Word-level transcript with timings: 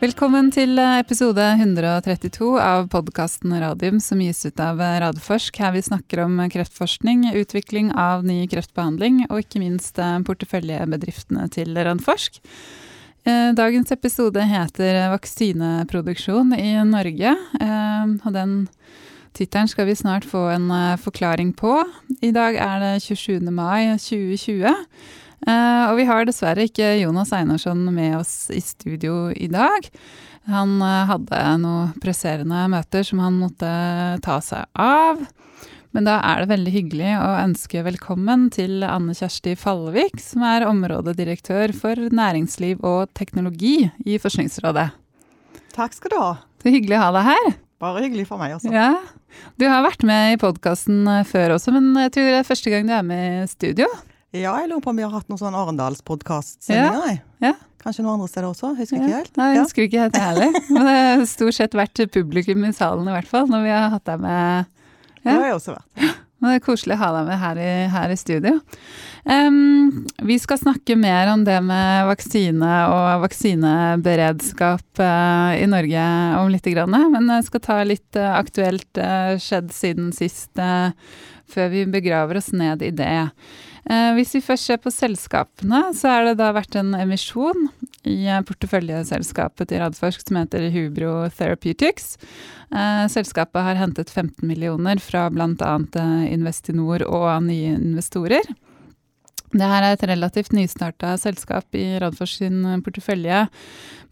Velkommen 0.00 0.46
til 0.48 0.78
episode 0.80 1.44
132 1.58 2.46
av 2.56 2.86
podkasten 2.88 3.52
Radium 3.60 3.98
som 4.00 4.22
gis 4.24 4.38
ut 4.46 4.62
av 4.64 4.78
Radforsk. 4.80 5.58
Her 5.60 5.74
vi 5.74 5.82
snakker 5.84 6.22
om 6.24 6.38
kreftforskning, 6.48 7.26
utvikling 7.36 7.90
av 7.92 8.24
ny 8.24 8.46
kreftbehandling 8.48 9.26
og 9.26 9.42
ikke 9.42 9.60
minst 9.60 10.00
porteføljebedriftene 10.24 11.44
til 11.52 11.76
Radforsk. 11.76 12.40
Eh, 13.28 13.52
dagens 13.52 13.92
episode 13.92 14.40
heter 14.40 15.12
'Vaksineproduksjon 15.12 16.56
i 16.56 16.80
Norge'. 16.80 17.36
Eh, 17.60 18.06
og 18.24 18.32
den 18.32 18.68
tittelen 19.36 19.68
skal 19.68 19.84
vi 19.84 20.00
snart 20.00 20.24
få 20.24 20.48
en 20.48 20.70
eh, 20.70 20.96
forklaring 20.96 21.52
på. 21.52 21.84
I 22.22 22.32
dag 22.32 22.56
er 22.56 22.80
det 22.80 23.02
27. 23.02 23.52
mai 23.52 23.98
2020. 23.98 24.72
Uh, 25.46 25.88
og 25.88 25.96
vi 25.96 26.04
har 26.08 26.26
dessverre 26.28 26.66
ikke 26.68 26.98
Jonas 27.00 27.32
Einarsson 27.32 27.86
med 27.94 28.18
oss 28.18 28.50
i 28.52 28.60
studio 28.60 29.30
i 29.32 29.48
dag. 29.48 29.88
Han 30.52 30.76
uh, 30.84 31.06
hadde 31.08 31.40
noen 31.62 31.94
presserende 32.02 32.66
møter 32.72 33.06
som 33.06 33.22
han 33.24 33.38
måtte 33.40 33.70
ta 34.24 34.40
seg 34.44 34.68
av. 34.76 35.22
Men 35.96 36.06
da 36.06 36.20
er 36.22 36.42
det 36.42 36.52
veldig 36.52 36.72
hyggelig 36.74 37.14
å 37.18 37.30
ønske 37.40 37.82
velkommen 37.82 38.46
til 38.54 38.84
Anne 38.86 39.16
Kjersti 39.16 39.56
Fallevik, 39.58 40.20
som 40.22 40.44
er 40.46 40.68
områdedirektør 40.68 41.74
for 41.74 42.12
næringsliv 42.14 42.84
og 42.86 43.10
teknologi 43.18 43.88
i 44.06 44.20
Forskningsrådet. 44.22 44.86
Takk 45.74 45.96
skal 45.96 46.14
du 46.14 46.18
ha. 46.20 46.30
Det 46.60 46.70
er 46.70 46.76
hyggelig 46.78 47.00
å 47.00 47.02
ha 47.02 47.10
deg 47.16 47.26
her. 47.32 47.50
Bare 47.80 48.04
hyggelig 48.04 48.28
for 48.28 48.38
meg 48.38 48.54
også. 48.58 48.70
Ja. 48.74 48.92
Du 49.58 49.64
har 49.70 49.82
vært 49.82 50.04
med 50.06 50.36
i 50.36 50.38
podkasten 50.38 51.08
før 51.26 51.56
også, 51.56 51.74
men 51.74 51.90
jeg 52.04 52.14
tror 52.14 52.28
det 52.28 52.38
er 52.42 52.48
første 52.52 52.70
gang 52.70 52.86
du 52.86 52.94
er 52.94 53.06
med 53.06 53.26
i 53.40 53.50
studio? 53.50 53.88
Ja, 54.30 54.52
jeg 54.60 54.68
lurer 54.70 54.82
på 54.84 54.92
om 54.92 54.98
vi 55.00 55.02
har 55.02 55.10
hatt 55.10 55.26
noen 55.30 55.40
sånn 55.40 55.56
Arendalspodkast-sendinger. 55.58 57.18
Ja. 57.42 57.50
ja. 57.50 57.54
Kanskje 57.82 58.04
noen 58.04 58.18
andre 58.20 58.28
steder 58.30 58.46
også? 58.50 58.74
Husker 58.78 59.00
ja. 59.00 59.02
ikke 59.02 59.18
helt. 59.18 59.36
Nei, 59.40 59.48
jeg 59.56 59.62
husker 59.64 59.86
ikke 59.88 60.02
helt 60.04 60.18
heller. 60.20 60.58
Men 60.74 60.86
det 60.86 60.96
har 60.96 61.22
stort 61.26 61.56
sett 61.56 61.76
vært 61.78 62.02
publikum 62.14 62.66
i 62.68 62.72
salen 62.76 63.08
i 63.08 63.14
hvert 63.16 63.30
fall, 63.30 63.48
når 63.50 63.64
vi 63.64 63.72
har 63.74 63.88
hatt 63.96 64.04
deg 64.06 64.20
med. 64.22 64.68
Ja. 65.20 65.24
Det 65.24 65.34
har 65.34 65.48
jeg 65.48 65.56
også 65.56 65.74
vært. 65.74 66.18
Men 66.40 66.54
det 66.54 66.56
er 66.56 66.62
koselig 66.64 66.94
å 66.96 67.00
ha 67.02 67.08
deg 67.18 67.26
med 67.28 67.40
her 67.42 67.58
i, 67.60 67.72
her 67.92 68.12
i 68.12 68.16
studio. 68.16 68.52
Um, 69.28 70.06
vi 70.24 70.38
skal 70.40 70.60
snakke 70.60 70.94
mer 70.96 71.28
om 71.34 71.42
det 71.44 71.58
med 71.66 72.06
vaksine 72.08 72.70
og 72.94 73.24
vaksineberedskap 73.26 75.02
uh, 75.02 75.50
i 75.58 75.66
Norge 75.68 76.04
om 76.38 76.48
litt. 76.54 76.70
Grann, 76.70 76.96
men 77.12 77.28
jeg 77.34 77.48
skal 77.48 77.64
ta 77.66 77.80
litt 77.84 78.20
uh, 78.20 78.30
aktuelt 78.38 79.02
uh, 79.02 79.34
skjedd 79.42 79.74
siden 79.74 80.14
sist, 80.16 80.54
før 81.50 81.68
vi 81.74 81.84
begraver 81.90 82.40
oss 82.40 82.52
ned 82.56 82.86
i 82.86 82.92
det. 82.94 83.12
Eh, 83.88 84.12
hvis 84.16 84.34
vi 84.36 84.42
først 84.44 84.68
ser 84.68 84.80
på 84.82 84.92
selskapene, 84.92 85.82
så 85.96 86.12
har 86.12 86.26
det 86.28 86.38
da 86.40 86.50
vært 86.56 86.76
en 86.76 86.92
emisjon 86.98 87.68
i 88.04 88.26
eh, 88.28 88.42
porteføljeselskapet 88.46 89.70
til 89.70 89.80
Radforsk 89.82 90.24
som 90.26 90.40
heter 90.42 90.68
Hubro 90.74 91.14
Therapeutics. 91.36 92.16
Eh, 92.70 93.04
selskapet 93.12 93.64
har 93.64 93.80
hentet 93.80 94.12
15 94.12 94.44
millioner 94.46 95.00
fra 95.02 95.28
bl.a. 95.32 95.76
Investinor 96.28 97.06
og 97.08 97.30
nye 97.48 97.76
investorer. 97.78 98.44
Det 99.50 99.66
her 99.66 99.82
er 99.82 99.96
et 99.96 100.04
relativt 100.06 100.52
nystarta 100.54 101.16
selskap 101.18 101.74
i 101.74 101.98
Radfors 101.98 102.36
sin 102.38 102.62
portefølje. 102.86 103.46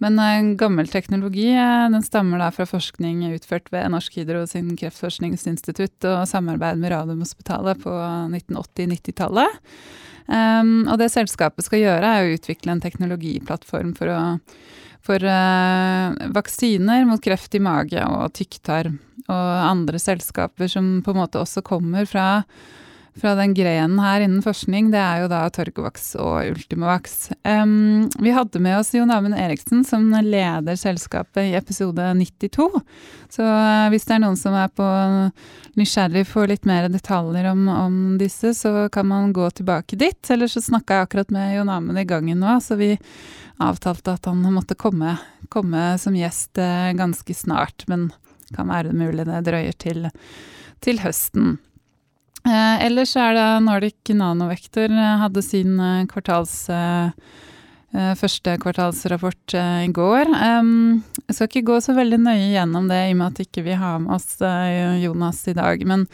Men 0.03 0.19
uh, 0.19 0.55
gammel 0.59 0.91
teknologi 0.91 1.53
uh, 1.55 1.87
den 1.93 2.03
stammer 2.07 2.43
da 2.43 2.51
fra 2.55 2.67
forskning 2.67 3.23
utført 3.31 3.71
ved 3.75 3.87
Norsk 3.95 4.19
Hydro 4.19 4.45
sin 4.51 4.73
kreftforskningsinstitutt 4.79 6.07
og 6.11 6.27
samarbeid 6.31 6.83
med 6.83 6.91
Radiumhospitalet 6.95 7.83
på 7.85 7.95
1980-90-tallet. 8.35 9.63
Um, 10.29 10.89
og 10.91 10.99
det 11.01 11.09
selskapet 11.15 11.65
skal 11.65 11.85
gjøre, 11.87 12.09
er 12.09 12.27
å 12.27 12.35
utvikle 12.35 12.75
en 12.75 12.83
teknologiplattform 12.83 13.95
for, 13.97 14.11
å, 14.13 14.75
for 15.07 15.23
uh, 15.23 16.19
vaksiner 16.35 17.07
mot 17.09 17.23
kreft 17.23 17.55
i 17.55 17.63
mage 17.63 18.03
og 18.03 18.35
tykktarm. 18.37 18.99
Og 19.29 19.55
andre 19.63 20.03
selskaper 20.03 20.71
som 20.73 20.99
på 21.05 21.15
en 21.15 21.23
måte 21.23 21.41
også 21.41 21.63
kommer 21.65 22.07
fra 22.09 22.29
fra 23.19 23.35
den 23.39 23.55
grenen 23.55 23.99
her 24.03 24.23
innen 24.23 24.43
forskning, 24.45 24.91
det 24.93 25.01
er 25.01 25.23
jo 25.23 25.31
da 25.31 25.41
Torgovax 25.53 26.11
og 26.23 26.53
Ultimovax. 26.53 27.17
Um, 27.43 28.07
vi 28.23 28.33
hadde 28.35 28.63
med 28.63 28.79
oss 28.79 28.93
Jon 28.95 29.11
Amund 29.15 29.37
Eriksen, 29.39 29.83
som 29.87 30.07
leder 30.25 30.79
selskapet 30.79 31.51
i 31.51 31.57
episode 31.59 32.07
92. 32.21 32.69
Så 33.35 33.43
uh, 33.45 33.89
hvis 33.93 34.07
det 34.09 34.17
er 34.17 34.23
noen 34.23 34.39
som 34.39 34.57
er 34.59 34.71
på 34.71 34.87
nysgjerrig 35.79 36.25
for 36.31 36.51
litt 36.51 36.69
mer 36.69 36.89
detaljer 36.93 37.51
om, 37.51 37.67
om, 37.73 37.99
disse, 38.21 38.55
så 38.57 38.87
kan 38.93 39.11
man 39.11 39.35
gå 39.37 39.51
tilbake 39.59 39.99
dit. 39.99 40.21
Eller 40.31 40.51
så 40.51 40.63
snakka 40.65 41.01
jeg 41.01 41.09
akkurat 41.09 41.35
med 41.35 41.57
Jon 41.57 41.75
Amund 41.75 42.01
i 42.01 42.07
gangen 42.09 42.43
nå, 42.45 42.59
så 42.65 42.79
vi 42.79 42.95
avtalte 43.59 44.15
at 44.15 44.31
han 44.31 44.45
måtte 44.55 44.79
komme, 44.79 45.17
komme 45.51 45.91
som 45.99 46.17
gjest 46.17 46.61
uh, 46.63 46.95
ganske 46.99 47.35
snart. 47.35 47.89
Men 47.91 48.11
kan 48.55 48.71
være 48.71 48.95
mulig 48.97 49.27
det 49.29 49.43
drøyer 49.49 49.75
til, 49.77 50.07
til 50.85 51.03
høsten. 51.03 51.59
Eh, 52.47 52.87
ellers 52.87 53.17
er 53.19 53.35
det 53.35 53.47
Nordic 53.67 54.13
Nanovektor 54.15 54.93
eh, 54.93 55.15
hadde 55.23 55.43
sin 55.43 55.79
eh, 55.83 56.05
kvartals, 56.11 56.53
eh, 56.71 57.09
eh, 57.95 58.13
første 58.19 58.55
kvartalsrapport 58.63 59.57
eh, 59.59 59.87
i 59.89 59.89
går. 59.93 60.31
jeg 60.31 61.35
skal 61.35 61.49
ikke 61.49 61.67
gå 61.73 61.81
så 61.83 61.97
veldig 61.99 62.21
nøye 62.23 62.53
gjennom 62.53 62.87
det 62.91 63.01
i 63.09 63.17
og 63.17 63.19
med 63.19 63.33
at 63.33 63.43
ikke 63.43 63.65
vi 63.67 63.75
ikke 63.75 63.83
har 63.83 63.99
med 64.05 64.15
oss 64.15 64.39
Jonas 65.03 65.43
i 65.51 65.57
dag. 65.59 65.83
Men 65.85 66.07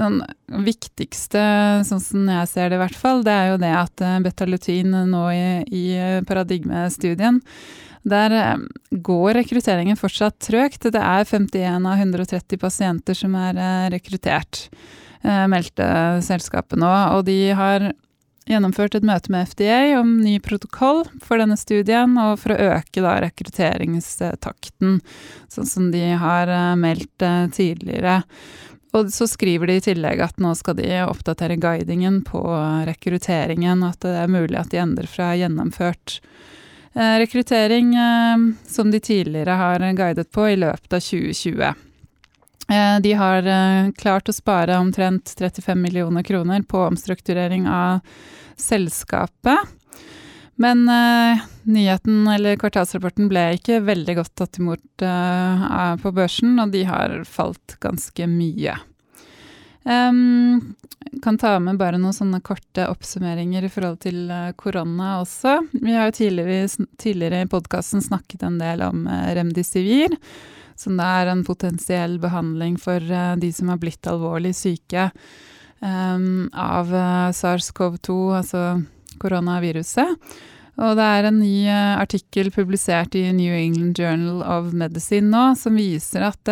den 0.00 0.22
viktigste, 0.64 1.42
sånn 1.84 2.00
som 2.00 2.30
jeg 2.30 2.48
ser 2.48 2.70
det 2.70 2.78
i 2.78 2.82
hvert 2.84 2.96
fall, 2.96 3.22
det 3.26 3.34
er 3.34 3.52
jo 3.52 3.60
det 3.60 3.74
at 3.74 4.04
betalutin 4.24 4.94
nå 5.10 5.22
i, 5.34 5.46
i 5.66 5.84
paradigmestudien 6.26 7.42
der 8.00 8.32
går 8.90 9.34
rekrutteringen 9.36 9.98
fortsatt 9.98 10.38
trøgt. 10.40 10.88
Det 10.88 11.02
er 11.04 11.26
51 11.28 11.84
av 11.84 12.00
130 12.00 12.56
pasienter 12.62 13.18
som 13.18 13.34
er 13.36 13.60
rekruttert. 13.92 14.70
Eh, 15.22 15.46
meldte 15.52 15.86
selskapet 16.24 16.80
nå. 16.80 16.90
Og 17.16 17.26
de 17.28 17.52
har 17.56 17.90
gjennomført 18.48 18.96
et 18.96 19.06
møte 19.06 19.30
med 19.32 19.50
FDA 19.50 19.98
om 19.98 20.16
ny 20.24 20.38
protokoll 20.42 21.04
for 21.22 21.40
denne 21.40 21.58
studien, 21.60 22.16
og 22.18 22.38
for 22.40 22.54
å 22.54 22.70
øke 22.78 23.04
da 23.04 23.18
rekrutteringstakten, 23.26 24.98
sånn 25.52 25.68
som 25.68 25.90
de 25.92 26.06
har 26.22 26.50
eh, 26.50 26.72
meldt 26.80 27.26
eh, 27.26 27.46
tidligere. 27.52 28.22
Og 28.96 29.12
så 29.14 29.28
skriver 29.30 29.70
de 29.70 29.76
i 29.78 29.84
tillegg 29.84 30.22
at 30.24 30.40
nå 30.42 30.50
skal 30.58 30.74
de 30.80 30.88
oppdatere 31.04 31.60
guidingen 31.60 32.24
på 32.26 32.40
rekrutteringen, 32.88 33.84
at 33.86 34.00
det 34.02 34.16
er 34.24 34.32
mulig 34.32 34.58
at 34.58 34.72
de 34.72 34.80
endrer 34.82 35.06
fra 35.06 35.28
gjennomført 35.38 36.18
rekruttering, 36.98 37.92
som 38.66 38.90
de 38.90 38.98
tidligere 38.98 39.54
har 39.60 39.84
guidet 39.94 40.26
på, 40.34 40.48
i 40.50 40.58
løpet 40.58 40.96
av 40.98 41.04
2020. 41.06 41.70
Eh, 42.70 43.00
de 43.00 43.12
har 43.12 43.46
eh, 43.46 43.90
klart 43.98 44.28
å 44.30 44.32
spare 44.32 44.76
omtrent 44.78 45.34
35 45.38 45.80
millioner 45.80 46.22
kroner 46.22 46.62
på 46.62 46.84
omstrukturering 46.86 47.66
av 47.68 47.98
selskapet. 48.56 49.58
Men 50.60 50.84
uh, 50.92 51.40
nyheten, 51.72 52.26
eller 52.28 52.58
kvartalsrapporten, 52.60 53.30
ble 53.30 53.46
ikke 53.56 53.78
veldig 53.80 54.14
godt 54.18 54.34
tatt 54.36 54.58
imot 54.60 55.04
uh, 55.06 55.94
på 56.02 56.12
børsen, 56.12 56.58
og 56.60 56.74
de 56.74 56.82
har 56.84 57.14
falt 57.24 57.78
ganske 57.80 58.26
mye. 58.28 58.74
Um, 59.88 60.76
kan 61.24 61.40
ta 61.40 61.54
med 61.64 61.80
bare 61.80 61.96
noen 61.96 62.12
sånne 62.12 62.42
korte 62.44 62.84
oppsummeringer 62.92 63.64
i 63.64 63.72
forhold 63.72 64.02
til 64.04 64.28
uh, 64.28 64.52
korona 64.52 65.14
også. 65.22 65.56
Vi 65.80 65.96
har 65.96 66.10
jo 66.10 66.18
tidligere, 66.20 66.68
tidligere 67.00 67.40
i 67.46 67.50
podkasten 67.56 68.04
snakket 68.04 68.44
en 68.44 68.60
del 68.60 68.84
om 68.84 69.08
remdesivir 69.08 70.20
som 70.80 70.96
det 70.98 71.06
er 71.06 71.30
en 71.30 71.44
potensiell 71.46 72.18
behandling 72.22 72.78
for 72.80 73.04
uh, 73.12 73.34
de 73.40 73.52
som 73.52 73.72
har 73.72 73.80
blitt 73.82 74.08
alvorlig 74.08 74.54
syke 74.56 75.10
um, 75.80 76.48
av 76.56 76.92
uh, 76.94 77.28
SARS-CoV-2, 77.36 78.16
altså 78.40 78.64
koronaviruset. 79.20 80.16
Og 80.80 80.96
det 80.96 81.04
er 81.04 81.26
en 81.28 81.40
ny 81.42 81.68
artikkel 81.68 82.48
publisert 82.54 83.12
i 83.18 83.26
New 83.36 83.52
England 83.52 83.98
Journal 84.00 84.40
of 84.40 84.70
Medicine 84.72 85.28
nå 85.28 85.50
som 85.60 85.76
viser 85.76 86.24
at 86.24 86.48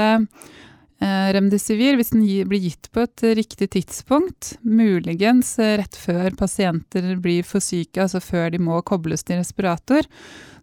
Remdesivir, 0.99 1.95
hvis 1.97 2.11
den 2.11 2.27
blir 2.51 2.61
gitt 2.67 2.91
på 2.93 3.07
et 3.07 3.23
riktig 3.39 3.71
tidspunkt, 3.73 4.59
muligens 4.67 5.55
rett 5.57 5.97
før 5.97 6.35
pasienter 6.37 7.15
blir 7.23 7.47
for 7.47 7.65
syke, 7.65 8.03
altså 8.03 8.21
før 8.21 8.51
de 8.53 8.61
må 8.61 8.83
kobles 8.85 9.25
til 9.25 9.41
respirator, 9.41 10.05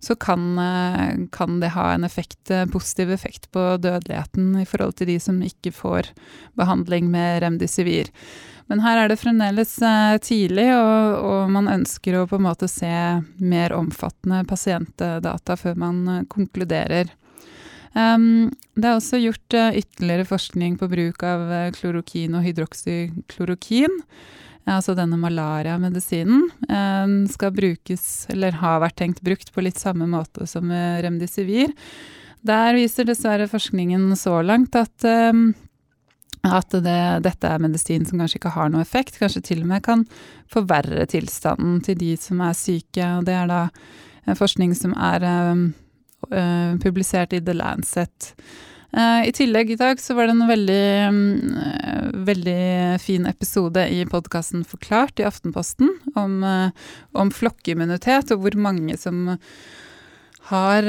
så 0.05 0.15
kan, 0.15 0.59
eh, 0.59 1.27
kan, 1.31 1.59
det 1.59 1.73
ha 1.73 1.93
en 1.93 2.03
effekt, 2.03 2.51
eh, 2.51 2.65
positiv 2.65 3.11
effekt 3.11 3.51
på 3.51 3.77
dødeligheten 3.81 4.61
i 4.61 4.65
forhold 4.65 4.95
til 4.99 5.07
de 5.07 5.19
som 5.19 5.41
ikke 5.41 5.73
får 5.73 6.11
behandling 6.57 7.09
med 7.11 7.41
remdesivir. 7.41 8.11
Men 8.69 8.81
her 8.81 8.97
er 8.97 9.09
det 9.09 9.19
fremdeles 9.21 9.73
eh, 9.81 10.17
tidlig, 10.21 10.67
og, 10.77 11.17
og, 11.25 11.51
man 11.53 11.69
ønsker 11.69 12.19
å 12.19 12.27
på 12.29 12.37
en 12.37 12.47
måte 12.47 12.69
se 12.69 12.93
mer 13.41 13.73
omfattende 13.73 14.43
pasientdata 14.45 15.57
før 15.57 15.77
man 15.81 16.25
konkluderer. 16.29 17.09
Um, 17.95 18.51
det 18.75 18.89
er 18.89 18.97
også 18.97 19.21
gjort 19.23 19.55
ytterligere 19.55 20.27
forskning 20.27 20.75
på 20.81 20.89
bruk 20.91 21.23
av 21.23 21.45
klorokin 21.77 22.35
og 22.35 22.43
hydroksyklorokin. 22.43 24.01
Altså 24.69 24.95
denne 24.97 25.17
malariamedisinen, 25.21 26.47
eh, 26.69 27.13
skal 27.31 27.53
brukes, 27.55 28.25
eller 28.33 28.57
har 28.61 28.81
vært 28.83 28.97
tenkt 29.01 29.21
brukt 29.25 29.53
på 29.53 29.63
litt 29.65 29.79
samme 29.81 30.07
måte 30.09 30.47
som 30.49 30.71
remdesivir. 30.71 31.73
Der 32.45 32.73
viser 32.77 33.07
dessverre 33.07 33.47
forskningen 33.49 34.11
så 34.17 34.37
langt 34.45 34.75
at, 34.77 35.05
at 36.45 36.75
det, 36.85 36.99
dette 37.25 37.49
er 37.49 37.63
medisin 37.63 38.05
som 38.05 38.21
kanskje 38.21 38.37
ikke 38.37 38.51
har 38.53 38.69
noe 38.69 38.83
effekt, 38.85 39.17
kanskje 39.17 39.41
til 39.47 39.63
og 39.63 39.71
med 39.71 39.81
kan 39.87 40.03
forverre 40.53 41.07
tilstanden 41.09 41.79
til 41.81 41.97
de 41.97 42.11
som 42.21 42.43
er 42.45 42.53
syke. 42.53 43.01
og 43.17 43.25
Det 43.25 43.33
er 43.33 43.49
da 43.49 44.35
forskning 44.37 44.77
som 44.77 44.93
er 44.93 45.25
publisert 46.85 47.33
i 47.33 47.41
The 47.41 47.57
Lancet. 47.57 48.35
Uh, 48.95 49.27
I 49.27 49.31
tillegg 49.35 49.73
i 49.73 49.75
dag 49.75 49.99
så 49.99 50.15
var 50.15 50.29
det 50.29 50.37
en 50.37 50.47
veldig, 50.47 50.83
uh, 51.11 52.11
veldig 52.29 52.99
fin 53.03 53.25
episode 53.27 53.81
i 53.91 54.05
podkasten 54.07 54.61
Forklart 54.63 55.19
i 55.19 55.25
Aftenposten 55.27 55.89
om, 56.15 56.37
uh, 56.47 56.69
om, 57.11 57.31
flokkimmunitet 57.33 58.31
og 58.31 58.45
hvor 58.45 58.55
mange 58.55 58.95
som 58.95 59.33
har, 60.45 60.85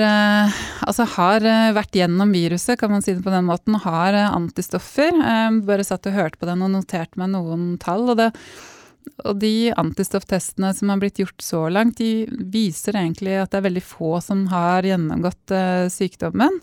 altså 0.84 1.06
har 1.14 1.40
vært 1.72 1.96
gjennom 1.96 2.28
viruset, 2.28 2.76
kan 2.76 2.90
man 2.92 3.00
si 3.00 3.14
det 3.16 3.22
på 3.24 3.32
den 3.32 3.46
måten, 3.48 3.78
har 3.80 4.12
antistoffer. 4.28 5.16
bare 5.64 5.86
satt 5.88 6.04
og 6.10 6.12
hørte 6.12 6.36
på 6.36 6.44
den 6.44 6.60
og 6.60 6.74
noterte 6.74 7.16
meg 7.16 7.30
noen 7.32 7.78
tall. 7.80 8.04
og 8.12 8.18
det 8.20 8.26
og 9.24 9.40
de 9.40 9.72
antistofftestene 9.72 10.74
som 10.76 10.92
har 10.92 11.00
blitt 11.00 11.22
gjort 11.22 11.40
så 11.40 11.62
langt, 11.72 11.96
de 11.96 12.28
viser 12.52 13.00
egentlig 13.00 13.38
at 13.40 13.54
det 13.54 13.62
er 13.62 13.68
veldig 13.70 13.84
få 13.86 14.18
som 14.20 14.44
har 14.52 14.84
gjennomgått 14.84 15.56
sykdommen. 15.94 16.60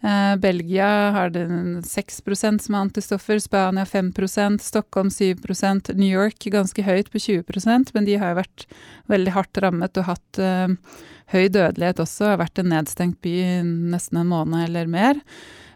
Eh, 0.00 0.36
Belgia 0.36 0.88
har 1.10 1.30
det 1.34 1.44
6% 1.82 2.62
som 2.62 2.74
er 2.74 2.84
antistoffer, 2.86 3.40
Spania 3.42 3.84
5% 3.84 4.62
Stockholm 4.62 5.10
7% 5.10 5.94
New 5.98 6.10
York 6.10 6.46
ganske 6.54 6.84
høyt 6.86 7.10
på 7.10 7.18
20% 7.18 7.90
men 7.96 8.06
de 8.06 8.14
har 8.20 8.30
jo 8.30 8.38
vært 8.38 8.66
veldig 9.10 9.34
hardt 9.34 9.62
rammet 9.64 9.98
og 9.98 10.06
hatt 10.12 10.38
eh, 10.38 10.68
høy 11.34 11.48
dødelighet 11.50 12.04
også, 12.04 12.30
har 12.30 12.42
vært 12.44 12.62
en 12.62 12.70
nedstengt 12.72 13.18
by 13.24 13.34
nesten 13.64 14.22
en 14.22 14.30
måned 14.30 14.68
eller 14.68 14.86
mer. 14.86 15.18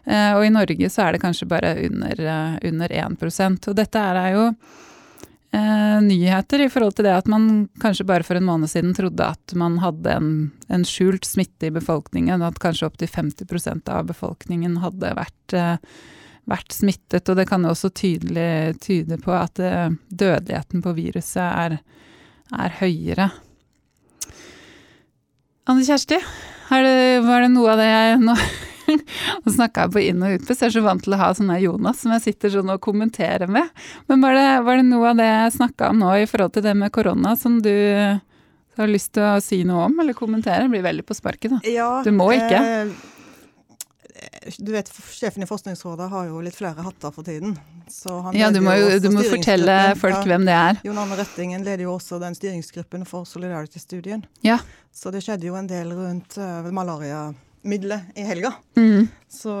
Eh, 0.07 0.31
og 0.37 0.45
i 0.47 0.53
Norge 0.53 0.89
så 0.91 1.05
er 1.05 1.15
det 1.15 1.23
kanskje 1.23 1.49
bare 1.51 1.75
under, 1.85 2.23
uh, 2.23 2.55
under 2.67 2.91
1% 2.91 3.69
Og 3.71 3.77
dette 3.77 3.99
er 3.99 4.33
jo 4.33 4.49
eh, 5.53 5.99
nyheter 6.03 6.65
i 6.65 6.69
forhold 6.71 6.97
til 6.97 7.07
det 7.07 7.13
at 7.15 7.29
man 7.31 7.67
kanskje 7.81 8.07
bare 8.09 8.25
for 8.25 8.39
en 8.39 8.47
måned 8.47 8.71
siden 8.71 8.95
trodde 8.97 9.29
at 9.35 9.55
man 9.59 9.77
hadde 9.83 10.17
en, 10.17 10.33
en 10.73 10.85
skjult 10.87 11.27
smitte 11.27 11.69
i 11.69 11.75
befolkningen, 11.75 12.43
at 12.45 12.59
kanskje 12.63 12.89
opptil 12.89 13.11
50% 13.11 13.91
av 13.93 14.09
befolkningen 14.09 14.79
hadde 14.83 15.13
vært, 15.19 15.55
eh, 15.57 15.77
vært, 16.49 16.75
smittet. 16.75 17.29
Og 17.29 17.39
det 17.39 17.47
kan 17.49 17.63
jo 17.63 17.73
også 17.75 17.93
tydelig 17.93 18.81
tyde 18.83 19.19
på 19.21 19.35
at 19.37 19.61
eh, 19.61 19.95
dødeligheten 20.09 20.83
på 20.83 20.95
viruset 20.97 21.45
er, 21.45 21.79
er 22.53 22.77
høyere. 22.81 23.31
Anne 25.69 25.85
Kjersti, 25.87 26.19
det, 26.19 26.95
var 27.23 27.45
det 27.45 27.51
noe 27.53 27.71
av 27.71 27.79
det 27.79 27.87
jeg 27.87 28.21
nå 28.25 28.35
Nå 29.43 29.53
snakka 29.53 29.87
jeg 29.87 29.93
på 29.95 30.03
inn- 30.03 30.25
og 30.25 30.35
utpust, 30.37 30.61
jeg 30.61 30.71
er 30.71 30.75
så 30.77 30.83
vant 30.85 31.03
til 31.05 31.15
å 31.15 31.21
ha 31.21 31.31
sånne 31.37 31.59
Jonas 31.63 32.03
som 32.03 32.13
jeg 32.15 32.25
sitter 32.27 32.53
sånn 32.57 32.73
og 32.73 32.81
kommenterer 32.83 33.49
med. 33.51 33.71
Men 34.11 34.25
var 34.25 34.37
det, 34.37 34.49
var 34.67 34.79
det 34.79 34.85
noe 34.89 35.13
av 35.13 35.21
det 35.21 35.29
jeg 35.29 35.55
snakka 35.59 35.93
om 35.93 36.03
nå 36.03 36.13
i 36.21 36.29
forhold 36.29 36.55
til 36.57 36.67
det 36.67 36.75
med 36.79 36.93
korona 36.95 37.35
som 37.39 37.57
du 37.63 37.73
har 38.77 38.89
lyst 38.89 39.13
til 39.17 39.25
å 39.25 39.41
si 39.43 39.63
noe 39.67 39.87
om 39.89 39.99
eller 40.03 40.17
kommentere? 40.17 40.65
Det 40.65 40.75
blir 40.75 40.85
veldig 40.85 41.07
på 41.07 41.17
sparket, 41.17 41.57
da. 41.57 41.63
Ja, 41.69 41.89
du 42.05 42.13
må 42.15 42.31
ikke. 42.35 42.61
Eh, 42.61 43.11
du 44.57 44.71
vet, 44.71 44.89
Sjefen 45.11 45.43
i 45.43 45.47
Forskningsrådet 45.47 46.09
har 46.09 46.27
jo 46.29 46.41
litt 46.43 46.55
flere 46.55 46.83
hatter 46.85 47.11
for 47.11 47.25
tiden. 47.27 47.55
ja, 48.33 48.51
Du 48.51 48.59
må, 48.61 48.75
jo, 48.77 48.99
du 48.99 49.09
må 49.13 49.23
fortelle 49.27 49.95
folk 49.99 50.19
ja, 50.19 50.23
hvem 50.33 50.45
det 50.47 50.57
er. 50.57 50.81
Jon 50.87 50.99
Arne 51.01 51.17
Røttingen 51.19 51.63
leder 51.65 51.85
jo 51.87 51.95
også 51.97 52.19
den 52.21 52.35
styringsgruppen 52.37 53.05
for 53.09 53.27
Solidarity-studien. 53.29 54.25
Ja. 54.45 54.59
Så 54.93 55.11
det 55.11 55.23
skjedde 55.25 55.49
jo 55.49 55.57
en 55.59 55.69
del 55.69 55.93
rundt 55.95 56.37
uh, 56.37 56.69
malaria 56.71 57.31
middelet 57.63 58.15
i 58.15 58.25
helga. 58.27 58.53
Mm. 58.77 59.07
Så 59.31 59.57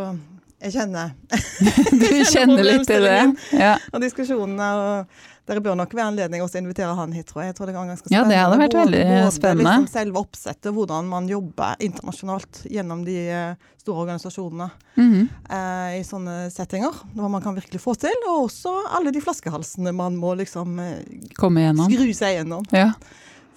jeg 0.63 0.75
kjenner 0.77 1.13
Du 2.01 2.09
kjenner 2.31 2.65
litt 2.65 2.87
til 2.87 3.05
det? 3.07 3.21
Ja. 3.57 3.77
Og 3.91 4.03
diskusjonene. 4.03 4.71
og 4.73 5.31
det 5.43 5.59
bør 5.59 5.75
nok 5.75 5.91
være 5.91 6.05
anledning 6.13 6.39
å 6.39 6.47
invitere 6.55 6.93
han 6.95 7.11
hit, 7.11 7.27
tror 7.27 7.41
jeg. 7.43 7.51
jeg 7.51 7.55
tror 7.57 7.67
det 7.67 7.73
kan 7.75 7.89
ganske 7.91 8.07
spennende. 8.07 8.21
Ja, 8.21 8.29
det 8.31 8.37
hadde 8.39 8.59
vært 8.61 8.75
veldig 8.77 9.01
både, 9.09 9.31
spennende. 9.35 9.73
Liksom 9.73 9.89
selve 9.91 10.21
oppsettet, 10.21 10.69
hvordan 10.71 11.09
man 11.11 11.27
jobber 11.27 11.83
internasjonalt 11.83 12.61
gjennom 12.71 13.01
de 13.03 13.17
uh, 13.27 13.73
store 13.83 14.05
organisasjonene 14.05 14.69
mm 14.95 15.09
-hmm. 15.11 15.27
eh, 15.57 15.99
i 15.99 16.03
sånne 16.07 16.37
settinger. 16.51 16.95
Hva 17.15 17.27
man 17.27 17.41
kan 17.41 17.55
virkelig 17.55 17.81
få 17.81 17.95
til. 17.95 18.15
Og 18.29 18.45
også 18.45 18.71
alle 18.95 19.11
de 19.11 19.21
flaskehalsene 19.21 19.91
man 19.91 20.15
må 20.15 20.33
liksom 20.33 20.79
gjennom. 20.79 21.91
skru 21.91 22.13
seg 22.13 22.37
gjennom. 22.37 22.63
Ja. 22.71 22.93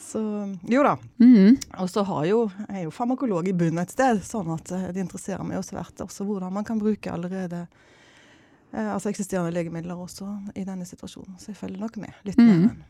Så 0.06 0.20
jo 0.62 0.82
da. 0.86 0.94
Mm. 1.18 1.56
Og 1.82 1.90
så 1.90 2.04
har 2.06 2.26
jo, 2.28 2.44
jeg 2.68 2.80
er 2.80 2.84
jo 2.86 2.94
farmakolog 2.94 3.48
i 3.50 3.54
bunnen 3.56 3.82
et 3.82 3.90
sted, 3.90 4.20
sånn 4.22 4.52
at 4.54 4.70
eh, 4.76 4.90
det 4.94 5.02
interesserer 5.02 5.42
meg 5.46 5.58
også 5.58 5.74
svært 5.74 6.02
også 6.04 6.26
hvordan 6.28 6.54
man 6.54 6.66
kan 6.66 6.78
bruke 6.78 7.10
allerede 7.10 7.64
eh, 7.64 8.92
altså 8.92 9.10
eksisterende 9.10 9.54
legemidler 9.56 9.98
også 9.98 10.28
i 10.54 10.62
denne 10.66 10.86
situasjonen. 10.86 11.34
Så 11.42 11.50
jeg 11.50 11.58
følger 11.58 11.82
nok 11.82 11.98
med 11.98 12.14
litt 12.28 12.38
mm. 12.38 12.46
mer. 12.46 12.68
Enn, 12.70 12.84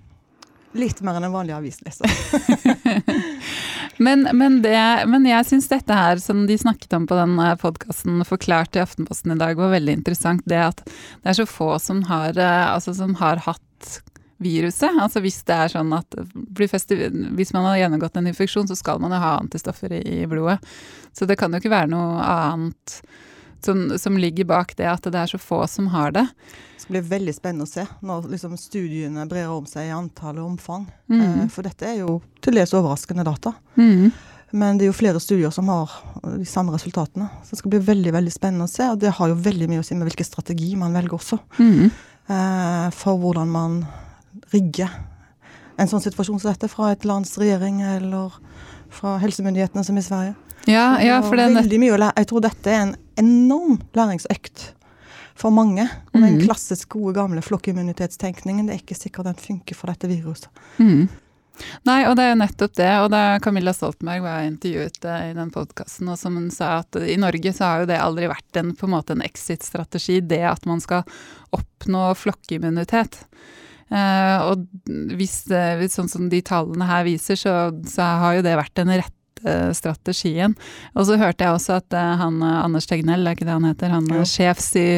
litt 0.77 1.01
mer 1.01 1.17
enn 1.17 1.29
en 1.31 1.33
vanlig 1.33 1.57
avisleser. 1.57 2.11
men, 4.07 4.29
men, 4.37 4.61
det, 4.65 4.77
men, 5.09 5.25
jeg 5.25 5.49
syns 5.49 5.71
dette 5.73 5.97
her, 5.97 6.21
som 6.21 6.45
de 6.51 6.59
snakket 6.61 6.99
om 6.99 7.07
på 7.09 7.17
den 7.17 7.39
eh, 7.41 7.55
podkasten 7.63 8.21
forklart 8.29 8.77
i 8.77 8.85
Aftenposten 8.85 9.33
i 9.33 9.39
dag, 9.41 9.57
var 9.57 9.73
veldig 9.73 10.03
interessant. 10.03 10.45
Det 10.45 10.61
at 10.67 10.85
det 10.85 11.33
er 11.33 11.41
så 11.41 11.49
få 11.49 11.79
som 11.81 12.05
har, 12.11 12.37
eh, 12.37 12.67
altså, 12.75 12.93
som 12.99 13.17
har 13.23 13.41
hatt 13.49 14.03
viruset. 14.43 14.99
Altså 15.01 15.23
hvis 15.25 15.41
det 15.49 15.57
er 15.57 15.73
sånn 15.73 15.93
at 15.97 16.17
hvis 16.57 17.55
man 17.55 17.69
har 17.71 17.81
gjennomgått 17.81 18.19
en 18.21 18.29
infeksjon, 18.33 18.69
så 18.69 18.77
skal 18.79 19.01
man 19.03 19.15
jo 19.15 19.23
ha 19.23 19.37
antistoffer 19.41 19.97
i, 19.99 20.27
blodet. 20.29 20.59
Så 21.17 21.29
det 21.29 21.39
kan 21.41 21.53
jo 21.53 21.63
ikke 21.63 21.73
være 21.73 21.93
noe 21.93 22.21
annet 22.21 23.01
som, 23.65 23.89
som, 23.99 24.19
ligger 24.21 24.47
bak 24.47 24.77
det 24.79 24.87
at 24.91 25.09
det 25.09 25.19
er 25.19 25.31
så 25.31 25.41
få 25.41 25.63
som 25.71 25.89
har 25.95 26.13
det. 26.15 26.27
Det 26.77 26.93
blir 26.93 27.09
veldig 27.09 27.35
spennende 27.35 27.67
å 27.67 27.71
se 27.71 27.83
når 28.07 28.29
liksom, 28.31 28.55
studiene 28.61 29.25
brer 29.27 29.51
om 29.51 29.65
seg 29.67 29.89
i 29.89 29.95
antall 29.97 30.39
og 30.39 30.53
omfang. 30.53 30.87
Mm. 31.11 31.23
Eh, 31.25 31.45
for 31.51 31.67
dette 31.67 31.89
er 31.89 32.03
jo 32.05 32.21
til 32.45 32.61
dels 32.61 32.75
overraskende 32.77 33.25
data. 33.27 33.57
Mm. 33.75 34.13
Men 34.55 34.79
det 34.79 34.87
er 34.87 34.93
jo 34.93 34.97
flere 34.97 35.21
studier 35.21 35.51
som 35.51 35.67
har 35.73 35.91
de 36.37 36.47
samme 36.47 36.71
resultatene. 36.77 37.27
Så 37.43 37.57
det 37.57 37.61
skal 37.65 37.73
bli 37.75 37.83
veldig 37.89 38.13
veldig 38.15 38.33
spennende 38.33 38.69
å 38.69 38.71
se. 38.71 38.87
Og 38.93 39.01
det 39.03 39.17
har 39.19 39.33
jo 39.33 39.41
veldig 39.49 39.71
mye 39.73 39.83
å 39.83 39.87
si 39.87 39.97
med 39.99 40.07
hvilken 40.07 40.29
strategi 40.29 40.71
man 40.79 40.95
velger 40.95 41.19
også. 41.19 41.41
Mm. 41.59 41.91
Eh, 42.37 42.87
for 42.95 43.19
hvordan 43.23 43.51
man 43.51 43.81
rigge 44.55 44.89
en 45.77 45.91
sånn 45.91 46.03
situasjon 46.05 46.41
som 46.41 46.53
dette 46.53 46.71
fra 46.73 46.93
et 46.95 47.05
lands 47.09 47.35
regjering 47.41 47.83
eller 47.85 48.35
fra 48.93 49.17
helsemyndighetene 49.21 49.85
som 49.85 49.99
i 49.99 50.05
Sverige. 50.05 50.37
Ja, 50.67 50.97
ja, 51.03 51.21
for 51.23 51.39
det 51.39 51.51
veldig 51.55 51.79
mye 51.83 51.95
å 51.95 52.01
lære. 52.01 52.17
Jeg 52.23 52.31
tror 52.31 52.43
dette 52.43 52.73
er 52.73 52.81
en 52.87 52.97
enorm 53.21 53.77
læringsøkt 53.95 54.71
for 55.37 55.55
mange. 55.55 55.85
Og 56.13 56.19
den 56.19 56.39
mm. 56.39 56.43
klassisk 56.47 56.97
gode, 56.97 57.15
gamle 57.19 57.45
flokkimmunitetstenkningen, 57.45 58.67
det 58.67 58.75
er 58.75 58.83
ikke 58.83 58.99
sikkert 58.99 59.31
den 59.31 59.39
funker 59.41 59.79
for 59.79 59.93
dette 59.93 60.11
viruset. 60.11 60.49
Mm. 60.81 61.07
Nei, 61.89 62.01
og 62.05 62.17
det 62.19 62.27
er 62.29 62.39
nettopp 62.41 62.75
det. 62.77 62.89
Og 63.05 63.11
da 63.13 63.21
Camilla 63.45 63.73
Stoltenberg 63.77 64.25
var 64.25 64.49
intervjuet 64.49 65.07
i 65.07 65.37
den 65.37 65.53
podkasten, 65.55 66.11
og 66.13 66.19
som 66.21 66.37
hun 66.41 66.51
sa 66.53 66.81
at 66.83 66.99
i 67.01 67.19
Norge 67.21 67.53
så 67.57 67.69
har 67.69 67.85
jo 67.85 67.91
det 67.93 68.01
aldri 68.01 68.29
vært 68.33 68.61
en, 68.61 68.75
på 68.77 68.89
en 68.89 68.97
måte 68.97 69.17
en 69.17 69.25
exit-strategi, 69.25 70.19
det 70.21 70.43
at 70.51 70.67
man 70.69 70.83
skal 70.85 71.07
oppnå 71.57 72.11
flokkimmunitet. 72.19 73.23
Uh, 73.87 74.51
og 74.51 74.65
hvis, 75.15 75.45
hvis, 75.47 75.95
sånn 75.95 76.11
som 76.11 76.31
de 76.33 76.43
tallene 76.45 76.89
her 76.89 77.07
viser, 77.07 77.39
så, 77.39 77.55
så 77.87 78.09
har 78.23 78.39
jo 78.39 78.47
det 78.47 78.57
vært 78.59 78.75
den 78.79 78.97
rette 78.97 79.13
strategien. 79.77 80.57
Og 80.97 81.07
så 81.07 81.19
hørte 81.21 81.45
jeg 81.45 81.55
også 81.55 81.77
at 81.79 81.95
uh, 81.95 82.17
han 82.19 82.41
Anders 82.43 82.89
Tegnell, 82.91 83.27
er 83.27 83.37
ikke 83.37 83.47
det 83.47 83.55
han 83.55 83.69
heter, 83.69 83.93
han 83.95 84.09
er 84.11 84.27
sjefs 84.27 84.73
i 84.81 84.89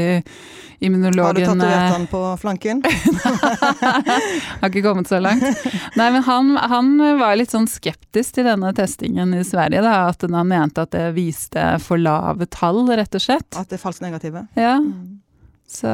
immunologen 0.79 1.27
Har 1.27 1.35
du 1.35 1.43
tatovert 1.45 1.93
han 1.93 2.07
på 2.07 2.23
flanken? 2.41 2.83
har 4.61 4.71
ikke 4.71 4.85
kommet 4.87 5.11
så 5.11 5.21
langt. 5.21 5.45
Nei, 5.99 6.09
men 6.15 6.23
han, 6.23 6.55
han, 6.71 6.93
var 7.19 7.37
litt 7.39 7.53
sånn 7.53 7.69
skeptisk 7.71 8.39
til 8.39 8.47
denne 8.49 8.73
testingen 8.77 9.35
i 9.35 9.45
Sverige, 9.47 9.83
da. 9.85 10.09
At 10.13 10.25
han 10.25 10.39
mente 10.49 10.87
at 10.87 10.95
det 10.95 11.11
viste 11.19 11.71
for 11.85 12.01
lave 12.01 12.47
tall, 12.55 12.85
rett 12.89 13.19
og 13.19 13.25
slett. 13.27 13.51
At 13.59 13.69
det 13.69 13.81
er 13.81 13.83
falskt 13.83 14.07
negative? 14.07 14.47
Ja. 14.59 14.79
Mm. 14.81 15.19
Så 15.71 15.89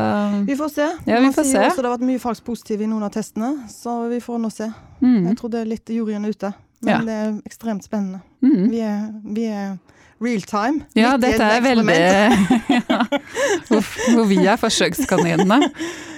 Vi 0.47 0.57
får 0.57 0.69
se. 0.69 0.89
Ja, 1.05 1.21
vi 1.21 1.33
får 1.33 1.45
se. 1.45 1.59
Også 1.59 1.83
det 1.83 1.89
har 1.89 1.97
vært 1.97 2.07
mye 2.07 2.21
falskt 2.23 2.45
positive 2.47 2.87
i 2.87 2.91
noen 2.91 3.03
av 3.03 3.11
testene, 3.15 3.51
så 3.71 4.05
vi 4.11 4.21
får 4.23 4.39
nå 4.45 4.51
se. 4.55 4.69
Mm. 5.03 5.25
Jeg 5.27 5.39
tror 5.41 5.51
det 5.51 5.65
er 5.65 5.73
litt 5.73 5.91
juryen 5.91 6.29
ute, 6.29 6.53
men 6.85 6.93
ja. 6.93 7.01
det 7.03 7.17
er 7.25 7.33
ekstremt 7.49 7.87
spennende. 7.87 8.23
Mm. 8.45 8.69
Vi, 8.71 8.83
er, 8.87 9.01
vi 9.35 9.49
er 9.51 9.75
real 10.23 10.47
time. 10.47 10.87
Ja, 10.95 11.17
dette 11.19 11.49
er 11.57 11.65
veldig 11.65 11.99
ja. 12.89 13.01
Hvor 14.15 14.29
vi 14.31 14.39
er 14.47 14.61
forsøkskaninene. 14.63 15.59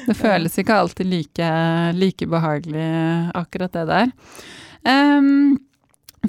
Det 0.06 0.14
føles 0.14 0.60
ikke 0.60 0.76
alltid 0.76 1.08
like, 1.08 1.48
like 1.96 2.28
behagelig, 2.30 2.90
akkurat 3.34 3.72
det 3.72 3.86
der. 3.88 4.12
Um, 4.86 5.56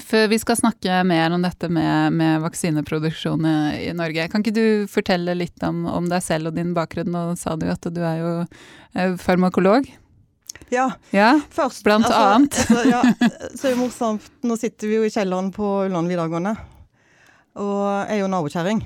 før 0.03 0.27
vi 0.31 0.39
skal 0.41 0.57
snakke 0.59 1.01
mer 1.07 1.33
om 1.35 1.43
dette 1.45 1.69
med, 1.71 2.15
med 2.17 2.41
vaksineproduksjon 2.43 3.45
i, 3.47 3.91
Norge, 3.97 4.27
kan 4.31 4.43
ikke 4.43 4.55
du 4.55 4.67
fortelle 4.91 5.35
litt 5.37 5.63
om, 5.65 5.85
om, 5.89 6.09
deg 6.11 6.23
selv 6.25 6.51
og 6.51 6.57
din 6.57 6.73
bakgrunn? 6.77 7.11
Nå 7.13 7.23
sa 7.39 7.55
du 7.59 7.67
at 7.71 7.87
du 7.93 8.01
er 8.01 8.19
jo 8.21 8.33
farmakolog. 9.21 9.87
Ja, 10.73 10.91
Ja, 11.11 11.39
først 11.53 11.83
Blant 11.85 12.09
annet. 12.11 12.57
Altså, 12.67 12.83
ja, 12.89 13.01
så 13.57 13.69
er 13.69 13.75
det 13.75 13.79
morsomt. 13.79 14.27
Nå 14.43 14.57
sitter 14.59 14.89
vi 14.89 14.99
jo 14.99 15.07
i 15.07 15.13
kjelleren 15.13 15.51
på 15.55 15.69
Ulland 15.87 16.11
videregående. 16.11 16.55
Og 17.57 17.81
jeg 17.87 18.17
er 18.17 18.21
jo 18.21 18.29
nabokjerring. 18.31 18.83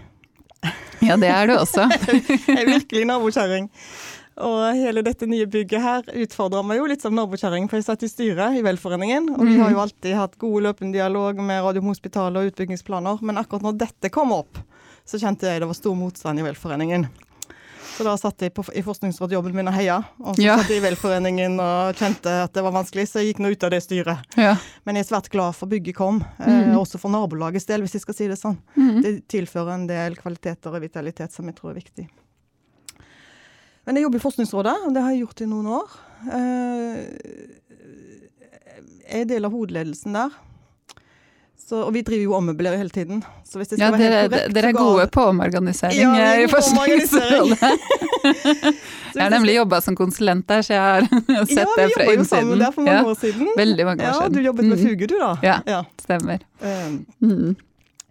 ja 1.02 1.18
det 1.18 1.32
er 1.34 1.50
du 1.50 1.56
også. 1.58 1.88
Jeg 2.52 2.60
er 2.60 2.68
virkelig 2.70 3.08
nabokjerring. 3.10 3.66
Og 4.38 4.74
hele 4.76 5.02
dette 5.04 5.28
nye 5.28 5.46
bygget 5.46 5.82
her 5.84 6.02
utfordra 6.24 6.62
meg 6.66 6.78
jo 6.80 6.86
litt 6.88 7.02
som 7.04 7.14
nabokjerring, 7.14 7.68
for 7.70 7.78
jeg 7.78 7.86
satt 7.90 8.04
i 8.04 8.10
styret 8.10 8.56
i 8.58 8.62
Velforeningen. 8.66 9.28
Og 9.36 9.44
vi 9.46 9.58
har 9.60 9.72
jo 9.74 9.82
alltid 9.84 10.16
hatt 10.16 10.38
god 10.40 10.64
løpende 10.70 10.94
dialog 10.96 11.36
med 11.44 11.62
Radiumhospitalet 11.66 12.40
og 12.40 12.54
utbyggingsplaner. 12.54 13.20
Men 13.22 13.38
akkurat 13.42 13.62
når 13.68 13.78
dette 13.84 14.10
kom 14.10 14.32
opp, 14.32 14.58
så 15.06 15.20
kjente 15.20 15.50
jeg 15.52 15.60
det 15.62 15.68
var 15.68 15.78
stor 15.78 15.96
motstand 16.00 16.40
i 16.40 16.48
Velforeningen. 16.48 17.10
Så 17.92 18.06
da 18.08 18.14
satt 18.18 18.40
jeg 18.42 18.54
på, 18.56 18.64
i 18.74 18.82
forskningsrådjobben 18.82 19.54
min 19.54 19.68
og 19.68 19.76
heia. 19.76 19.98
Og 20.24 20.38
så 20.38 20.42
Ja. 20.46 20.56
satt 20.58 20.70
jeg 20.72 20.80
i 20.80 20.86
Velforeningen 20.88 21.60
og 21.60 21.94
kjente 22.00 22.32
at 22.46 22.54
det 22.54 22.64
var 22.64 22.72
vanskelig, 22.72 23.04
så 23.12 23.20
jeg 23.20 23.34
gikk 23.36 23.42
nå 23.44 23.52
ut 23.52 23.64
av 23.68 23.70
det 23.76 23.84
styret. 23.84 24.24
Ja. 24.40 24.56
Men 24.86 24.96
jeg 24.96 25.06
er 25.06 25.10
svært 25.12 25.30
glad 25.30 25.54
for 25.60 25.68
bygget 25.68 25.96
kom, 25.96 26.24
eh, 26.40 26.72
også 26.74 26.98
for 26.98 27.12
nabolagets 27.12 27.66
del, 27.68 27.82
hvis 27.82 27.92
jeg 28.00 28.02
skal 28.08 28.14
si 28.16 28.28
det 28.32 28.40
sånn. 28.40 28.58
Det 29.04 29.28
tilfører 29.28 29.74
en 29.76 29.88
del 29.88 30.16
kvaliteter 30.16 30.74
og 30.74 30.82
vitalitet 30.82 31.32
som 31.34 31.46
jeg 31.46 31.56
tror 31.60 31.72
er 31.76 31.82
viktig. 31.84 32.08
Men 33.86 33.96
jeg 33.98 34.04
jobber 34.06 34.18
i 34.22 34.26
Forskningsrådet, 34.28 34.76
og 34.88 34.94
det 34.94 35.02
har 35.04 35.12
jeg 35.16 35.24
gjort 35.26 35.42
i 35.42 35.50
noen 35.50 35.68
år. 35.80 36.00
Eh, 36.32 36.98
Jeg 39.12 39.22
er 39.26 39.26
del 39.28 39.44
av 39.46 39.52
hovedledelsen 39.52 40.14
der. 40.16 40.30
Så, 41.62 41.82
og 41.88 41.94
vi 41.96 42.02
driver 42.04 42.24
jo 42.24 42.34
ommøblerer 42.36 42.78
hele 42.80 42.92
tiden. 42.92 43.22
Så 43.48 43.58
hvis 43.60 43.70
det 43.72 43.80
Ja, 43.80 43.90
være 43.92 44.02
helt 44.04 44.32
korrekt, 44.34 44.54
dere 44.56 44.68
er 44.72 44.76
gode 44.76 45.06
på 45.12 45.22
omorganisering 45.32 46.00
Ja, 46.00 46.12
vi 46.12 46.20
er 46.20 46.40
eh, 46.40 46.44
i 46.44 46.48
Forskningsrådet. 46.52 47.60
Jeg 49.16 49.24
har 49.24 49.30
nemlig 49.34 49.56
jobba 49.56 49.80
som 49.84 49.96
konsulent 49.96 50.46
der, 50.48 50.62
så 50.64 50.74
jeg 50.74 50.82
har 50.82 51.02
sett 51.48 51.58
ja, 51.60 51.66
det 51.78 51.88
vi 51.90 51.94
fra 51.96 52.06
jobba 52.08 52.16
jo 52.18 52.24
sammen 52.28 52.60
der 52.60 52.72
for 52.76 52.82
mange 52.88 52.98
Ja, 53.02 53.08
år 53.12 53.18
siden. 53.20 53.50
veldig 53.58 53.86
mange 53.88 54.04
år 54.04 54.08
Ja, 54.08 54.14
siden. 54.20 54.34
Du 54.34 54.42
jobbet 54.46 54.66
med 54.66 54.78
Mhm. 54.78 54.88
Fuge, 54.88 55.08
du 55.08 55.18
da? 55.20 55.32
Ja. 55.68 55.84
Stemmer. 56.00 56.40
Um, 56.62 57.06
Mm. 57.20 57.56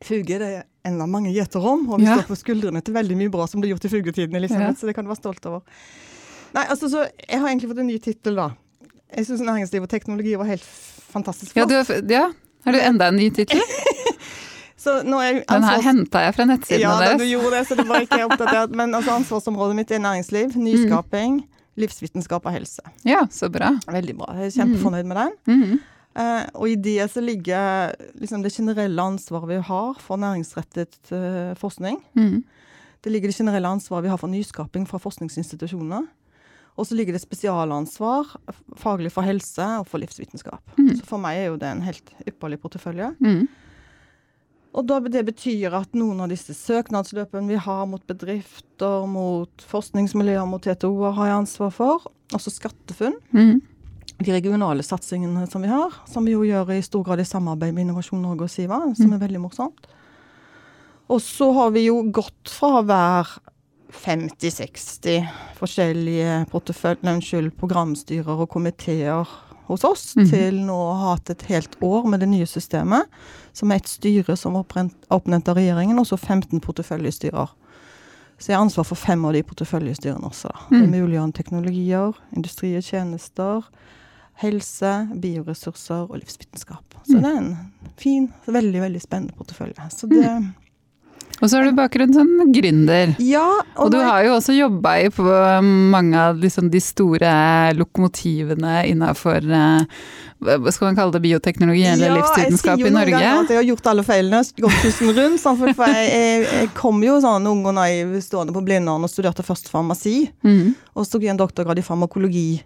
Fuge 0.05 0.39
det 0.41 0.51
en 0.85 1.01
av 1.01 1.09
mange 1.09 1.33
gjeter 1.35 1.61
om, 1.67 1.87
og 1.93 1.99
vi 2.01 2.07
Ja. 2.07 2.17
står 2.17 2.29
på 2.31 2.37
skuldrene 2.41 2.83
til 2.85 2.95
veldig 2.95 3.17
mye 3.17 3.31
bra 3.31 3.47
som 3.47 3.61
blir 3.61 3.75
gjort 3.75 3.85
i 3.85 3.89
Fugetiden, 3.89 4.35
Elisabeth, 4.37 4.71
Ja. 4.71 4.73
så 4.81 4.87
det 4.87 4.95
kan 4.95 5.05
du 5.05 5.11
være 5.11 5.21
stolt 5.21 5.47
over. 5.47 5.61
Nei, 6.55 6.65
altså, 6.67 6.89
så 6.91 7.09
Jeg 7.29 7.39
har 7.41 7.49
egentlig 7.49 7.69
fått 7.71 7.79
en 7.79 7.87
ny 7.87 7.99
tittel, 7.99 8.35
da. 8.37 8.51
Jeg 9.17 9.27
syns 9.27 9.41
næringsliv 9.41 9.83
og 9.83 9.89
teknologi 9.89 10.37
var 10.37 10.47
helt 10.47 10.63
fantastisk 11.13 11.57
Ja, 11.57 11.65
du, 11.67 11.75
har 11.75 11.85
ja, 12.09 12.31
har 12.65 12.73
du 12.73 12.79
enda 12.79 13.09
en 13.09 13.17
ny 13.17 13.31
tittel? 13.31 13.61
Jeg 14.81 15.05
Den 15.05 15.13
her 15.13 15.45
ansvars- 15.77 15.83
henta 15.85 16.21
jeg 16.25 16.35
fra 16.35 16.45
nettsidene 16.49 16.81
Ja, 16.81 16.93
da, 17.13 17.17
du 17.19 17.25
gjorde 17.25 17.51
det, 17.51 17.67
så 17.69 17.77
det 17.77 17.85
var 17.87 18.01
ikke 18.01 18.17
jeg 18.17 18.29
oppdatert. 18.31 18.71
Men 18.81 18.95
altså, 18.95 19.11
ansvarsområdet 19.19 19.77
mitt 19.77 19.91
er 19.93 19.99
næringsliv, 20.01 20.55
nyskaping, 20.57 21.43
livsvitenskap 21.77 22.47
og 22.47 22.53
helse. 22.55 22.81
Ja, 23.05 23.27
så 23.31 23.51
bra. 23.53 23.75
Veldig 23.87 24.17
bra. 24.17 24.33
Jeg 24.39 24.47
er 24.47 24.55
kjempefornøyd 24.65 25.05
med 25.11 25.17
den. 25.21 25.33
Mhm. 25.47 25.81
Eh, 26.19 26.47
og 26.59 26.67
i 26.67 26.75
det 26.75 27.05
så 27.13 27.23
ligger 27.23 27.95
liksom 28.19 28.43
det 28.43 28.53
generelle 28.55 29.03
ansvaret 29.03 29.53
vi 29.53 29.61
har 29.69 30.01
for 30.03 30.19
næringsrettet 30.21 31.13
eh, 31.15 31.53
forskning. 31.59 32.01
Mm. 32.19 32.43
Det 33.01 33.13
ligger 33.13 33.31
det 33.31 33.39
generelle 33.39 33.69
ansvaret 33.71 34.09
vi 34.09 34.13
har 34.13 34.21
for 34.21 34.33
nyskaping 34.33 34.89
fra 34.91 34.99
forskningsinstitusjoner. 35.01 36.09
Og 36.79 36.87
så 36.87 36.97
ligger 36.97 37.15
det 37.15 37.23
spesialansvar 37.23 38.37
faglig 38.79 39.11
for 39.13 39.27
helse 39.27 39.65
og 39.81 39.89
for 39.91 40.03
livsvitenskap. 40.03 40.63
Mm. 40.79 40.95
Så 40.97 41.07
for 41.09 41.23
meg 41.23 41.39
er 41.39 41.51
jo 41.51 41.59
det 41.61 41.71
en 41.71 41.85
helt 41.85 42.15
ypperlig 42.27 42.61
portefølje. 42.63 43.13
Mm. 43.21 43.49
Og 44.71 44.87
da, 44.87 45.01
det 45.03 45.25
betyr 45.27 45.75
at 45.75 45.97
noen 45.99 46.23
av 46.23 46.31
disse 46.31 46.55
søknadsløpene 46.55 47.51
vi 47.51 47.59
har 47.59 47.89
mot 47.91 48.03
bedrifter, 48.07 49.07
mot 49.11 49.65
forskningsmiljøer, 49.67 50.47
mot 50.47 50.63
TTO-er, 50.63 51.17
har 51.17 51.31
jeg 51.31 51.41
ansvar 51.41 51.75
for. 51.75 52.07
Også 52.37 52.53
SkatteFUNN. 52.55 53.19
Mhm. 53.35 53.61
De 54.21 54.33
regionale 54.33 54.83
satsingene 54.85 55.47
som 55.51 55.63
vi 55.63 55.69
har, 55.69 55.95
som 56.07 56.25
vi 56.25 56.33
jo 56.35 56.43
gjør 56.45 56.75
i 56.77 56.83
stor 56.85 57.03
grad 57.07 57.21
i 57.21 57.25
samarbeid 57.25 57.73
med 57.75 57.87
Innovasjon 57.87 58.21
Norge 58.23 58.43
og 58.45 58.51
Siva, 58.53 58.81
som 58.97 59.13
er 59.17 59.19
veldig 59.23 59.41
morsomt. 59.41 59.87
Og 61.11 61.21
så 61.25 61.49
har 61.57 61.71
vi 61.75 61.87
jo 61.87 62.03
gått 62.13 62.53
fra 62.53 62.81
å 62.81 62.87
være 62.87 63.41
50-60 63.91 65.25
forskjellige 65.59 66.47
unnskyld, 66.53 67.51
programstyrer 67.59 68.45
og 68.45 68.49
komiteer 68.53 69.27
hos 69.71 69.85
oss, 69.85 70.15
Mhm. 70.17 70.31
til 70.31 70.55
nå 70.67 70.75
å 70.77 70.95
ha 70.99 71.11
hatt 71.15 71.31
et 71.31 71.43
helt 71.43 71.77
år 71.81 72.07
med 72.07 72.21
det 72.21 72.29
nye 72.29 72.47
systemet, 72.47 73.07
som 73.53 73.71
er 73.73 73.77
et 73.77 73.89
styre 73.89 74.37
som 74.37 74.55
er 74.57 74.65
oppnevnt 75.11 75.49
av 75.49 75.57
regjeringen, 75.57 75.99
og 75.99 76.07
så 76.07 76.19
15 76.19 76.61
porteføljestyrer. 76.61 77.49
Så 78.39 78.47
jeg 78.49 78.57
har 78.57 78.65
ansvar 78.65 78.85
for 78.87 78.97
fem 78.97 79.25
av 79.25 79.33
de 79.33 79.43
porteføljestyrene 79.43 80.25
også. 80.25 80.51
Mm. 80.71 80.81
Det 80.81 80.89
Mm. 80.89 80.95
er 80.95 81.01
muliggjørende 81.01 81.35
teknologier, 81.35 82.15
industri 82.37 82.77
og 82.77 82.83
tjenester, 82.83 83.65
helse, 84.41 84.93
bioressurser 85.21 86.07
og 86.09 86.17
livsvitenskap. 86.21 86.85
Så 87.07 87.17
Mm. 87.17 87.23
det 87.23 87.31
er 87.31 87.37
en 87.39 87.57
fin, 87.97 88.33
veldig 88.47 88.81
veldig 88.87 89.01
spennende 89.03 89.37
portefølje. 89.37 89.91
Så 89.93 90.09
det, 90.09 90.25
Og 91.43 91.49
så 91.49 91.57
har 91.57 91.65
du 91.65 91.73
bakgrunn 91.77 92.13
som 92.13 92.27
gründer. 92.53 93.15
Ja, 93.19 93.61
Og 93.77 93.91
du 93.91 93.97
er- 93.99 94.05
har 94.05 94.25
jo 94.25 94.33
også 94.37 94.53
jobba 94.59 94.99
i 95.01 95.09
på 95.09 95.23
mange 95.63 96.15
av 96.15 96.37
liksom 96.37 96.69
de 96.71 96.81
store 96.81 97.73
lokomotivene 97.75 98.85
innafor 98.91 99.41
hva 100.41 100.73
skal 100.73 100.87
man 100.89 100.97
kalle 100.97 101.13
det, 101.13 101.23
bioteknologi 101.23 101.85
eller 101.85 102.17
livsvitenskap 102.17 102.79
i 102.81 102.91
Norge? 102.91 103.11
Ja, 103.11 103.19
jeg 103.19 103.21
sier 103.21 103.21
jo 103.21 103.21
noen 103.21 103.21
ganger 103.21 103.41
at 103.45 103.49
jeg 103.49 103.57
har 103.61 103.69
gjort 103.77 103.87
alle 103.91 104.03
feilene, 104.03 104.41
gått 104.61 104.79
tusen 104.83 105.15
rundt. 105.17 105.41
Sånn, 105.41 105.59
for 105.59 105.67
jeg, 105.67 106.11
jeg, 106.11 106.47
jeg 106.61 106.71
kom 106.75 107.03
jo 107.03 107.19
sånn 107.21 107.47
ung 107.51 107.65
og 107.67 107.75
naiv 107.75 108.15
stående 108.25 108.53
på 108.57 108.63
Blindern 108.65 109.05
og 109.05 109.11
studerte 109.13 109.45
først 109.45 109.69
farmasi. 109.73 110.31
Mm. 110.45 110.75
Og 110.97 111.05
så 111.07 111.13
tok 111.13 111.23
jeg 111.23 111.31
en 111.31 111.41
doktorgrad 111.41 111.79
i 111.79 111.83
farmakologi. 111.85 112.63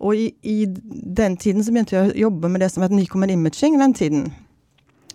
Og 0.00 0.16
i, 0.16 0.30
i 0.42 0.64
den 0.66 1.36
tiden 1.36 1.64
så 1.64 1.72
begynte 1.72 1.96
jeg 1.96 2.12
å 2.12 2.20
jobbe 2.28 2.48
med 2.48 2.62
det 2.64 2.70
som 2.72 2.84
het 2.84 2.92
Nycommon 2.94 3.30
Imaging. 3.30 3.78
den 3.78 3.94
tiden. 3.94 4.30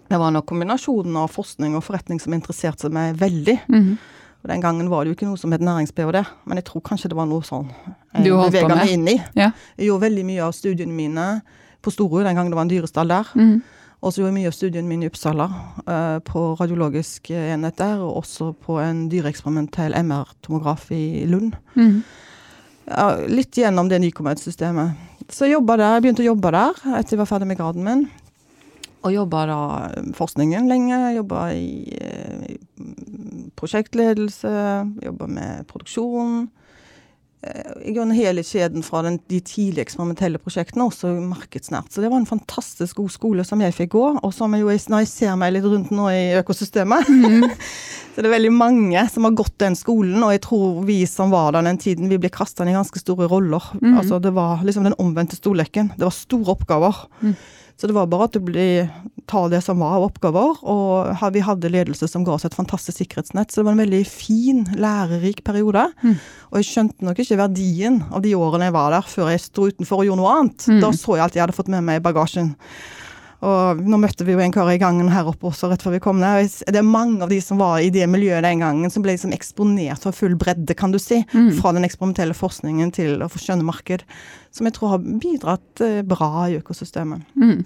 Det 0.08 0.20
var 0.22 0.32
nok 0.32 0.46
kombinasjonen 0.46 1.16
av 1.18 1.32
forskning 1.34 1.74
og 1.78 1.84
forretning 1.84 2.22
som 2.22 2.36
interesserte 2.38 2.92
meg 2.94 3.18
veldig. 3.18 3.58
Mhm. 3.68 3.96
Og 4.46 4.50
Den 4.52 4.62
gangen 4.62 4.90
var 4.90 5.04
det 5.04 5.10
jo 5.10 5.16
ikke 5.16 5.26
noe 5.26 5.40
som 5.42 5.52
het 5.52 5.62
nærings-ph.d., 5.62 6.22
men 6.46 6.58
jeg 6.60 6.66
tror 6.66 6.82
kanskje 6.86 7.10
det 7.10 7.18
var 7.18 7.26
noe 7.26 7.42
sånn 7.42 7.66
jeg 8.14 8.30
beveget 8.30 8.68
med? 8.70 8.78
meg 8.78 8.92
inn 8.94 9.08
i. 9.08 9.16
Ja. 9.34 9.48
Jeg 9.76 9.88
gjorde 9.88 10.06
veldig 10.06 10.26
mye 10.26 10.44
av 10.46 10.54
studiene 10.54 10.94
mine 10.94 11.42
på 11.82 11.90
Storø, 11.90 12.22
den 12.24 12.36
gangen 12.36 12.52
det 12.54 12.60
var 12.60 12.68
en 12.68 12.70
dyrestall 12.70 13.08
der. 13.10 13.32
Mhm. 13.34 13.64
Og 14.04 14.14
så 14.14 14.22
gjorde 14.22 14.36
jeg 14.36 14.38
mye 14.38 14.52
av 14.52 14.54
studiene 14.54 14.88
mine 14.88 15.04
i 15.04 15.10
Uppsala, 15.10 15.48
uh, 15.88 16.20
på 16.20 16.60
radiologisk 16.60 17.32
enhet 17.32 17.76
der, 17.76 17.98
og 17.98 18.22
også 18.22 18.54
på 18.54 18.78
en 18.84 19.10
dyreeksperimentell 19.10 19.98
MR-tomograf 19.98 20.92
i 20.92 21.26
Lund. 21.26 21.56
Mm 21.74 22.04
Ja, 22.04 22.35
litt 23.32 23.58
gjennom 23.58 23.90
det 23.90 24.00
Nycomed-systemet. 24.04 25.02
Så 25.32 25.48
jeg 25.50 25.58
der, 25.66 26.02
begynte 26.02 26.22
å 26.22 26.30
jobbe 26.30 26.52
der 26.54 26.78
etter 27.00 27.16
jeg 27.16 27.22
var 27.24 27.30
ferdig 27.30 27.50
med 27.50 27.58
graden 27.58 27.86
min. 27.86 28.06
Og 29.06 29.14
jobba 29.14 29.46
da 29.50 29.60
forskningen 30.18 30.70
lenge. 30.70 30.98
Jobba 31.16 31.48
i 31.54 31.94
eh, 31.94 32.56
prosjektledelse, 33.58 34.54
jobba 35.06 35.30
med 35.30 35.66
produksjon. 35.70 36.48
Eh, 37.46 38.14
hele 38.16 38.42
kjeden 38.44 38.84
fra 38.84 39.04
den, 39.06 39.20
de 39.30 39.40
tidlige 39.40 39.84
eksperimentelle 39.86 40.40
prosjektene, 40.42 40.88
også 40.88 41.12
markedsnært. 41.22 41.92
Så 41.94 42.02
det 42.02 42.10
var 42.10 42.18
en 42.18 42.26
fantastisk 42.30 42.98
god 42.98 43.12
skole 43.14 43.46
som 43.46 43.62
jeg 43.62 43.76
fikk 43.76 43.92
gå, 43.94 44.06
og 44.18 44.34
som 44.34 44.54
jeg 44.56 44.64
jo, 44.64 44.72
når 44.90 45.04
jeg 45.04 45.12
ser 45.12 45.36
meg 45.38 45.54
litt 45.54 45.68
rundt 45.68 45.92
nå 45.94 46.10
i 46.10 46.24
økosystemet 46.40 47.06
Så 48.16 48.24
det 48.24 48.30
er 48.30 48.32
veldig 48.38 48.54
mange 48.56 49.02
som 49.12 49.28
har 49.28 49.36
gått 49.36 49.58
den 49.60 49.76
skolen, 49.76 50.24
og 50.24 50.32
jeg 50.32 50.42
tror 50.46 50.80
vi 50.88 51.02
som 51.10 51.34
var 51.34 51.52
der 51.52 51.66
den 51.68 51.78
tiden, 51.78 52.08
vi 52.10 52.18
ble 52.24 52.32
kasta 52.32 52.64
i 52.64 52.72
ganske 52.72 53.02
store 53.02 53.28
roller. 53.28 53.66
Mm. 53.82 53.98
Altså 54.00 54.22
Det 54.24 54.32
var 54.34 54.64
liksom 54.64 54.88
den 54.88 54.96
omvendte 55.04 55.36
storleken. 55.36 55.92
Det 55.98 56.08
var 56.08 56.16
store 56.16 56.56
oppgaver. 56.56 57.06
Mhm. 57.20 57.36
Så 57.76 57.90
det 57.90 57.96
var 57.98 58.08
bare 58.08 58.30
at 58.30 58.36
du 58.36 58.40
ble 58.40 58.88
ta 59.28 59.42
det 59.52 59.60
som 59.66 59.82
var 59.84 59.98
av 59.98 60.06
oppgaver, 60.06 60.62
og 60.64 61.32
vi 61.36 61.42
hadde 61.44 61.72
ledelse 61.74 62.08
som 62.08 62.24
ga 62.24 62.38
oss 62.38 62.46
et 62.48 62.56
fantastisk 62.56 63.02
sikkerhetsnett. 63.02 63.52
Så 63.52 63.60
det 63.60 63.68
var 63.68 63.76
en 63.76 63.84
veldig 63.84 64.04
fin, 64.08 64.62
lærerik 64.80 65.42
periode. 65.44 65.88
Mm. 66.06 66.14
Og 66.52 66.60
jeg 66.62 66.70
skjønte 66.70 67.08
nok 67.08 67.20
ikke 67.20 67.40
verdien 67.42 68.04
av 68.12 68.24
de 68.24 68.36
årene 68.38 68.70
jeg 68.70 68.78
var 68.78 68.96
der, 68.96 69.10
før 69.10 69.34
jeg 69.34 69.44
sto 69.44 69.68
utenfor 69.68 70.04
og 70.04 70.08
gjorde 70.08 70.22
noe 70.22 70.36
annet. 70.38 70.70
Mm. 70.72 70.84
Da 70.86 70.94
så 70.96 71.18
jeg 71.18 71.26
alt 71.26 71.36
jeg 71.36 71.44
hadde 71.44 71.58
fått 71.58 71.74
med 71.74 71.84
meg 71.84 72.00
i 72.00 72.06
bagasjen. 72.06 72.54
Og 73.46 73.82
nå 73.84 74.00
møtte 74.02 74.26
vi 74.26 74.34
jo 74.34 74.40
en 74.42 74.54
kar 74.56 74.72
i 74.72 74.80
gangen 74.82 75.12
her 75.12 75.28
oppe 75.30 75.50
også 75.50 75.68
rett 75.70 75.84
før 75.84 75.98
vi 75.98 76.02
kom 76.02 76.22
ned. 76.22 76.48
Det 76.72 76.80
er 76.80 76.88
mange 76.88 77.20
av 77.26 77.30
de 77.30 77.42
som 77.44 77.60
var 77.62 77.84
i 77.84 77.92
det 77.94 78.08
miljøet 78.10 78.46
den 78.46 78.64
gangen, 78.64 78.94
som 78.94 79.04
ble 79.04 79.18
liksom 79.18 79.36
eksponert 79.36 80.02
for 80.08 80.16
full 80.16 80.38
bredde, 80.40 80.74
kan 80.80 80.96
du 80.96 81.02
si. 81.02 81.20
Mm. 81.36 81.52
Fra 81.60 81.76
den 81.76 81.86
eksperimentelle 81.86 82.38
forskningen 82.38 82.96
til 82.96 83.20
å 83.22 83.30
få 83.30 83.44
skjønne 83.44 83.68
marked. 83.68 84.08
Som 84.56 84.70
jeg 84.70 84.78
tror 84.78 84.96
har 84.96 85.04
bidratt 85.04 85.84
eh, 85.84 86.02
bra 86.08 86.48
i 86.50 86.60
økosystemet. 86.62 87.26
Mm. 87.36 87.66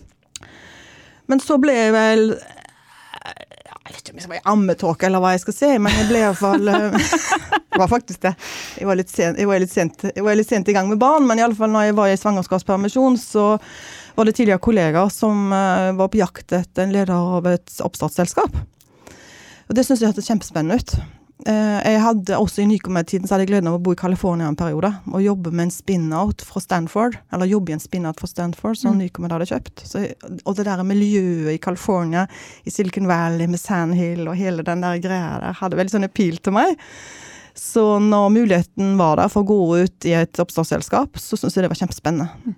Men 1.30 1.44
så 1.44 1.60
ble 1.62 1.76
jeg 1.76 1.94
vel 1.94 2.32
Jeg 2.34 3.94
vet 3.94 4.00
ikke 4.00 4.14
om 4.14 4.18
jeg 4.18 4.24
skal 4.24 4.34
være 4.34 4.42
i 4.42 4.50
ammetåke 4.50 5.06
eller 5.06 5.22
hva 5.22 5.34
jeg 5.36 5.44
skal 5.44 5.56
si, 5.56 5.70
men 5.82 5.94
jeg 5.94 6.08
ble 6.10 6.24
iallfall 6.24 6.70
Det 7.70 7.78
var 7.78 7.92
faktisk 7.92 8.22
det. 8.26 8.34
Jeg 8.80 8.88
var, 8.90 8.98
litt 8.98 9.12
sent, 9.12 9.38
jeg, 9.38 9.48
var 9.48 9.62
litt 9.62 9.72
sent, 9.72 10.04
jeg 10.10 10.26
var 10.26 10.38
litt 10.38 10.50
sent 10.50 10.70
i 10.70 10.74
gang 10.76 10.90
med 10.90 11.00
barn, 11.02 11.28
men 11.30 11.40
iallfall 11.40 11.70
når 11.72 11.90
jeg 11.90 11.98
var 12.00 12.10
i 12.12 12.18
svangerskapspermisjon, 12.20 13.16
så 13.22 13.46
var 14.18 14.28
det 14.28 14.34
tidligere 14.36 14.62
kollegaer 14.66 15.14
som 15.14 15.54
eh, 15.56 15.92
var 15.96 16.10
på 16.12 16.20
jakt 16.20 16.52
etter 16.58 16.84
en 16.84 16.92
leder 16.92 17.14
av 17.14 17.48
et 17.48 17.78
oppstartsselskap. 17.86 18.58
Og 19.70 19.78
det 19.78 19.86
syns 19.86 20.02
jeg 20.02 20.10
hørtes 20.10 20.28
kjempespennende 20.28 20.82
ut. 20.82 21.19
Eh, 21.48 21.80
jeg 21.94 22.00
hadde 22.04 22.36
også 22.36 22.60
I 22.60 22.66
Nycomed-tiden 22.68 23.24
så 23.24 23.36
hadde 23.36 23.46
jeg 23.46 23.52
gleden 23.54 23.70
av 23.72 23.78
å 23.78 23.82
bo 23.84 23.94
i 23.96 24.00
California 24.00 24.50
en 24.52 24.58
periode 24.60 24.90
og 25.08 25.22
jobbe 25.24 25.54
med 25.54 25.70
en 25.70 25.72
spin-out 25.72 26.44
fra 26.44 26.60
Stanford. 26.60 27.16
Eller 27.32 27.48
jobbe 27.48 27.72
i 27.72 27.78
en 27.78 27.84
spin-out 27.84 28.20
fra 28.20 28.28
Stanford 28.28 28.76
som 28.78 28.98
Mm. 28.98 29.06
nykommet 29.06 29.32
hadde 29.32 29.48
kjøpt. 29.48 29.86
Så, 29.88 30.04
og 30.46 30.56
det 30.58 30.66
der 30.66 30.84
miljøet 30.84 31.54
i 31.54 31.58
California, 31.64 32.28
i 32.66 32.70
Silicon 32.70 33.08
Valley 33.08 33.48
med 33.48 33.60
Sandhill 33.60 34.28
og 34.28 34.36
hele 34.36 34.64
den 34.64 34.82
der 34.82 35.00
greia 35.00 35.40
der, 35.40 35.54
hadde 35.54 35.78
veldig 35.80 35.96
sånn 35.96 36.04
appeal 36.10 36.38
til 36.44 36.54
meg. 36.54 36.78
Så 37.56 38.00
når 38.00 38.30
muligheten 38.32 38.98
var 38.98 39.16
der 39.16 39.28
for 39.30 39.44
å 39.44 39.48
gå 39.48 39.84
ut 39.84 40.06
i 40.06 40.12
et 40.16 40.34
oppstartsselskap, 40.34 41.16
så 41.20 41.38
syntes 41.40 41.56
jeg 41.56 41.64
det 41.64 41.72
var 41.72 41.88
kjempespennende. 41.88 42.56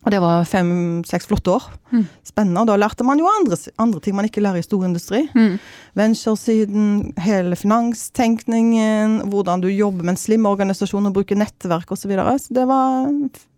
Og 0.00 0.12
det 0.14 0.20
var 0.22 0.46
fem-seks 0.48 1.28
flotte 1.28 1.52
år. 1.52 1.66
Mm. 1.92 2.04
Spennende. 2.24 2.62
Og 2.62 2.70
da 2.70 2.76
lærte 2.80 3.04
man 3.04 3.20
jo 3.20 3.28
andre, 3.28 3.58
andre 3.82 4.00
ting 4.00 4.16
man 4.16 4.28
ikke 4.28 4.40
lærer 4.40 4.62
i 4.62 4.64
storindustri. 4.64 5.26
Mm. 5.36 5.58
Venturesiden, 5.98 6.86
hele 7.20 7.58
finanstenkningen, 7.58 9.18
hvordan 9.28 9.60
du 9.60 9.68
jobber 9.68 10.06
med 10.06 10.14
en 10.14 10.22
slim 10.22 10.48
organisasjon 10.48 11.10
og 11.10 11.18
bruker 11.18 11.36
nettverk 11.36 11.92
osv. 11.92 12.06
Så, 12.06 12.08
videre. 12.08 12.38
så 12.40 12.56
det 12.56 12.64
var 12.70 13.10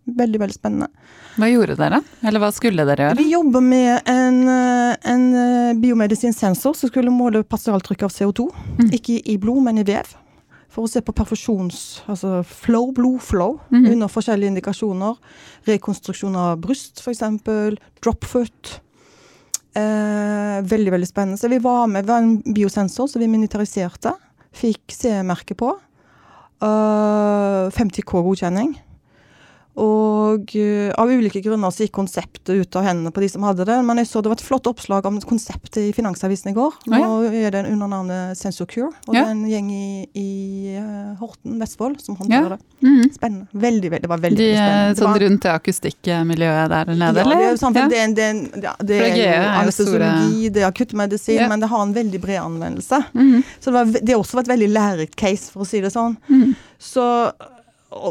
veldig, 0.03 0.41
veldig 0.41 0.57
spennende. 0.57 0.89
Hva 1.39 1.47
gjorde 1.47 1.77
dere? 1.79 2.01
Eller 2.27 2.43
hva 2.43 2.51
skulle 2.53 2.85
dere 2.85 3.07
gjøre? 3.07 3.19
Vi 3.21 3.29
jobber 3.31 3.63
med 3.63 4.09
en, 4.11 4.41
eh, 4.51 4.97
en 5.13 5.23
eh, 5.45 5.77
biomedisinsk 5.79 6.43
sensor 6.43 6.75
som 6.75 6.91
skulle 6.91 7.13
måle 7.13 7.45
partialtrykk 7.47 8.03
av 8.03 8.11
CO2. 8.11 8.49
Mm. 8.81 8.91
Ikke 8.99 9.21
i 9.23 9.37
blod, 9.39 9.63
men 9.63 9.79
i 9.79 9.87
vev. 9.87 10.11
For 10.73 10.87
å 10.87 10.89
se 10.89 11.03
på 11.05 11.13
perfusjons, 11.13 12.01
altså 12.09 12.39
flow, 12.49 12.91
blodflow, 12.97 13.59
Mhm. 13.69 13.91
under 13.91 14.07
forskjellige 14.09 14.49
indikasjoner. 14.55 15.15
Rekonstruksjon 15.67 16.35
av 16.35 16.57
bryst, 16.61 16.97
f.eks. 16.99 17.19
Dropfoot. 18.01 18.79
Eh, 19.75 20.61
veldig, 20.65 20.91
veldig 20.95 21.07
spennende. 21.07 21.37
Så 21.37 21.49
vi 21.49 21.59
var 21.59 21.87
med, 21.87 22.05
vi 22.05 22.09
var 22.11 22.17
en 22.21 22.41
biosensor 22.41 23.07
som 23.09 23.21
vi 23.21 23.27
militariserte. 23.27 24.15
Fikk 24.53 24.89
CE-merke 24.89 25.55
på. 25.57 25.75
Uh, 26.61 27.69
50K-godkjenning. 27.73 28.75
Og 29.75 30.51
eh, 30.55 30.91
av 31.01 31.09
ulike 31.09 31.41
grunner 31.41 31.71
så 31.73 31.85
gikk 31.87 31.95
konseptet 31.97 32.53
ut 32.53 32.75
av 32.77 32.83
hendene 32.85 33.09
på 33.13 33.21
de 33.23 33.29
som 33.31 33.41
hadde 33.47 33.65
det. 33.65 33.77
Men 33.85 33.97
jeg 33.97 34.07
så 34.11 34.21
det 34.21 34.29
var 34.29 34.37
et 34.37 34.45
flott 34.45 34.67
oppslag 34.69 35.05
om 35.09 35.17
konseptet 35.25 35.79
i 35.81 35.93
Finansavisen 35.97 36.51
i 36.51 36.53
går. 36.53 36.75
Nå 36.93 36.99
Å, 37.01 37.15
er 37.33 37.49
det 37.55 37.63
under 37.71 37.87
navnet 37.89 38.37
Sensorcure. 38.37 38.91
Og 39.07 39.15
Ja. 39.15 39.23
det 39.23 39.25
er 39.25 39.31
en 39.31 39.45
gjeng 39.49 39.71
i, 39.73 40.07
i 40.13 40.75
eh, 40.77 41.15
Horten, 41.17 41.57
Vestfold, 41.59 41.99
som 42.05 42.15
håndterer 42.19 42.53
Ja. 42.53 42.57
det. 42.57 42.59
Mm. 42.83 43.09
Spennende. 43.15 43.47
Veldig, 43.53 43.89
veldig, 43.95 44.01
det 44.01 44.09
var 44.13 44.17
veldig, 44.27 44.37
De, 44.37 44.51
spennende. 44.53 44.95
Sånn 44.99 45.11
var- 45.13 45.19
rundt 45.25 45.41
det 45.41 45.51
akustikkmiljøet 45.53 46.69
der 46.69 46.85
nede, 46.93 47.21
eller? 47.23 47.35
er 47.35 47.41
Ja. 47.41 47.87
det 47.89 47.97
er, 47.97 48.03
en- 48.03 48.13
det 48.13 48.23
er, 48.23 48.29
en- 48.29 48.61
ja, 48.61 48.75
det 48.79 49.01
er 49.01 49.49
anestesiologi, 49.63 50.49
det 50.53 50.61
er 50.63 50.67
akuttmedisin, 50.71 51.35
Ja. 51.39 51.47
men 51.47 51.59
det 51.59 51.69
har 51.69 51.81
en 51.81 51.93
veldig 51.93 52.21
bred 52.21 52.39
anvendelse. 52.41 53.05
Mm. 53.13 53.43
Så 53.59 53.65
det, 53.65 53.73
var, 53.73 53.85
det 53.85 54.09
har 54.09 54.19
også 54.21 54.37
vært 54.43 54.47
veldig 54.53 54.69
lærerikt 54.69 55.15
case, 55.15 55.49
for 55.51 55.61
å 55.63 55.65
si 55.67 55.81
det 55.81 55.91
sånn. 55.93 56.17
Mm. 56.29 56.55
Så, 56.79 57.31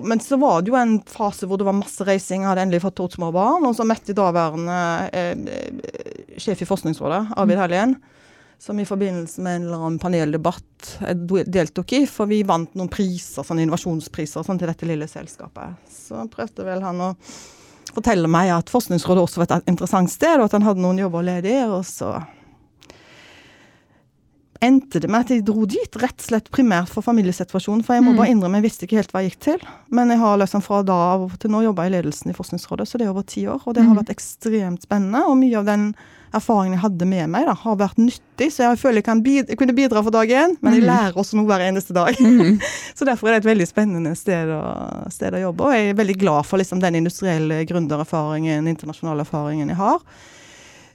men 0.04 0.20
så 0.20 0.36
var 0.36 0.62
det 0.62 0.72
jo 0.72 0.78
en 0.78 0.96
fase 1.08 1.46
hvor 1.48 1.60
det 1.60 1.66
var 1.66 1.76
masse 1.76 2.04
reising. 2.06 2.42
Jeg 2.42 2.50
hadde 2.52 2.64
endelig 2.66 2.82
fått 2.84 2.98
to 3.00 3.08
små 3.12 3.30
barn. 3.34 3.66
Og 3.68 3.76
så 3.76 3.86
møtte 3.88 4.12
jeg 4.12 4.18
daværende 4.18 4.80
eh, 5.12 5.32
eh, 5.36 6.34
sjef 6.40 6.64
i 6.64 6.68
Forskningsrådet, 6.68 7.22
Arvid 7.40 7.60
Hallien, 7.60 7.96
som 8.62 8.78
i 8.78 8.86
forbindelse 8.86 9.42
med 9.42 9.56
en 9.56 9.64
eller 9.66 9.86
annen 9.86 10.02
paneldebatt 10.02 10.92
jeg 11.00 11.46
deltok 11.50 11.96
i, 11.98 12.04
for 12.06 12.30
vi 12.30 12.42
vant 12.46 12.76
noen 12.78 12.90
priser, 12.92 13.46
sånne 13.46 13.64
innovasjonspriser 13.66 14.46
sånn, 14.46 14.60
til 14.60 14.70
dette 14.70 14.86
lille 14.88 15.08
selskapet. 15.10 15.80
Så 15.90 16.28
prøvde 16.30 16.66
vel 16.68 16.84
han 16.86 17.02
å 17.02 17.10
fortelle 17.92 18.30
meg 18.30 18.52
at 18.54 18.70
Forskningsrådet 18.72 19.26
også 19.26 19.42
var 19.42 19.50
et 19.58 19.72
interessant 19.72 20.12
sted, 20.12 20.38
og 20.38 20.46
at 20.46 20.56
han 20.56 20.66
hadde 20.68 20.84
noen 20.84 21.02
jobber 21.02 21.26
ledig. 21.26 21.58
Og 21.66 21.82
så 21.88 22.14
endte 24.62 25.00
det 25.02 25.11
med 25.11 25.21
at 25.26 25.28
jeg 25.35 25.45
dro 25.45 25.64
dit, 25.66 25.97
rett 25.99 26.14
og 26.23 26.26
slett 26.28 26.50
primært 26.54 26.88
for 26.88 27.02
familiesituasjonen. 27.02 27.83
For 27.85 27.95
jeg 27.99 28.04
må 28.07 28.12
Mm. 28.12 28.16
bare 28.21 28.31
innrømme, 28.31 28.61
jeg 28.62 28.66
visste 28.71 28.87
ikke 28.87 28.97
helt 29.00 29.11
hva 29.12 29.23
jeg 29.23 29.33
gikk 29.33 29.40
til. 29.40 29.59
Men 29.90 30.09
jeg 30.09 30.19
har 30.19 30.38
liksom 30.38 30.62
fra 30.62 30.83
da 30.87 30.92
av 31.16 31.37
til 31.38 31.50
nå 31.50 31.62
jobba 31.64 31.87
i 31.87 31.90
ledelsen 31.90 32.31
i 32.31 32.37
Forskningsrådet, 32.37 32.87
så 32.87 32.97
det 32.99 33.07
er 33.07 33.11
over 33.11 33.23
ti 33.26 33.42
år. 33.47 33.61
Og 33.66 33.75
det 33.75 33.83
har 33.85 33.95
Mm. 33.95 33.99
vært 34.04 34.14
ekstremt 34.14 34.83
spennende. 34.87 35.26
Og 35.28 35.37
mye 35.37 35.59
av 35.59 35.64
den 35.66 35.95
erfaringen 36.33 36.73
jeg 36.78 36.81
hadde 36.81 37.07
med 37.07 37.28
meg, 37.28 37.44
da, 37.46 37.55
har 37.55 37.77
vært 37.77 37.96
nyttig. 37.98 38.48
Så 38.53 38.62
jeg 38.64 38.79
føler 38.79 38.94
jeg 38.94 39.05
kan 39.05 39.20
bid 39.22 39.48
jeg 39.48 39.59
kunne 39.59 39.75
bidra 39.77 40.03
for 40.03 40.11
dag 40.11 40.29
én, 40.29 40.57
men 40.62 40.75
jeg 40.75 40.83
Mm. 40.83 40.88
lærer 40.88 41.12
også 41.14 41.35
noe 41.35 41.44
hver 41.46 41.61
eneste 41.61 41.92
dag. 41.92 42.14
Mhm. 42.18 42.61
Så 42.94 43.05
derfor 43.05 43.29
er 43.29 43.40
det 43.40 43.44
et 43.46 43.57
veldig 43.59 43.66
spennende 43.68 44.16
sted 44.16 44.46
å, 44.48 45.11
sted 45.12 45.33
å 45.35 45.40
jobbe. 45.53 45.61
Og 45.61 45.72
jeg 45.72 45.90
er 45.90 45.94
veldig 46.05 46.18
glad 46.18 46.46
for 46.46 46.57
liksom, 46.59 46.81
den 46.81 46.94
industrielle 46.94 47.66
gründererfaringen, 47.66 48.66
internasjonale 48.68 49.20
erfaringen 49.27 49.68
jeg 49.68 49.77
har. 49.77 49.98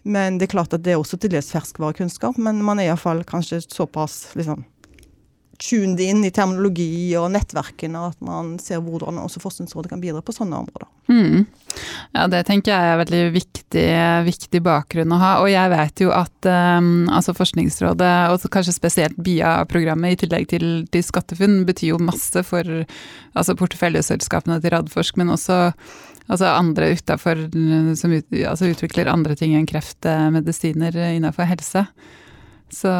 Men 0.08 0.40
det 0.40 0.48
er 0.48 0.56
klart 0.56 0.74
at 0.76 0.86
det 0.86 0.96
er 0.96 1.02
også 1.02 1.20
til 1.20 1.34
dels 1.34 1.52
ferskvarekunnskap, 1.52 2.40
men 2.40 2.64
man 2.66 2.80
er 2.80 2.92
iallfall 2.92 3.26
kanskje 3.28 3.62
såpass 3.68 4.24
liksom 4.40 4.64
tuned 5.58 6.00
inn 6.00 6.22
i 6.26 6.32
terminologi 6.34 7.16
og 7.18 7.32
nettverkene 7.34 8.02
at 8.12 8.20
man 8.24 8.56
ser 8.62 8.82
hvordan 8.84 9.18
også 9.24 9.42
Forskningsrådet 9.42 9.90
kan 9.90 10.02
bidra 10.02 10.22
på 10.22 10.36
sånne 10.36 10.60
områder. 10.62 10.90
Mm. 11.10 11.46
Ja, 12.14 12.26
det 12.30 12.44
tenker 12.48 12.74
jeg 12.74 12.92
er 12.92 13.00
veldig 13.02 13.22
viktig, 13.34 13.86
viktig 14.28 14.62
bakgrunn 14.66 15.14
å 15.16 15.20
ha. 15.22 15.32
Og 15.42 15.50
jeg 15.52 15.72
vet 15.74 16.04
jo 16.04 16.12
at 16.16 16.50
um, 16.50 17.08
altså 17.14 17.34
Forskningsrådet, 17.38 18.12
og 18.34 18.50
kanskje 18.54 18.76
spesielt 18.76 19.18
BIA-programmet 19.24 20.16
i 20.16 20.20
tillegg 20.24 20.50
til, 20.54 20.68
til 20.94 21.06
SkatteFUNN, 21.06 21.64
betyr 21.70 21.96
jo 21.96 22.02
masse 22.04 22.44
for 22.48 22.84
altså 23.38 23.58
porteføljeselskapene 23.58 24.60
til 24.62 24.76
Radforsk, 24.76 25.18
men 25.22 25.34
også 25.34 25.72
altså 26.28 26.54
andre 26.54 26.92
utafor 26.96 27.44
som 28.00 28.14
ut, 28.14 28.38
altså 28.44 28.72
utvikler 28.72 29.12
andre 29.12 29.36
ting 29.40 29.56
enn 29.58 29.68
kreftmedisiner 29.70 30.96
innenfor 31.16 31.50
helse. 31.50 31.88
Så, 32.68 32.92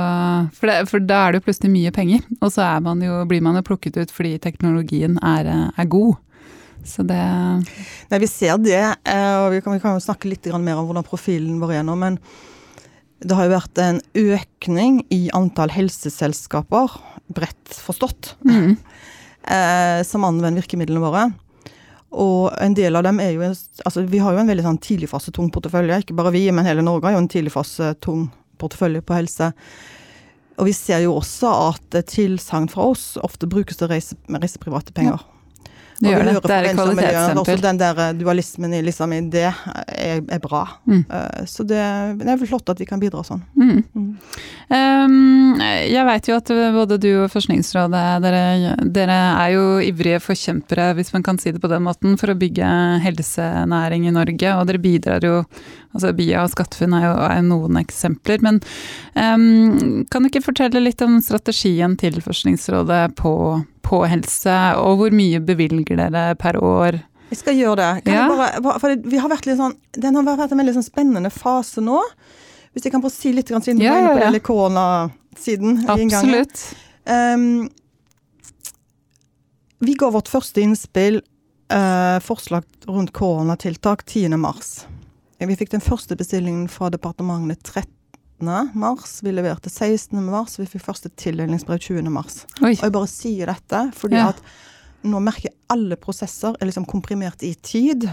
for, 0.56 0.70
det, 0.70 0.78
for 0.88 1.04
da 1.04 1.26
er 1.26 1.34
det 1.34 1.42
jo 1.42 1.48
plutselig 1.50 1.74
mye 1.74 1.92
penger, 1.92 2.24
og 2.40 2.54
så 2.56 2.70
man 2.84 3.02
jo, 3.04 3.20
blir 3.28 3.44
man 3.44 3.58
jo 3.60 3.66
plukket 3.68 4.00
ut 4.00 4.14
fordi 4.16 4.38
teknologien 4.40 5.20
er, 5.20 5.50
er 5.76 5.90
god. 5.92 6.16
Så 6.88 7.04
det 7.04 7.20
Nei, 7.20 8.20
Vi 8.22 8.30
ser 8.32 8.60
det, 8.64 8.80
eh, 8.80 9.34
og 9.42 9.52
vi 9.52 9.62
kan, 9.64 9.76
vi 9.76 9.82
kan 9.84 9.98
jo 9.98 10.04
snakke 10.04 10.30
litt 10.32 10.48
mer 10.56 10.80
om 10.80 10.88
hvordan 10.88 11.08
profilen 11.08 11.60
vår 11.60 11.80
er 11.80 11.84
nå. 11.88 11.98
Men 12.00 12.20
det 13.20 13.36
har 13.36 13.48
jo 13.48 13.56
vært 13.58 13.82
en 13.82 14.00
økning 14.16 15.02
i 15.12 15.28
antall 15.36 15.74
helseselskaper, 15.74 16.96
bredt 17.34 17.76
forstått, 17.84 18.36
mm, 18.48 18.78
eh, 19.58 20.00
som 20.08 20.28
anvender 20.28 20.62
virkemidlene 20.62 21.04
våre. 21.04 21.28
Og 22.16 22.54
en 22.64 22.76
del 22.78 22.96
av 22.96 23.04
dem 23.04 23.20
er 23.20 23.34
jo 23.36 23.44
altså 23.44 24.06
Vi 24.08 24.22
har 24.24 24.34
jo 24.34 24.40
en 24.40 24.50
veldig 24.50 24.64
sånn 24.66 24.82
tidligfasetung 24.84 25.52
portefølje. 25.54 26.02
Ikke 26.04 26.18
bare 26.18 26.34
vi, 26.36 26.46
men 26.52 26.68
hele 26.68 26.86
Norge 26.86 27.10
har 27.10 27.18
jo 27.18 27.24
en 27.24 27.32
tidligfasetung 27.32 28.28
portefølje 28.62 29.04
på 29.06 29.18
helse. 29.18 29.52
Og 30.58 30.70
vi 30.70 30.74
ser 30.74 31.04
jo 31.04 31.18
også 31.20 31.52
at 31.68 31.98
tilsagn 32.10 32.70
fra 32.72 32.88
oss 32.94 33.12
ofte 33.22 33.50
brukes 33.50 33.78
til 33.78 33.90
å 33.90 33.92
reise, 33.92 34.18
reise 34.34 34.62
private 34.62 34.96
penger. 34.96 35.22
Det 36.00 36.12
gjør 36.12 36.26
det. 36.28 36.34
Det 36.44 36.54
er 36.54 36.68
et 36.68 36.70
venturemiljøet 36.70 37.16
Også 37.18 37.34
kvalitetsstempel. 37.34 37.62
den 37.66 37.80
der 37.82 38.02
eh, 38.04 38.14
dualismen 38.20 38.76
i, 38.78 38.82
liksom, 38.86 39.14
i 39.16 39.22
det 39.34 39.46
er, 39.48 40.22
er 40.22 40.42
bra. 40.44 40.64
Mm. 40.86 41.04
Uh, 41.10 41.46
så 41.50 41.66
det, 41.66 41.82
det 42.22 42.28
er 42.30 42.42
vel 42.42 42.52
flott 42.52 42.70
at 42.74 42.82
vi 42.82 42.88
kan 42.90 43.02
bidra 43.02 43.24
sånn. 43.26 43.42
Mm. 43.58 43.82
Mm. 43.98 44.12
Um, 44.68 45.64
jeg 45.88 46.06
vet 46.10 46.30
jo 46.30 46.38
at 46.38 46.52
både 46.76 47.00
du 47.02 47.10
og 47.24 47.32
Forskningsrådet, 47.34 48.04
dere, 48.26 48.76
dere 48.94 49.18
er 49.32 49.56
jo 49.56 49.66
ivrige 49.84 50.22
forkjempere, 50.24 50.92
hvis 51.00 51.14
man 51.16 51.26
kan 51.26 51.42
si 51.42 51.54
det 51.56 51.64
på 51.64 51.72
den 51.72 51.86
måten, 51.88 52.18
for 52.20 52.34
å 52.34 52.38
bygge 52.38 52.70
helsenæring 53.06 54.08
i 54.08 54.16
Norge. 54.16 54.54
Og 54.58 54.70
dere 54.70 54.84
bidrar 54.84 55.26
jo 55.26 55.42
altså 55.96 56.14
BIA 56.14 56.44
og 56.46 56.52
SkatteFUNN 56.54 56.98
er 56.98 57.08
jo 57.08 57.16
er 57.26 57.42
noen 57.48 57.80
eksempler. 57.82 58.44
Men 58.46 58.62
um, 59.16 60.06
kan 60.12 60.24
du 60.24 60.30
ikke 60.30 60.46
fortelle 60.46 60.84
litt 60.84 61.02
om 61.06 61.18
strategien 61.24 61.98
til 62.00 62.22
Forskningsrådet 62.24 63.16
på, 63.18 63.34
på 63.88 64.02
helse, 64.12 64.56
og 64.82 65.00
hvor 65.02 65.16
mye 65.16 65.40
bevilger 65.48 66.00
dere 66.00 66.34
per 66.40 66.60
år? 66.60 67.00
Jeg 67.32 67.42
skal 67.42 67.58
gjøre 67.60 67.76
det. 67.80 68.04
Kan 68.06 68.14
Ja. 68.14 68.28
bare, 68.62 68.80
for 68.80 68.96
vi 68.96 69.18
har 69.20 69.30
vært 69.32 69.48
litt 69.50 69.58
sånn, 69.60 69.76
den 69.98 70.16
har 70.16 70.24
vært 70.28 70.52
en 70.52 70.62
veldig 70.62 70.76
sånn 70.78 70.86
spennende 70.88 71.32
fase 71.32 71.84
nå. 71.84 72.00
Hvis 72.74 72.86
jeg 72.86 72.94
kan 72.94 73.02
få 73.04 73.12
si 73.12 73.34
litt, 73.34 73.48
siden 73.50 73.82
Ja, 73.82 73.98
inne 74.00 74.14
på 74.14 74.20
ja, 74.22 74.26
ja. 74.28 74.32
det 74.32 74.44
koronasiden. 74.44 75.82
Absolutt. 75.90 76.62
Um, 77.08 77.70
vi 79.80 79.94
ga 79.96 80.10
vårt 80.14 80.30
første 80.30 80.62
innspill, 80.62 81.22
uh, 81.74 82.20
forslag 82.24 82.64
rundt 82.88 83.12
koronatiltak, 83.14 84.06
10. 84.06 84.38
mars. 84.38 84.86
Vi 85.40 85.56
fikk 85.56 85.70
den 85.76 85.82
første 85.82 86.16
bestillingen 86.18 86.68
fra 86.70 86.90
departementet 86.90 87.62
13. 87.64 87.92
mars. 88.42 89.20
Vi 89.24 89.32
leverte 89.32 89.70
16. 89.70 90.20
mars. 90.26 90.60
Vi 90.60 90.66
fikk 90.66 90.84
første 90.86 91.10
tildelingsbrev 91.10 91.80
20. 91.80 92.10
mars. 92.12 92.46
Oi. 92.62 92.74
Og 92.76 92.84
jeg 92.86 92.92
bare 92.96 93.08
sier 93.12 93.46
dette 93.48 93.92
fordi 93.98 94.16
Ja. 94.16 94.30
at 94.30 94.42
nå 95.04 95.20
merker 95.22 95.50
jeg 95.50 95.56
alle 95.70 95.96
prosesser 95.96 96.56
er 96.60 96.66
liksom 96.66 96.86
komprimert 96.86 97.42
i 97.44 97.54
tid. 97.56 98.10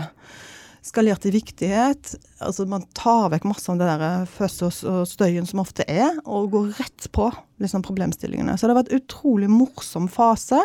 Skalert 0.85 1.25
i 1.27 1.31
viktighet. 1.33 2.15
Altså 2.41 2.67
Man 2.69 2.85
tar 2.95 3.31
vekk 3.31 3.45
masse 3.45 3.69
av 3.73 3.79
det 3.79 3.87
der 3.87 4.27
føss 4.27 4.63
og 4.63 5.07
støyen 5.09 5.47
som 5.47 5.61
ofte 5.61 5.85
er, 5.89 6.19
og 6.27 6.51
går 6.53 6.75
rett 6.79 7.09
på 7.13 7.31
liksom 7.61 7.83
problemstillingene. 7.83 8.57
Så 8.59 8.67
det 8.69 8.75
har 8.77 8.83
vært 8.85 8.93
utrolig 9.01 9.49
morsom 9.49 10.09
fase. 10.09 10.61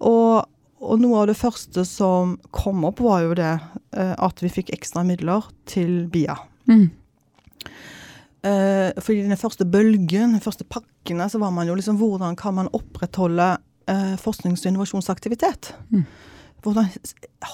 Og, 0.00 0.44
og 0.80 1.00
noe 1.00 1.22
av 1.22 1.26
det 1.28 1.36
første 1.40 1.84
som 1.88 2.38
kom 2.52 2.84
opp, 2.84 3.00
var 3.00 3.22
jo 3.24 3.34
det 3.34 3.58
eh, 3.96 4.14
at 4.18 4.42
vi 4.44 4.48
fikk 4.52 4.70
ekstra 4.76 5.02
midler 5.02 5.48
til 5.64 6.06
BIA. 6.12 6.36
Mm. 6.68 6.90
Eh, 8.46 8.96
fordi 9.02 9.24
den 9.26 9.40
første 9.40 9.66
bølgen, 9.68 10.36
de 10.36 10.42
første 10.44 10.64
pakkene, 10.70 11.26
så 11.30 11.40
var 11.42 11.52
man 11.54 11.68
jo 11.68 11.74
liksom 11.78 11.98
Hvordan 12.00 12.36
kan 12.38 12.54
man 12.54 12.70
opprettholde 12.76 13.56
eh, 13.90 14.14
forsknings- 14.22 14.64
og 14.64 14.70
innovasjonsaktivitet? 14.72 15.72
Mm. 15.92 16.06
Hvordan 16.62 16.88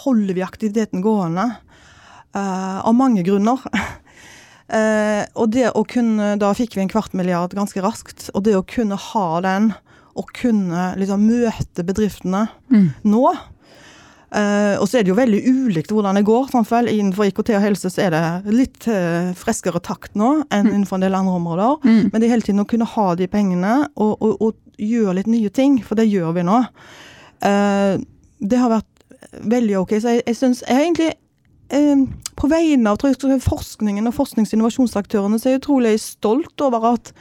holder 0.05 0.35
vi 0.39 0.45
aktiviteten 0.45 1.03
gående? 1.05 1.49
Eh, 2.35 2.79
av 2.81 2.95
mange 2.97 3.25
grunner. 3.27 3.61
Og 5.37 5.51
det 5.53 5.67
å 5.77 5.83
kunne 5.85 6.31
Da 6.41 6.53
fikk 6.57 6.79
vi 6.79 6.81
en 6.81 6.89
kvart 6.89 7.13
milliard 7.19 7.53
ganske 7.53 7.83
raskt. 7.85 8.31
Og 8.33 8.47
det 8.47 8.55
å 8.57 8.63
kunne 8.65 8.97
ha 8.97 9.25
den, 9.45 9.67
og 10.17 10.31
kunne 10.33 10.95
liksom 10.97 11.27
møte 11.29 11.85
bedriftene 11.85 12.47
Mm. 12.71 12.87
nå 13.05 13.27
Og 14.33 14.87
så 14.89 14.99
er 14.99 15.05
det 15.05 15.11
jo 15.13 15.19
veldig 15.19 15.41
ulikt 15.45 15.91
hvordan 15.93 16.17
det 16.17 16.25
går. 16.25 16.47
Samtidig. 16.53 16.95
Innenfor 16.97 17.29
IKT 17.29 17.51
og 17.53 17.65
helse 17.67 17.91
så 17.93 18.07
er 18.07 18.15
det 18.15 18.55
litt 18.57 18.87
eh, 18.89 19.33
freskere 19.37 19.83
takt 19.85 20.17
nå 20.17 20.31
enn 20.49 20.71
innenfor 20.71 20.97
en 20.97 21.05
del 21.05 21.19
andre 21.19 21.35
områder. 21.37 21.75
Mm. 21.85 22.01
Men 22.09 22.17
det 22.17 22.27
er 22.27 22.35
hele 22.37 22.47
tiden 22.47 22.65
å 22.65 22.69
kunne 22.71 22.89
ha 22.89 23.07
de 23.19 23.29
pengene 23.29 23.75
og, 23.93 24.15
og, 24.25 24.39
og 24.41 24.81
gjøre 24.81 25.19
litt 25.21 25.31
nye 25.31 25.53
ting, 25.53 25.79
for 25.85 26.01
det 26.01 26.09
gjør 26.09 26.33
vi 26.39 26.47
nå. 26.49 26.63
Eh, 27.45 27.99
det 28.43 28.59
har 28.59 28.73
vært 28.73 28.93
veldig 29.53 29.79
ok. 29.83 29.95
Så 30.01 30.17
jeg, 30.17 30.25
jeg 30.27 30.39
syns 30.39 30.65
egentlig 30.71 31.13
eh, 31.75 32.03
På 32.39 32.51
vegne 32.51 32.95
av 32.95 33.39
forskningen 33.45 34.11
og 34.11 34.17
forsknings- 34.17 34.53
og 34.53 34.59
innovasjonsaktørene 34.59 35.39
så 35.39 35.49
er 35.49 35.57
jeg 35.57 35.63
utrolig 35.63 35.95
stolt 36.03 36.65
over 36.65 36.89
at, 36.95 37.13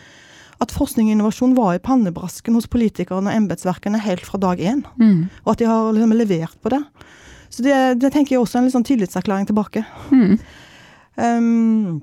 at 0.63 0.73
forskning 0.73 1.09
og 1.09 1.17
innovasjon 1.17 1.55
var 1.57 1.75
i 1.75 1.83
pannebrasken 1.83 2.57
hos 2.57 2.69
politikerne 2.71 3.29
og 3.29 3.37
embetsverkene 3.37 4.01
helt 4.01 4.25
fra 4.25 4.41
dag 4.41 4.61
én. 4.61 4.85
Mm. 4.97 5.29
Og 5.43 5.53
at 5.53 5.61
de 5.61 5.69
har 5.69 5.91
liksom 5.93 6.15
levert 6.17 6.57
på 6.61 6.73
det. 6.73 6.81
Så 7.51 7.63
det, 7.65 7.75
det 7.99 8.13
tenker 8.15 8.37
jeg 8.37 8.41
også 8.45 8.59
er 8.59 8.65
en 8.67 8.71
sånn 8.73 8.87
tillitserklæring 8.87 9.47
tilbake. 9.49 9.83
Mm. 10.11 10.37
Um, 11.19 12.01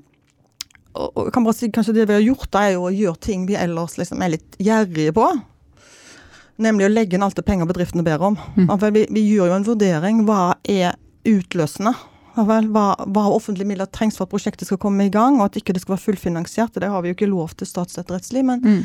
og, 0.93 1.07
og 1.17 1.29
kan 1.33 1.45
bare 1.45 1.57
si 1.57 1.69
kanskje 1.73 1.95
det 1.97 2.05
vi 2.09 2.17
har 2.19 2.25
gjort, 2.25 2.53
er 2.59 2.75
jo 2.75 2.85
å 2.87 2.93
gjøre 2.93 3.21
ting 3.25 3.47
vi 3.49 3.57
ellers 3.57 3.97
liksom 3.97 4.21
er 4.25 4.35
litt 4.35 4.59
gjerrige 4.61 5.15
på. 5.17 5.25
Nemlig 6.59 6.85
å 6.89 6.91
legge 6.91 7.15
inn 7.17 7.23
alt 7.25 7.37
det 7.39 7.45
penger 7.47 7.69
bedriftene 7.69 8.03
ber 8.05 8.21
om. 8.29 8.37
Mm. 8.57 8.69
Vi, 8.93 9.05
vi 9.15 9.25
gjør 9.31 9.49
jo 9.53 9.57
en 9.57 9.67
vurdering. 9.67 10.23
Hva 10.27 10.39
er 10.69 10.97
utløsende? 11.29 11.95
Hva, 12.39 12.87
hva 13.03 13.23
offentlige 13.33 13.67
midler 13.67 13.87
trengs 13.91 14.15
for 14.19 14.27
at 14.27 14.31
prosjektet 14.31 14.67
skal 14.69 14.79
komme 14.79 15.07
i 15.07 15.11
gang, 15.11 15.39
og 15.39 15.49
at 15.49 15.57
ikke 15.59 15.73
det 15.75 15.81
skal 15.83 15.95
være 15.97 16.05
fullfinansiert? 16.05 16.75
Det 16.79 16.87
har 16.91 17.01
vi 17.03 17.11
jo 17.11 17.17
ikke 17.17 17.31
lov 17.31 17.55
til 17.59 17.67
statsstøtterettslig, 17.67 18.43
men, 18.47 18.61
Mm. 18.63 18.83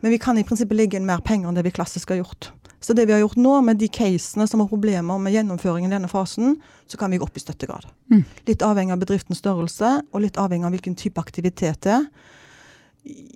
men 0.00 0.12
vi 0.14 0.18
kan 0.20 0.38
i 0.38 0.44
prinsippet 0.46 0.76
legge 0.78 0.96
inn 1.00 1.08
mer 1.08 1.20
penger 1.24 1.48
enn 1.50 1.56
det 1.58 1.64
vi 1.66 1.74
klassisk 1.74 2.12
har 2.14 2.22
gjort. 2.22 2.52
Så 2.84 2.92
det 2.92 3.06
vi 3.08 3.14
har 3.14 3.22
gjort 3.22 3.38
nå, 3.40 3.54
med 3.64 3.78
de 3.80 3.88
casene 3.88 4.44
som 4.50 4.60
har 4.60 4.68
problemer 4.68 5.16
med 5.22 5.32
gjennomføringen 5.32 5.88
i 5.88 5.94
denne 5.96 6.10
fasen, 6.10 6.58
så 6.86 6.98
kan 7.00 7.10
vi 7.14 7.16
gå 7.18 7.24
opp 7.24 7.38
i 7.38 7.40
støttegrad. 7.40 7.86
Mm. 8.12 8.24
Litt 8.50 8.64
avhengig 8.66 8.92
av 8.92 9.00
bedriftens 9.00 9.40
størrelse, 9.40 9.92
og 10.12 10.20
litt 10.20 10.36
avhengig 10.40 10.68
av 10.68 10.74
hvilken 10.76 10.98
type 11.00 11.22
aktivitet 11.22 11.80
det 11.86 11.94
er. 11.96 12.04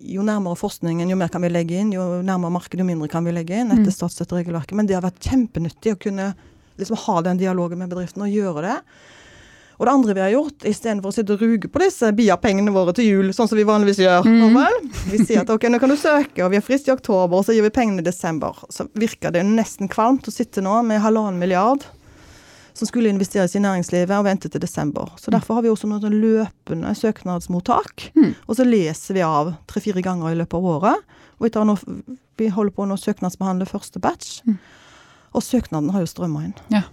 Jo 0.08 0.22
nærmere 0.24 0.56
forskningen, 0.56 1.08
jo 1.08 1.16
mer 1.20 1.32
kan 1.32 1.44
vi 1.44 1.50
legge 1.52 1.80
inn. 1.80 1.92
Jo 1.92 2.20
nærmere 2.24 2.52
markedet, 2.54 2.80
jo 2.80 2.88
mindre 2.88 3.08
kan 3.12 3.24
vi 3.24 3.32
legge 3.36 3.56
inn 3.56 3.72
etter 3.72 3.88
Mm. 3.88 3.96
statsstøtteregelverket. 3.96 4.76
Men 4.76 4.86
det 4.86 4.96
har 4.96 5.04
vært 5.04 5.20
kjempenyttig 5.20 5.92
å 5.92 6.00
kunne 6.00 6.34
liksom 6.78 6.96
ha 6.96 7.20
den 7.22 7.40
dialogen 7.40 7.78
med 7.78 7.90
bedriften 7.90 8.22
og 8.22 8.32
gjøre 8.32 8.62
det. 8.68 8.76
Og 9.78 9.86
det 9.86 9.92
andre 9.92 10.14
vi 10.16 10.22
har 10.24 10.32
gjort, 10.34 10.64
istedenfor 10.66 11.12
å 11.12 11.14
sitte 11.14 11.36
og 11.36 11.42
ruge 11.44 11.68
på 11.70 11.82
disse 11.82 12.10
BIA-pengene 12.18 12.72
våre 12.74 12.94
til 12.98 13.06
jul, 13.06 13.28
sånn 13.34 13.46
som 13.50 13.58
vi 13.58 13.66
vanligvis 13.66 14.00
gjør, 14.02 14.26
mm. 14.26 14.56
vi 15.12 15.20
sier 15.22 15.44
at 15.44 15.52
ok, 15.54 15.68
nå 15.70 15.78
kan 15.78 15.92
du 15.92 15.98
søke, 15.98 16.42
og 16.42 16.50
vi 16.50 16.58
har 16.58 16.66
frist 16.66 16.90
i 16.90 16.94
oktober, 16.94 17.38
og 17.38 17.46
så 17.46 17.54
gir 17.54 17.62
vi 17.62 17.70
pengene 17.74 18.02
i 18.02 18.08
desember. 18.08 18.58
Så 18.74 18.88
virker 18.98 19.34
det 19.34 19.44
nesten 19.46 19.90
kvalmt 19.92 20.26
å 20.26 20.34
sitte 20.34 20.64
nå 20.66 20.80
med 20.88 21.02
halvannen 21.04 21.38
milliard 21.38 21.86
som 22.78 22.86
skulle 22.86 23.10
investeres 23.10 23.56
i 23.56 23.62
næringslivet, 23.62 24.14
og 24.14 24.26
vente 24.26 24.50
til 24.50 24.62
desember. 24.62 25.10
Så 25.18 25.32
derfor 25.34 25.58
har 25.58 25.66
vi 25.66 25.70
også 25.72 25.88
noen 25.90 26.14
løpende 26.22 26.92
søknadsmottak. 26.94 28.10
Mm. 28.14 28.34
Og 28.46 28.58
så 28.58 28.66
leser 28.66 29.18
vi 29.18 29.24
av 29.26 29.54
tre-fire 29.70 30.02
ganger 30.04 30.30
i 30.32 30.38
løpet 30.38 30.58
av 30.58 30.68
året. 30.74 31.08
Og 31.38 31.48
vi, 31.48 31.52
tar 31.54 31.66
nå, 31.66 31.74
vi 32.38 32.50
holder 32.54 32.74
på 32.76 32.86
å 32.86 33.00
søknadsbehandle 33.00 33.66
første 33.68 34.02
batch. 34.02 34.38
Mm. 34.46 34.60
Og 35.34 35.44
søknaden 35.44 35.90
har 35.94 36.04
jo 36.04 36.10
strømma 36.10 36.46
inn. 36.46 36.54
Ja. 36.72 36.86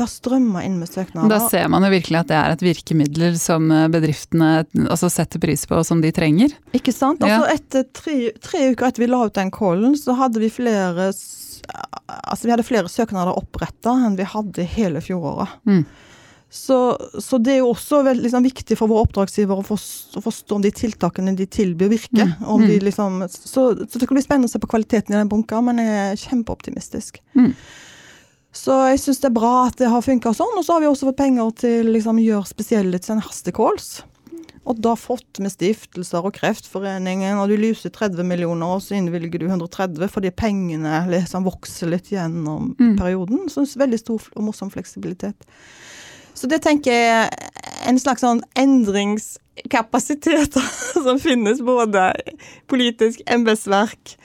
Det 0.00 0.06
har 0.06 0.12
strømma 0.14 0.62
inn 0.64 0.78
med 0.80 0.88
søknader. 0.88 1.28
Da 1.28 1.50
ser 1.52 1.66
man 1.68 1.84
jo 1.84 1.90
virkelig 1.92 2.22
at 2.22 2.30
det 2.30 2.36
er 2.38 2.54
et 2.54 2.62
virkemiddel 2.64 3.34
som 3.36 3.66
eh, 3.68 3.84
bedriftene 3.92 4.48
altså 4.86 5.10
setter 5.12 5.42
pris 5.42 5.66
på, 5.68 5.76
og 5.76 5.84
som 5.84 6.00
de 6.00 6.08
trenger. 6.16 6.54
Ikke 6.72 6.94
sant? 6.96 7.20
Ja. 7.20 7.36
Altså 7.36 7.58
etter 7.58 7.84
tre, 7.92 8.14
tre 8.40 8.62
uker 8.72 8.88
etter 8.88 9.04
vi 9.04 9.10
la 9.10 9.26
ut 9.28 9.36
den 9.36 9.52
callen, 9.52 9.98
så 10.00 10.16
hadde 10.16 10.40
vi 10.40 10.48
flere 10.48 11.10
Altså 11.10 12.48
vi 12.48 12.54
hadde 12.54 12.64
flere 12.64 12.88
søknader 12.88 13.36
oppretta 13.36 13.92
enn 14.06 14.16
vi 14.16 14.24
hadde 14.24 14.64
hele 14.72 15.02
fjoråret. 15.04 15.52
Mm. 15.68 15.84
Så, 16.50 16.78
så 17.22 17.38
det 17.38 17.52
er 17.52 17.60
jo 17.60 17.68
også 17.70 18.00
veldig 18.02 18.24
liksom, 18.24 18.42
viktig 18.48 18.78
for 18.80 18.90
våre 18.90 19.04
oppdragsgivere 19.06 19.62
å, 19.62 19.66
forstå, 19.68 20.22
forstå 20.24 20.56
om 20.56 20.64
de 20.64 20.72
tiltakene 20.74 21.36
de 21.38 21.46
tilbyr, 21.46 21.92
virker. 21.92 22.32
Mm. 22.32 22.48
Om 22.56 22.64
de 22.66 22.80
Mm. 22.80 22.86
liksom, 22.88 23.20
så, 23.28 23.68
så 23.84 24.00
det 24.00 24.08
kan 24.08 24.16
bli 24.16 24.24
spennende 24.24 24.50
å 24.50 24.54
se 24.56 24.58
på 24.64 24.72
kvaliteten 24.72 25.14
i 25.14 25.20
den 25.20 25.30
bunka, 25.30 25.60
men 25.62 25.78
jeg 25.78 26.00
er 26.08 26.18
kjempeoptimistisk. 26.24 27.20
Mm. 27.38 27.52
Så 28.52 28.74
jeg 28.90 28.98
syns 28.98 29.20
det 29.22 29.28
er 29.30 29.36
bra 29.36 29.52
at 29.68 29.76
det 29.78 29.88
har 29.92 30.02
funka 30.02 30.32
sånn. 30.34 30.56
Og 30.58 30.64
så 30.66 30.74
har 30.74 30.82
vi 30.82 30.88
også 30.90 31.10
fått 31.10 31.20
penger 31.20 31.50
til 31.62 31.90
liksom, 31.94 32.18
å 32.18 32.24
gjøre 32.24 32.50
spesielle 32.50 32.98
en 33.12 33.22
hastecalls. 33.22 34.00
Og 34.68 34.76
da 34.82 34.92
fått 34.98 35.38
med 35.40 35.50
stiftelser 35.54 36.26
og 36.26 36.34
Kreftforeningen, 36.36 37.38
og 37.40 37.48
du 37.48 37.56
lyser 37.56 37.90
30 37.94 38.26
millioner, 38.28 38.74
og 38.76 38.82
så 38.84 38.98
innvilger 38.98 39.40
du 39.40 39.46
130 39.48 40.10
fordi 40.12 40.30
pengene 40.36 41.06
liksom 41.10 41.46
vokser 41.48 41.88
litt 41.94 42.10
gjennom 42.12 42.74
Mm. 42.78 42.96
perioden. 42.98 43.48
Så 43.48 43.64
veldig 43.78 43.98
stor 43.98 44.20
og 44.36 44.42
morsom 44.44 44.70
fleksibilitet. 44.70 45.34
Så 46.34 46.46
det 46.48 46.60
tenker 46.62 46.92
jeg 46.92 47.08
er 47.08 47.88
en 47.88 47.98
slags 47.98 48.22
sånn 48.22 48.42
endringskapasitet 48.56 50.54
som 51.04 51.18
finnes 51.18 51.60
både 51.64 52.12
politisk, 52.70 53.20
embetsverk, 53.26 54.16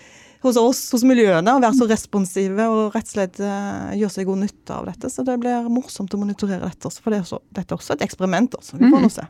hos 0.49 0.59
oss, 0.59 0.81
hos 0.93 1.05
miljøene, 1.07 1.55
å 1.55 1.61
være 1.63 1.77
så 1.77 1.87
responsive 1.89 2.67
og 2.71 2.95
rett 2.95 3.07
og 3.09 3.15
slett 3.15 3.41
eh, 3.43 3.95
gjøre 3.99 4.13
seg 4.13 4.29
god 4.29 4.43
nytte 4.43 4.77
av 4.77 4.89
dette. 4.89 5.11
Så 5.11 5.25
det 5.27 5.37
blir 5.41 5.69
morsomt 5.71 6.13
å 6.13 6.21
monitorere 6.21 6.69
dette 6.69 6.89
også, 6.89 7.03
for 7.03 7.13
det 7.13 7.19
er 7.19 7.25
også, 7.27 7.41
dette 7.57 7.73
er 7.73 7.79
også 7.79 7.97
et 7.97 8.05
eksperiment. 8.05 8.57
Også. 8.59 8.79
Vi 8.79 8.91
får 8.93 9.05
nå 9.05 9.11
se. 9.13 9.27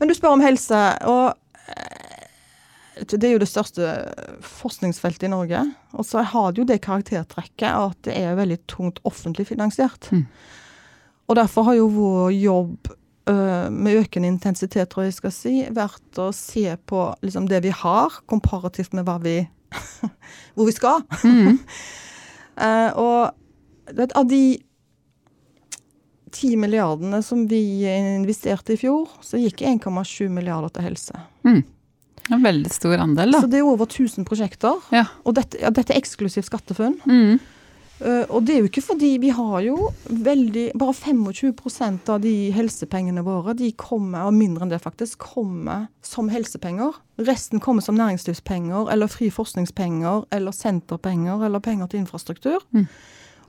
Men 0.00 0.08
du 0.10 0.16
spør 0.16 0.36
om 0.36 0.44
helse, 0.44 0.80
og 1.10 1.26
eh, 1.74 2.10
det 3.00 3.26
er 3.28 3.34
jo 3.34 3.42
det 3.42 3.48
største 3.48 3.90
forskningsfeltet 4.44 5.28
i 5.28 5.32
Norge. 5.32 5.64
Og 5.96 6.06
så 6.08 6.24
har 6.24 6.52
det 6.52 6.62
jo 6.62 6.68
det 6.68 6.80
karaktertrekket 6.84 7.68
at 7.70 8.00
det 8.06 8.16
er 8.16 8.38
veldig 8.38 8.58
tungt 8.70 9.00
offentlig 9.08 9.48
finansiert. 9.52 10.10
Mm. 10.12 10.26
Og 11.30 11.38
derfor 11.38 11.68
har 11.68 11.78
jo 11.78 11.86
vår 11.94 12.32
jobb 12.34 12.90
øh, 13.30 13.68
med 13.70 14.00
økende 14.02 14.28
intensitet, 14.32 14.90
tror 14.90 15.04
jeg 15.04 15.12
jeg 15.12 15.18
skal 15.20 15.34
si, 15.34 15.54
vært 15.70 16.20
å 16.20 16.30
se 16.34 16.66
på 16.90 17.06
liksom, 17.22 17.46
det 17.50 17.62
vi 17.64 17.72
har, 17.74 18.20
komparativt 18.30 18.96
med 18.96 19.06
hva 19.06 19.18
vi, 19.22 19.38
hvor 20.54 20.68
vi 20.68 20.74
skal. 20.76 21.04
Mm. 21.24 21.60
uh, 22.60 22.90
og 23.04 23.94
vet, 23.96 24.14
av 24.18 24.28
de 24.30 24.44
ti 26.30 26.54
milliardene 26.60 27.22
som 27.26 27.42
vi 27.50 27.82
investerte 27.90 28.76
i 28.76 28.80
fjor, 28.80 29.10
så 29.24 29.40
gikk 29.40 29.64
1,7 29.66 30.28
milliarder 30.30 30.70
til 30.74 30.86
helse. 30.86 31.22
En 32.30 32.44
veldig 32.44 32.70
stor 32.70 33.00
andel, 33.02 33.34
da. 33.34 33.40
Så 33.42 33.50
det 33.50 33.58
er 33.58 33.66
over 33.66 33.88
1000 33.88 34.26
prosjekter. 34.28 34.78
Ja. 34.94 35.08
Og 35.26 35.34
dette, 35.38 35.58
ja, 35.62 35.72
dette 35.74 35.94
er 35.94 35.98
eksklusivt 35.98 36.46
SkatteFUNN. 36.46 37.00
Mm. 37.02 37.40
Eh, 38.00 38.24
og 38.32 38.46
det 38.48 38.54
er 38.54 38.62
jo 38.62 38.68
ikke 38.70 38.84
fordi 38.84 39.10
vi 39.20 39.28
har 39.36 39.58
jo 39.60 39.90
veldig 40.08 40.70
Bare 40.80 40.94
25% 40.96 42.08
av 42.08 42.22
de 42.24 42.34
helsepengene 42.54 43.24
våre, 43.26 43.52
de 43.58 43.70
kommer, 43.76 44.24
og 44.28 44.36
mindre 44.36 44.64
enn 44.64 44.72
det 44.72 44.80
faktisk, 44.82 45.20
kommer 45.34 45.88
som 46.06 46.30
helsepenger. 46.32 46.96
Resten 47.28 47.60
kommer 47.60 47.84
som 47.84 47.98
næringslivspenger, 48.00 48.88
eller 48.92 49.10
fri 49.12 49.28
forskningspenger, 49.34 50.24
eller 50.32 50.56
senterpenger, 50.56 51.44
eller 51.46 51.60
penger 51.64 51.90
til 51.90 52.04
infrastruktur. 52.04 52.64
Mm. 52.72 52.86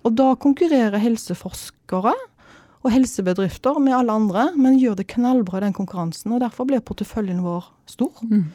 Og 0.02 0.18
da 0.18 0.34
konkurrerer 0.36 1.00
helseforskere 1.00 2.14
og 2.82 2.90
helsebedrifter 2.90 3.78
med 3.80 3.96
alle 3.96 4.18
andre, 4.18 4.50
men 4.58 4.80
gjør 4.82 4.98
det 5.00 5.12
knallbra 5.14 5.62
i 5.62 5.68
den 5.68 5.78
konkurransen. 5.78 6.34
Og 6.34 6.42
derfor 6.42 6.68
blir 6.68 6.82
porteføljen 6.84 7.44
vår 7.46 7.70
stor. 7.90 8.24
Mm. 8.26 8.50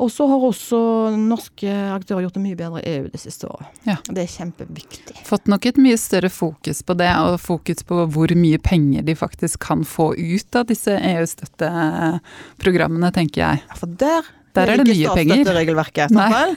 Og 0.00 0.08
så 0.08 0.24
har 0.30 0.40
også 0.48 0.78
norske 1.20 1.68
aktører 1.92 2.22
gjort 2.24 2.32
det 2.38 2.42
mye 2.42 2.56
bedre 2.56 2.80
i 2.80 2.88
EU 2.96 3.08
det 3.12 3.20
siste 3.20 3.44
året. 3.50 3.68
Ja. 3.84 3.98
Det 4.08 4.22
er 4.24 4.30
kjempeviktig. 4.32 5.12
Fått 5.28 5.44
nok 5.50 5.66
et 5.68 5.76
mye 5.76 5.98
større 6.00 6.30
fokus 6.32 6.80
på 6.88 6.94
det, 6.96 7.10
og 7.20 7.36
fokus 7.44 7.84
på 7.84 8.06
hvor 8.14 8.32
mye 8.38 8.56
penger 8.64 9.02
de 9.04 9.12
faktisk 9.18 9.60
kan 9.68 9.84
få 9.84 10.14
ut 10.16 10.56
av 10.56 10.64
disse 10.72 10.96
EU-støtteprogrammene, 10.96 13.12
tenker 13.14 13.40
jeg. 13.44 13.60
Ja, 13.68 13.74
for 13.78 13.86
der, 14.00 14.22
Der 14.54 14.66
er 14.66 14.76
det 14.80 14.88
ikke 14.96 15.14
penger. 15.14 15.16
penger. 15.16 15.34
statsstøtteregelverket. 15.44 16.08
sant 16.10 16.32
vel? 16.34 16.50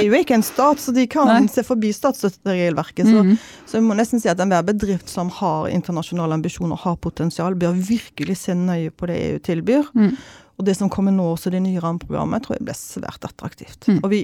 EU 0.00 0.12
er 0.14 0.20
ikke 0.22 0.34
en 0.38 0.42
stat, 0.46 0.78
så 0.80 0.92
de 0.96 1.04
kan 1.10 1.26
Nei. 1.28 1.42
se 1.52 1.62
forbi 1.66 1.90
statsstøtteregelverket. 1.92 3.04
Så, 3.10 3.20
Mm. 3.24 3.36
så 3.66 3.72
jeg 3.76 3.82
må 3.84 3.94
nesten 3.98 4.20
si 4.22 4.28
at 4.28 4.38
enhver 4.40 4.62
bedrift 4.64 5.08
som 5.08 5.28
har 5.30 5.66
internasjonale 5.68 6.32
ambisjoner, 6.38 6.76
har 6.78 6.96
potensial, 6.96 7.54
bør 7.54 7.72
virkelig 7.76 8.36
se 8.36 8.54
nøye 8.54 8.90
på 8.90 9.06
det 9.06 9.16
EU 9.18 9.38
tilbyr. 9.38 9.84
Mm. 9.94 10.16
Og 10.58 10.66
det 10.68 10.76
som 10.78 10.90
kommer 10.92 11.14
nå, 11.14 11.26
også 11.34 11.50
det 11.50 11.62
nye 11.64 11.82
rammeprogrammet, 11.82 12.44
tror 12.44 12.58
jeg 12.58 12.66
blir 12.68 12.78
svært 12.78 13.26
attraktivt. 13.26 13.88
Mm. 13.90 14.00
Og 14.02 14.10
vi, 14.12 14.20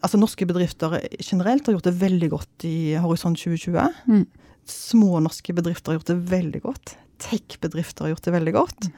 altså 0.00 0.20
Norske 0.20 0.48
bedrifter 0.48 0.96
generelt 1.18 1.68
har 1.68 1.76
gjort 1.76 1.90
det 1.90 1.96
veldig 2.00 2.30
godt 2.32 2.68
i 2.68 2.76
Horisont 3.02 3.40
2020. 3.40 4.00
Mm. 4.08 4.24
Små 4.70 5.20
norske 5.24 5.54
bedrifter 5.56 5.92
har 5.92 6.00
gjort 6.00 6.12
det 6.12 6.20
veldig 6.30 6.62
godt. 6.64 6.94
Tech-bedrifter 7.20 8.06
har 8.06 8.14
gjort 8.14 8.28
det 8.28 8.36
veldig 8.38 8.56
godt. 8.56 8.88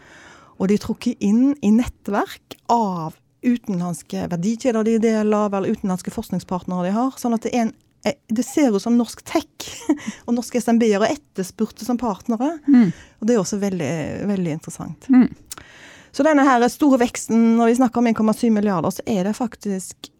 Og 0.60 0.70
de 0.70 0.78
er 0.78 0.84
trukket 0.84 1.24
inn 1.24 1.56
i 1.64 1.72
nettverk 1.74 2.58
av 2.70 3.16
utenlandske 3.42 4.28
verdikjeder 4.30 4.86
de 4.86 4.98
deler 5.02 5.46
av, 5.46 5.54
eller 5.54 5.74
utenlandske 5.74 6.12
forskningspartnere 6.14 6.86
de 6.86 6.92
har. 6.94 7.16
Sånn 7.18 7.34
at 7.34 7.46
det, 7.46 7.50
er 7.56 7.66
en, 7.66 7.72
eh, 8.06 8.18
det 8.30 8.44
ser 8.46 8.74
ut 8.74 8.84
som 8.84 8.94
norsk 8.98 9.24
tech 9.26 9.72
og 10.26 10.36
norske 10.36 10.62
SMB-er 10.62 11.02
er 11.02 11.16
etterspurte 11.16 11.86
som 11.86 11.98
partnere. 11.98 12.54
Mm. 12.68 12.92
Og 13.18 13.26
det 13.26 13.34
er 13.34 13.42
også 13.42 13.58
veldig, 13.62 13.94
veldig 14.30 14.54
interessant. 14.60 15.10
Mm. 15.10 15.26
Så 16.12 16.24
denne 16.26 16.44
her 16.44 16.64
store 16.68 16.98
veksten, 17.00 17.56
når 17.56 17.70
vi 17.70 17.78
snakker 17.80 18.02
om 18.02 18.06
1,7 18.10 18.50
milliarder, 18.52 18.92
så 18.92 19.02
er 19.08 19.24
det 19.24 19.36
faktisk 19.38 20.10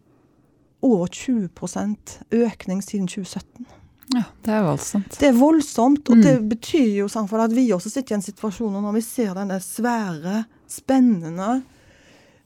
over 0.83 1.07
20% 1.07 2.17
økning 2.33 2.81
siden 2.83 3.07
2017. 3.07 3.67
Ja, 4.13 4.23
det 4.43 4.51
er 4.51 4.65
voldsomt. 4.65 5.15
Det 5.19 5.29
er 5.29 5.37
voldsomt, 5.37 6.09
og 6.09 6.17
Mm. 6.17 6.23
det 6.23 6.49
betyr 6.49 6.97
jo 6.97 7.07
samtidig 7.07 7.43
at 7.45 7.55
vi 7.55 7.67
også 7.71 7.89
sitter 7.89 8.13
i 8.15 8.17
en 8.19 8.25
situasjon 8.25 8.73
når 8.73 8.93
vi 8.97 9.01
ser 9.01 9.33
denne 9.33 9.59
svære, 9.63 10.45
spennende, 10.67 11.63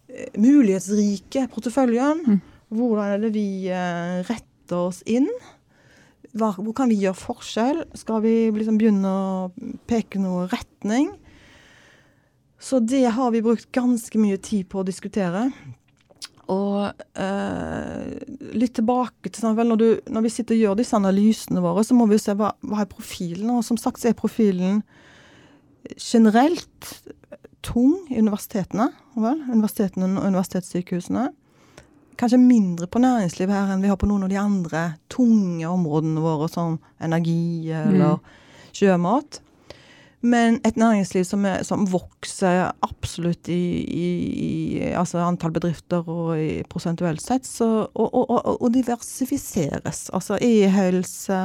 eh, 0.10 0.28
mulighetsrike 0.38 1.48
porteføljen. 1.50 2.22
Mm. 2.28 2.42
Hvordan 2.72 3.14
er 3.14 3.18
det 3.24 3.34
vi 3.34 3.68
eh, 3.70 4.24
retter 4.28 4.76
oss 4.78 5.02
inn? 5.06 5.28
Hvor 6.36 6.74
kan 6.76 6.90
vi 6.90 7.00
gjøre 7.02 7.16
forskjell? 7.16 7.84
Skal 7.96 8.22
vi 8.22 8.52
liksom 8.52 8.78
begynne 8.78 9.08
å 9.08 9.52
peke 9.88 10.20
noe 10.20 10.48
retning? 10.52 11.10
Så 12.60 12.80
det 12.80 13.06
har 13.14 13.32
vi 13.32 13.44
brukt 13.46 13.72
ganske 13.72 14.20
mye 14.20 14.38
tid 14.42 14.68
på 14.72 14.82
å 14.82 14.88
diskutere. 14.88 15.48
Og 16.48 17.04
eh, 17.20 18.14
litt 18.56 18.78
tilbake 18.80 19.30
til 19.30 19.44
sånn, 19.44 19.58
vel, 19.58 19.68
når, 19.74 19.82
du, 19.82 19.88
når 20.16 20.26
vi 20.26 20.32
sitter 20.32 20.56
og 20.56 20.64
gjør 20.64 20.78
disse 20.80 20.98
analysene 20.98 21.64
våre, 21.64 21.84
så 21.84 21.98
må 21.98 22.08
vi 22.10 22.20
se 22.22 22.36
hva, 22.40 22.54
hva 22.64 22.84
er 22.84 22.90
profilen. 22.92 23.52
Og 23.58 23.66
som 23.68 23.80
sagt 23.80 24.02
så 24.02 24.12
er 24.12 24.18
profilen 24.18 24.82
generelt 26.00 26.94
tung 27.66 27.98
i 28.10 28.22
universitetene. 28.22 28.90
Vel, 29.18 29.44
universitetene 29.52 30.14
og 30.16 30.30
universitetssykehusene. 30.32 31.28
Kanskje 32.18 32.40
mindre 32.42 32.88
på 32.90 33.02
næringslivet 33.04 33.54
her 33.54 33.76
enn 33.76 33.84
vi 33.84 33.92
har 33.92 34.00
på 34.02 34.08
noen 34.10 34.26
av 34.26 34.32
de 34.32 34.40
andre 34.42 34.86
tunge 35.14 35.68
områdene 35.70 36.24
våre, 36.24 36.48
som 36.50 36.80
energi 37.04 37.70
eller 37.76 38.18
sjømat. 38.74 39.42
Men 40.28 40.58
et 40.68 40.76
næringsliv 40.80 41.24
som, 41.28 41.46
er, 41.48 41.62
som 41.68 41.86
vokser 41.92 42.72
absolutt 42.84 43.48
i, 43.54 43.60
i, 43.86 44.08
i 44.34 44.48
altså 44.98 45.22
antall 45.24 45.54
bedrifter 45.56 46.08
og 46.10 46.34
i 46.42 46.64
prosentuelt 46.68 47.22
sett, 47.24 47.48
så, 47.48 47.68
og, 47.88 48.08
og, 48.10 48.26
og, 48.34 48.50
og 48.66 48.74
diversifiseres. 48.76 50.08
Altså 50.16 50.40
e-helse, 50.44 51.40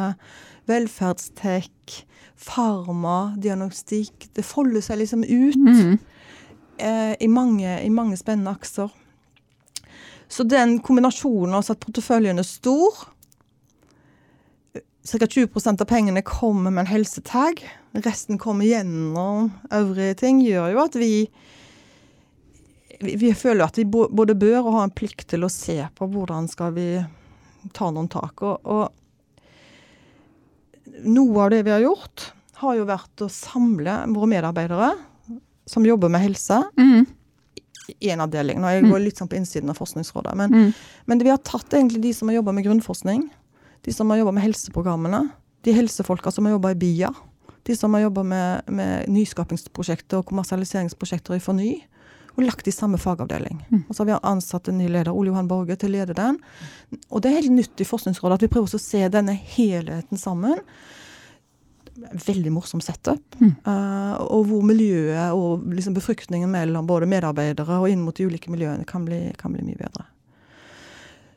velferdstech, 0.71 2.01
farma, 2.42 3.35
diagnostikk. 3.42 4.31
Det 4.35 4.45
folder 4.47 4.83
seg 4.85 5.03
liksom 5.05 5.23
ut 5.29 5.61
Mm. 5.62 5.99
eh, 6.79 7.14
i, 7.21 7.29
mange, 7.31 7.77
i 7.85 7.88
mange 7.92 8.16
spennende 8.18 8.51
akser. 8.51 8.90
Så 10.33 10.42
den 10.49 10.79
kombinasjonen, 10.81 11.55
altså 11.55 11.77
at 11.77 11.81
porteføljen 11.85 12.38
er 12.40 12.49
stor 12.49 13.09
Ca. 15.03 15.27
20 15.27 15.81
av 15.83 15.87
pengene 15.90 16.23
kommer 16.23 16.71
med 16.71 16.85
en 16.85 16.92
helsetag. 16.92 17.59
Resten 17.94 18.38
kommer 18.40 18.64
gjennom 18.64 19.50
øvrige 19.70 20.14
ting. 20.22 20.40
Gjør 20.46 20.72
jo 20.72 20.78
at 20.85 20.94
vi 20.96 21.28
vi, 23.02 23.16
vi 23.18 23.33
føler 23.35 23.64
at 23.66 23.76
vi 23.81 23.85
både 23.85 24.35
bør 24.38 24.61
og 24.62 24.72
har 24.76 24.85
en 24.87 24.94
plikt 24.94 25.26
til 25.33 25.42
å 25.44 25.50
se 25.50 25.74
på 25.98 26.07
hvordan 26.12 26.46
skal 26.48 26.72
vi 26.76 26.87
ta 27.74 27.88
noen 27.90 28.09
tak. 28.11 28.42
Og, 28.46 28.61
og 28.62 28.92
noe 31.02 31.42
av 31.44 31.50
det 31.50 31.62
vi 31.66 31.72
har 31.74 31.83
gjort, 31.83 32.28
har 32.62 32.76
jo 32.78 32.87
vært 32.88 33.24
å 33.24 33.31
samle 33.33 33.96
våre 34.14 34.28
medarbeidere 34.31 34.92
som 35.68 35.87
jobber 35.87 36.11
med 36.11 36.24
helse, 36.28 36.62
Mm. 36.78 37.07
i 38.00 38.11
en 38.11 38.20
avdeling. 38.20 38.61
Nå 38.61 38.68
jeg 38.70 38.85
går 38.90 39.00
litt 39.02 39.16
sånn 39.18 39.28
på 39.28 39.37
innsiden 39.37 39.68
av 39.70 39.76
Forskningsrådet. 39.76 40.35
Men, 40.37 40.50
Mm. 40.50 40.74
men 41.07 41.18
vi 41.18 41.28
har 41.31 41.38
tatt 41.38 41.68
egentlig 41.70 42.00
de 42.02 42.12
som 42.14 42.28
har 42.28 42.37
jobba 42.37 42.52
med 42.55 42.64
grunnforskning, 42.64 43.31
de 43.83 43.92
som 43.92 44.09
har 44.11 44.18
jobba 44.18 44.33
med 44.33 44.44
helseprogrammene, 44.44 45.31
de 45.62 45.72
helsefolka 45.72 46.31
som 46.33 46.44
har 46.46 46.52
jobba 46.52 46.70
i 46.70 46.74
BIA, 46.74 47.11
de 47.66 47.77
som 47.79 47.94
har 47.94 48.07
jobba 48.07 48.22
med, 48.27 48.70
med 48.75 49.09
nyskapingsprosjekter 49.12 50.20
og 50.20 50.29
kommersialiseringsprosjekter 50.31 51.38
i 51.38 51.42
Forny, 51.42 51.72
og 52.33 52.46
lagt 52.46 52.68
i 52.68 52.72
samme 52.72 52.98
fagavdeling. 53.01 53.61
Og 53.88 53.94
så 53.94 54.03
har 54.03 54.09
vi 54.09 54.18
ansatt 54.31 54.68
en 54.68 54.79
ny 54.81 54.88
leder, 54.88 55.12
Ole 55.12 55.29
Johan 55.33 55.48
Borge, 55.51 55.77
til 55.77 55.92
å 55.92 55.96
lede 55.98 56.16
den. 56.16 56.38
Og 57.11 57.20
det 57.20 57.31
er 57.31 57.42
helt 57.42 57.53
nytt 57.53 57.83
i 57.83 57.88
Forskningsrådet 57.88 58.38
at 58.38 58.46
vi 58.46 58.51
prøver 58.53 58.72
å 58.72 58.81
se 58.81 59.03
denne 59.12 59.35
helheten 59.37 60.20
sammen. 60.20 60.57
Veldig 62.25 62.55
morsom 62.55 62.81
setup. 62.81 63.37
Eh, 63.42 64.14
og 64.22 64.46
hvor 64.48 64.64
miljøet 64.64 65.37
og 65.37 65.66
liksom 65.77 65.98
befruktningen 65.98 66.51
mellom 66.51 66.88
både 66.88 67.11
medarbeidere 67.11 67.83
og 67.83 67.92
inn 67.92 68.01
mot 68.01 68.16
de 68.16 68.31
ulike 68.31 68.53
miljøene 68.53 68.88
kan 68.88 69.05
bli, 69.05 69.27
kan 69.37 69.53
bli 69.53 69.66
mye 69.66 69.83
bedre. 69.83 70.09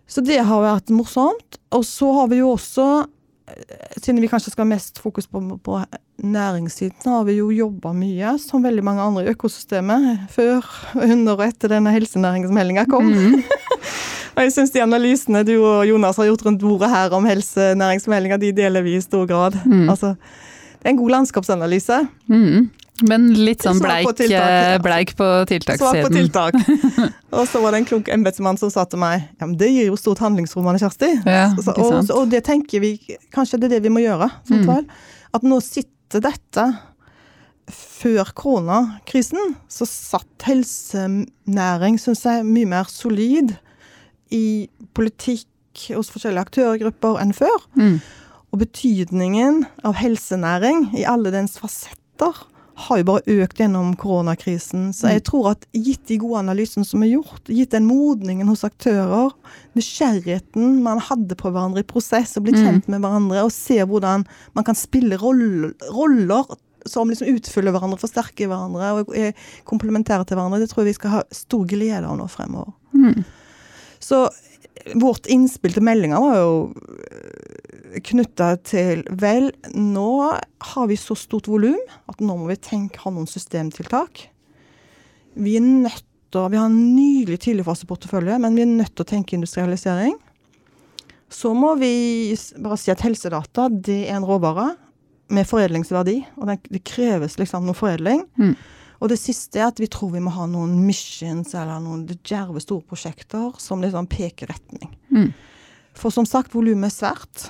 Så 0.07 0.23
det 0.23 0.39
har 0.47 0.63
vært 0.63 0.93
morsomt. 0.95 1.59
Og 1.75 1.83
så 1.83 2.07
har 2.21 2.31
vi 2.31 2.39
jo 2.39 2.53
også, 2.55 2.87
eh, 3.51 3.99
siden 3.99 4.23
vi 4.23 4.31
kanskje 4.31 4.55
skal 4.55 4.63
ha 4.63 4.75
mest 4.77 5.03
fokus 5.03 5.27
på, 5.27 5.43
på 5.59 5.81
næringssiden, 6.23 7.11
har 7.11 7.25
vi 7.27 7.37
jo 7.39 7.49
jobba 7.51 7.91
mye, 7.95 8.35
som 8.39 8.63
veldig 8.63 8.83
mange 8.85 9.03
andre 9.03 9.25
i 9.25 9.31
økosystemet, 9.33 10.25
før, 10.31 10.65
under 10.95 11.35
og 11.35 11.43
etter 11.47 11.73
denne 11.75 11.91
helsenæringsmeldinga 11.95 12.85
kom. 12.91 13.11
Mm. 13.11 13.43
Og 14.35 14.43
jeg 14.43 14.51
syns 14.51 14.73
de 14.73 14.81
analysene 14.83 15.45
du 15.47 15.53
og 15.61 15.85
Jonas 15.87 16.17
har 16.19 16.27
gjort 16.27 16.41
rundt 16.43 16.59
bordet 16.59 16.89
her 16.91 17.13
om 17.15 17.23
helsenæringsmeldinga, 17.23 18.35
de 18.41 18.49
deler 18.55 18.83
vi 18.83 18.97
i 18.97 19.03
stor 19.03 19.23
grad. 19.29 19.55
Mm. 19.63 19.85
Altså, 19.93 20.15
det 20.75 20.89
er 20.89 20.91
en 20.91 20.99
god 20.99 21.13
landskapsanalyse. 21.13 22.01
Mm. 22.27 22.65
Men 23.09 23.25
litt 23.35 23.63
sånn 23.63 23.79
bleik 23.83 24.07
på 24.07 24.13
tiltak, 24.15 24.43
eh, 24.43 24.73
ja. 24.75 24.83
bleik 24.83 25.15
på 25.19 25.25
Svar 25.25 25.47
på 25.47 25.49
tiltakssiden. 25.51 26.13
tiltak. 26.15 26.55
Og 27.35 27.47
så 27.51 27.59
var 27.63 27.75
det 27.75 27.81
en 27.81 27.87
klunk 27.89 28.11
embetsmann 28.11 28.59
som 28.59 28.71
sa 28.71 28.85
til 28.87 29.01
meg 29.01 29.25
ja, 29.25 29.47
men 29.47 29.57
det 29.59 29.67
gir 29.73 29.89
jo 29.89 29.97
stort 29.99 30.21
handlingsrom, 30.23 30.67
Anne 30.71 30.79
Kjersti. 30.79 31.09
Ja, 31.27 31.49
Så- 31.59 31.75
og, 31.75 32.11
og 32.15 32.29
det 32.31 32.45
tenker 32.47 32.79
vi 32.83 32.93
Kanskje 33.35 33.59
det 33.59 33.67
er 33.67 33.75
det 33.77 33.83
vi 33.87 33.91
må 33.91 34.03
gjøre. 34.03 34.29
Mm. 34.51 34.87
At 35.35 35.43
nå 35.43 35.59
sitter 35.63 35.94
dette 36.13 36.65
Før 37.71 38.29
koronakrisen 38.37 39.55
så 39.71 39.87
satt 39.89 40.45
helsenæring, 40.45 41.97
syns 41.97 42.21
jeg, 42.27 42.45
mye 42.45 42.69
mer 42.69 42.91
solid 42.91 43.55
i 44.29 44.69
politikk 44.93 45.49
hos 45.95 46.11
forskjellige 46.13 46.45
aktørgrupper 46.45 47.17
enn 47.23 47.33
før. 47.33 47.65
Mm. 47.73 47.97
Og 48.53 48.61
betydningen 48.61 49.63
av 49.81 49.97
helsenæring 49.97 50.91
i 50.93 51.07
alle 51.09 51.33
dens 51.33 51.57
fasetter 51.57 52.45
har 52.75 52.99
jo 52.99 53.05
bare 53.07 53.37
økt 53.39 53.61
gjennom 53.61 53.93
koronakrisen. 53.95 54.89
Så 54.91 55.07
jeg 55.13 55.23
tror 55.29 55.51
at 55.53 55.65
gitt 55.71 56.03
de 56.09 56.17
gode 56.19 56.41
analysene 56.43 56.83
som 56.87 57.03
er 57.05 57.13
gjort, 57.13 57.47
gitt 57.47 57.71
den 57.71 57.87
modningen 57.87 58.49
hos 58.51 58.65
aktører, 58.67 59.31
nysgjerrigheten 59.79 60.81
man 60.83 60.99
hadde 60.99 61.37
på 61.39 61.51
hverandre 61.53 61.85
i 61.85 61.87
prosess, 61.87 62.35
og 62.37 62.43
blitt 62.47 62.59
Mm. 62.59 62.65
kjent 62.65 62.87
med 62.91 63.01
hverandre, 63.01 63.43
og 63.45 63.51
ser 63.51 63.85
hvordan 63.85 64.25
man 64.53 64.63
kan 64.67 64.75
spille 64.75 65.17
roller, 65.17 65.71
roller 65.89 66.43
som 66.85 67.09
liksom 67.09 67.31
utfyller 67.31 67.71
hverandre, 67.71 67.97
forsterker 67.97 68.47
hverandre 68.47 68.91
og 68.93 69.15
er 69.15 69.31
komplementære 69.65 70.27
til 70.27 70.37
hverandre, 70.37 70.59
det 70.59 70.69
tror 70.69 70.83
jeg 70.83 70.91
vi 70.93 70.99
skal 70.99 71.09
ha 71.15 71.23
stor 71.31 71.65
glede 71.65 72.03
av 72.05 72.17
nå 72.19 72.27
fremover. 72.29 72.73
Mm. 72.93 73.23
Så 73.99 74.29
vårt 74.99 75.25
innspill 75.31 75.73
til 75.73 75.81
meldinga 75.81 76.19
var 76.19 76.35
jo 76.37 76.73
knytta 78.03 78.55
til 78.65 79.03
Vel, 79.21 79.51
nå 79.71 80.09
har 80.71 80.89
vi 80.89 80.97
så 80.99 81.15
stort 81.17 81.47
volum 81.51 81.79
at 82.11 82.21
nå 82.23 82.35
må 82.37 82.49
vi 82.49 82.57
tenke 82.59 83.01
ha 83.03 83.13
noen 83.13 83.29
systemtiltak. 83.29 84.27
Vi 85.35 85.57
er 85.59 85.65
nødt 85.65 86.03
til 86.03 86.11
Vi 86.35 86.57
har 86.57 86.65
en 86.65 86.95
nylig 86.97 87.37
tidligfaseportefølje, 87.39 88.35
men 88.43 88.57
vi 88.57 88.63
er 88.65 88.67
nødt 88.67 88.91
til 88.91 89.05
å 89.05 89.07
tenke 89.07 89.37
industrialisering. 89.37 90.17
Så 91.31 91.53
må 91.55 91.69
vi 91.79 92.35
bare 92.59 92.75
si 92.75 92.91
at 92.91 93.05
helsedata 93.05 93.69
det 93.71 94.01
er 94.09 94.17
en 94.17 94.25
råvare 94.27 94.73
med 95.31 95.47
foredlingsverdi, 95.47 96.17
og 96.35 96.49
det, 96.49 96.57
det 96.73 96.83
kreves 96.83 97.37
liksom 97.39 97.63
noe 97.63 97.77
foredling. 97.77 98.25
Mm. 98.35 98.51
Og 98.99 99.11
det 99.11 99.19
siste 99.21 99.59
er 99.61 99.69
at 99.69 99.79
vi 99.79 99.87
tror 99.91 100.11
vi 100.13 100.23
må 100.23 100.33
ha 100.35 100.45
noen 100.49 100.75
missions 100.85 101.55
eller 101.55 101.81
noen 101.83 102.05
djerve 102.17 102.59
store 102.63 102.83
prosjekter 102.83 103.55
som 103.61 103.83
liksom 103.83 104.07
peker 104.11 104.51
retning. 104.51 104.91
Mm. 105.15 105.31
For 105.95 106.11
som 106.11 106.27
sagt, 106.27 106.55
volumet 106.55 106.91
er 106.91 106.95
svært. 106.95 107.47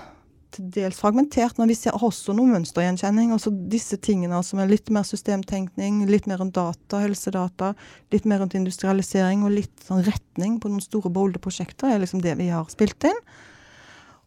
Til 0.56 0.70
dels 0.72 1.00
fragmentert, 1.02 1.58
men 1.60 1.68
vi 1.68 1.76
ser 1.76 1.98
også 2.00 2.32
noe 2.38 2.48
mønstergjenkjenning. 2.54 3.34
Altså 3.36 3.52
disse 3.52 3.98
tingene 4.00 4.38
som 4.46 4.62
er 4.64 4.70
litt 4.72 4.88
mer 4.94 5.04
systemtenkning, 5.08 6.06
litt 6.08 6.30
mer 6.32 6.40
rundt 6.40 6.56
data, 6.56 7.02
helsedata, 7.04 7.74
litt 8.16 8.28
mer 8.30 8.40
rundt 8.40 8.56
industrialisering 8.56 9.44
og 9.44 9.52
litt 9.58 9.84
sånn 9.88 10.06
retning 10.08 10.60
på 10.64 10.72
noen 10.72 10.84
store, 10.84 11.12
bolde 11.12 11.42
prosjekter, 11.44 11.92
er 11.92 12.00
liksom 12.06 12.24
det 12.24 12.38
vi 12.40 12.48
har 12.54 12.70
spilt 12.72 13.10
inn. 13.10 13.20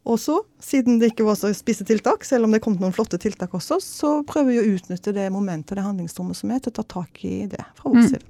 Og 0.09 0.17
så, 0.21 0.37
siden 0.63 0.97
det 1.01 1.11
ikke 1.11 1.25
var 1.27 1.35
så 1.37 1.49
spisse 1.53 1.85
tiltak, 1.85 2.23
selv 2.25 2.47
om 2.47 2.53
det 2.53 2.61
kom 2.63 2.77
noen 2.79 2.93
flotte 2.95 3.17
tiltak 3.21 3.51
også, 3.57 3.81
så 3.83 4.11
prøver 4.25 4.53
vi 4.53 4.61
å 4.61 4.69
utnytte 4.77 5.13
det 5.13 5.27
momentet, 5.33 5.75
det 5.77 5.83
handlingsrommet 5.85 6.37
som 6.39 6.53
er, 6.55 6.61
til 6.63 6.71
å 6.71 6.77
ta 6.79 6.85
tak 7.01 7.19
i 7.27 7.45
det 7.51 7.65
fra 7.77 7.89
vår 7.91 7.99
Mm. 7.99 8.09
side. 8.13 8.25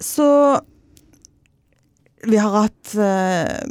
Så 0.00 0.60
vi 2.26 2.36
har 2.36 2.52
hatt 2.62 2.94
eh, 2.94 3.64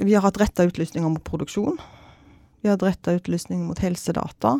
Vi 0.00 0.14
har 0.14 0.22
hatt 0.22 0.38
retta 0.40 0.64
utlysninger 0.66 1.08
mot 1.08 1.24
produksjon. 1.24 1.78
Vi 2.62 2.68
har 2.68 2.76
hatt 2.76 2.82
retta 2.88 3.12
utlysninger 3.18 3.66
mot 3.66 3.78
helsedata. 3.78 4.56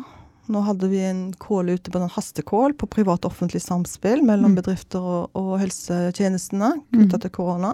Nå 0.47 0.61
hadde 0.61 0.87
vi 0.91 0.99
en 1.01 1.33
kål 1.41 1.69
ute 1.73 1.89
på 1.91 1.99
den 1.99 2.09
hastekål 2.13 2.75
på 2.77 2.87
privat-offentlig 2.87 3.61
samspill 3.63 4.21
mellom 4.23 4.51
Mm. 4.53 4.55
bedrifter 4.61 4.99
og, 5.01 5.29
og 5.33 5.59
helsetjenestene 5.59 6.73
knytta 6.93 7.17
Mm. 7.17 7.21
til 7.21 7.29
korona. 7.31 7.73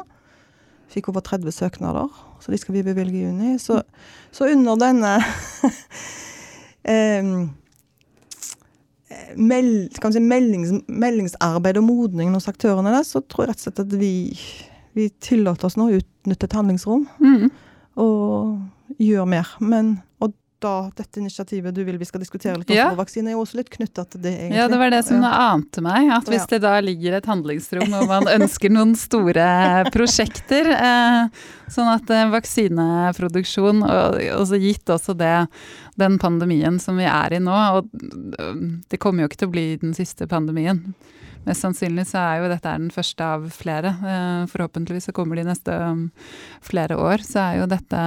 Fikk 0.92 1.10
over 1.10 1.22
30 1.22 1.52
søknader, 1.52 2.08
så 2.40 2.52
de 2.52 2.58
skal 2.58 2.74
vi 2.76 2.84
bevilge 2.84 3.16
i 3.16 3.24
juni. 3.26 3.58
Så, 3.60 3.82
så 4.32 4.48
under 4.52 4.76
denne 4.76 5.18
eh, 6.84 7.24
meld, 9.36 9.98
si, 10.14 10.20
meldings, 10.24 10.74
meldingsarbeid 10.88 11.78
og 11.82 11.84
modning 11.88 12.34
hos 12.36 12.48
aktørene, 12.52 12.92
der, 12.96 13.04
så 13.08 13.22
tror 13.24 13.46
jeg 13.46 13.54
rett 13.54 13.62
og 13.62 13.68
slett 13.68 13.84
at 13.86 13.96
vi, 14.00 14.12
vi 14.94 15.10
tillater 15.24 15.66
oss 15.70 15.78
nå 15.80 15.90
å 15.90 16.00
utnytte 16.02 16.46
et 16.50 16.54
handlingsrom 16.58 17.08
Mm. 17.20 17.50
og 17.98 18.98
gjør 19.00 19.28
mer. 19.28 19.48
Men, 19.60 20.02
og 20.22 20.34
da 20.62 20.92
dette 20.94 21.18
initiativet 21.18 21.74
du 21.74 21.80
vil 21.84 21.98
vi 21.98 22.06
skal 22.06 22.22
diskutere 22.22 22.58
litt 22.60 22.70
om 22.70 22.76
Ja. 22.78 22.92
vaksine, 22.94 23.30
er 23.30 23.34
jo 23.34 23.42
også 23.42 23.56
litt 23.58 23.70
knytta 23.74 24.04
til 24.12 24.22
det, 24.22 24.34
egentlig. 24.38 24.58
Ja, 24.60 24.68
det 24.68 24.78
var 24.78 24.90
det 24.92 25.06
som 25.06 25.22
Ja. 25.24 25.54
ante 25.56 25.82
meg. 25.82 26.12
At 26.12 26.26
hvis 26.26 26.46
det 26.48 26.62
da 26.62 26.80
ligger 26.80 27.14
et 27.18 27.26
handlingsrom 27.26 27.92
og 27.94 28.08
man 28.08 28.24
ønsker 28.30 28.70
noen 28.70 28.96
store 28.96 29.86
prosjekter, 29.92 30.68
eh, 30.70 31.30
sånn 31.68 31.90
at 31.96 32.08
eh, 32.12 32.30
vaksineproduksjon, 32.30 33.82
og 33.84 34.46
så 34.48 34.60
gitt 34.62 34.86
også 34.86 35.16
det, 35.18 35.48
den 35.98 36.20
pandemien 36.20 36.80
som 36.80 36.98
vi 36.98 37.06
er 37.06 37.34
i 37.34 37.40
nå, 37.40 37.58
og 37.78 37.90
øh, 38.40 38.82
det 38.90 39.00
kommer 39.00 39.24
jo 39.24 39.30
ikke 39.30 39.38
til 39.42 39.48
å 39.50 39.56
bli 39.56 39.66
den 39.82 39.94
siste 39.98 40.28
pandemien. 40.28 40.94
Mest 41.48 41.66
sannsynlig 41.66 42.06
så 42.12 42.22
er 42.22 42.42
jo 42.42 42.52
dette 42.52 42.70
er 42.70 42.82
den 42.84 42.94
første 42.94 43.26
av 43.26 43.48
flere. 43.56 43.96
Eh, 43.98 44.48
forhåpentligvis 44.52 45.10
så 45.10 45.16
kommer 45.16 45.40
de 45.40 45.48
neste 45.48 45.74
um, 45.74 46.08
flere 46.66 47.00
år. 47.02 47.26
Så 47.26 47.42
er 47.42 47.62
jo 47.62 47.70
dette 47.72 48.02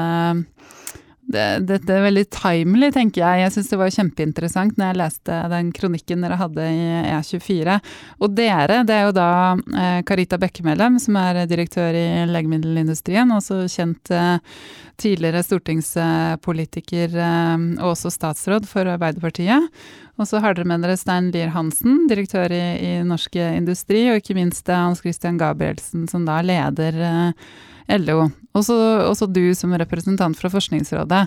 det, 1.25 1.45
dette 1.65 1.89
er 1.89 2.03
veldig 2.05 2.25
timely, 2.37 2.91
tenker 2.93 3.23
jeg. 3.23 3.41
Jeg 3.41 3.53
syns 3.55 3.71
det 3.73 3.79
var 3.81 3.93
kjempeinteressant 3.95 4.77
når 4.77 4.91
jeg 4.91 4.99
leste 5.01 5.39
den 5.55 5.71
kronikken 5.73 6.25
dere 6.25 6.37
hadde 6.37 6.67
i 6.69 6.83
E24. 7.15 7.79
Og 8.21 8.35
dere, 8.37 8.83
det 8.85 8.97
er 8.99 9.07
jo 9.09 9.15
da 9.17 9.31
eh, 9.57 10.01
Carita 10.07 10.39
Bekkemellem, 10.41 11.01
som 11.01 11.17
er 11.21 11.41
direktør 11.49 11.97
i 11.97 12.07
legemiddelindustrien, 12.29 13.33
også 13.33 13.63
kjent 13.73 14.13
eh, 14.13 14.61
tidligere 15.01 15.43
stortingspolitiker 15.43 17.17
og 17.19 17.89
også 17.89 18.13
statsråd 18.15 18.69
for 18.71 18.87
Arbeiderpartiet. 18.93 19.73
Og 20.15 20.29
så 20.31 20.39
har 20.43 20.55
dere 20.55 20.69
med 20.71 20.85
dere 20.85 20.97
Stein 20.99 21.33
Lier 21.35 21.51
Hansen, 21.55 22.05
direktør 22.11 22.53
i, 22.55 22.65
i 22.79 22.93
Norsk 23.07 23.37
Industri, 23.43 24.07
og 24.13 24.21
ikke 24.21 24.37
minst 24.39 24.69
eh, 24.71 24.79
Hans 24.79 25.03
Christian 25.03 25.41
Gabrielsen, 25.41 26.07
som 26.11 26.27
da 26.29 26.39
leder 26.45 27.01
eh, 27.03 27.55
LO. 27.99 28.29
Også, 28.55 28.77
også 29.11 29.27
du 29.27 29.49
som 29.59 29.75
representant 29.75 30.39
fra 30.39 30.51
Forskningsrådet. 30.53 31.25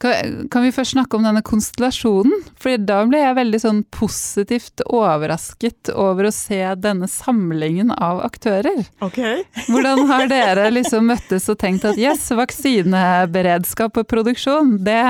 Kan, 0.00 0.48
kan 0.50 0.64
vi 0.64 0.72
først 0.74 0.96
snakke 0.96 1.16
om 1.16 1.26
denne 1.26 1.42
konstellasjonen? 1.44 2.42
For 2.60 2.80
da 2.80 3.02
ble 3.08 3.20
jeg 3.20 3.36
veldig 3.38 3.60
sånn 3.62 3.82
positivt 3.94 4.82
overrasket 4.88 5.92
over 5.92 6.28
å 6.28 6.34
se 6.34 6.60
denne 6.80 7.08
samlingen 7.10 7.92
av 7.94 8.22
aktører. 8.26 8.86
Ok. 9.04 9.20
Hvordan 9.70 10.06
har 10.10 10.26
dere 10.32 10.70
liksom 10.72 11.12
møttes 11.12 11.48
og 11.52 11.60
tenkt 11.60 11.86
at 11.88 12.00
yes, 12.00 12.26
vaksineberedskap 12.34 14.00
og 14.00 14.08
produksjon, 14.10 14.78
det 14.84 15.04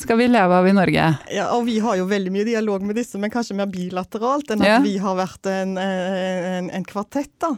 skal 0.00 0.18
vi 0.20 0.26
leve 0.30 0.56
av 0.56 0.66
i 0.68 0.72
Norge? 0.76 1.06
Ja, 1.34 1.48
og 1.56 1.66
vi 1.68 1.78
har 1.84 1.96
jo 2.00 2.06
veldig 2.10 2.32
mye 2.34 2.46
dialog 2.48 2.82
med 2.86 2.96
disse, 2.98 3.18
men 3.20 3.30
kanskje 3.32 3.56
mer 3.58 3.68
bilateralt 3.70 4.50
enn 4.54 4.62
at 4.64 4.68
Ja. 4.74 4.78
vi 4.84 4.96
har 5.02 5.16
vært 5.18 5.46
en, 5.52 5.76
en, 5.78 6.70
en 6.70 6.84
kvartett, 6.88 7.32
da. 7.42 7.54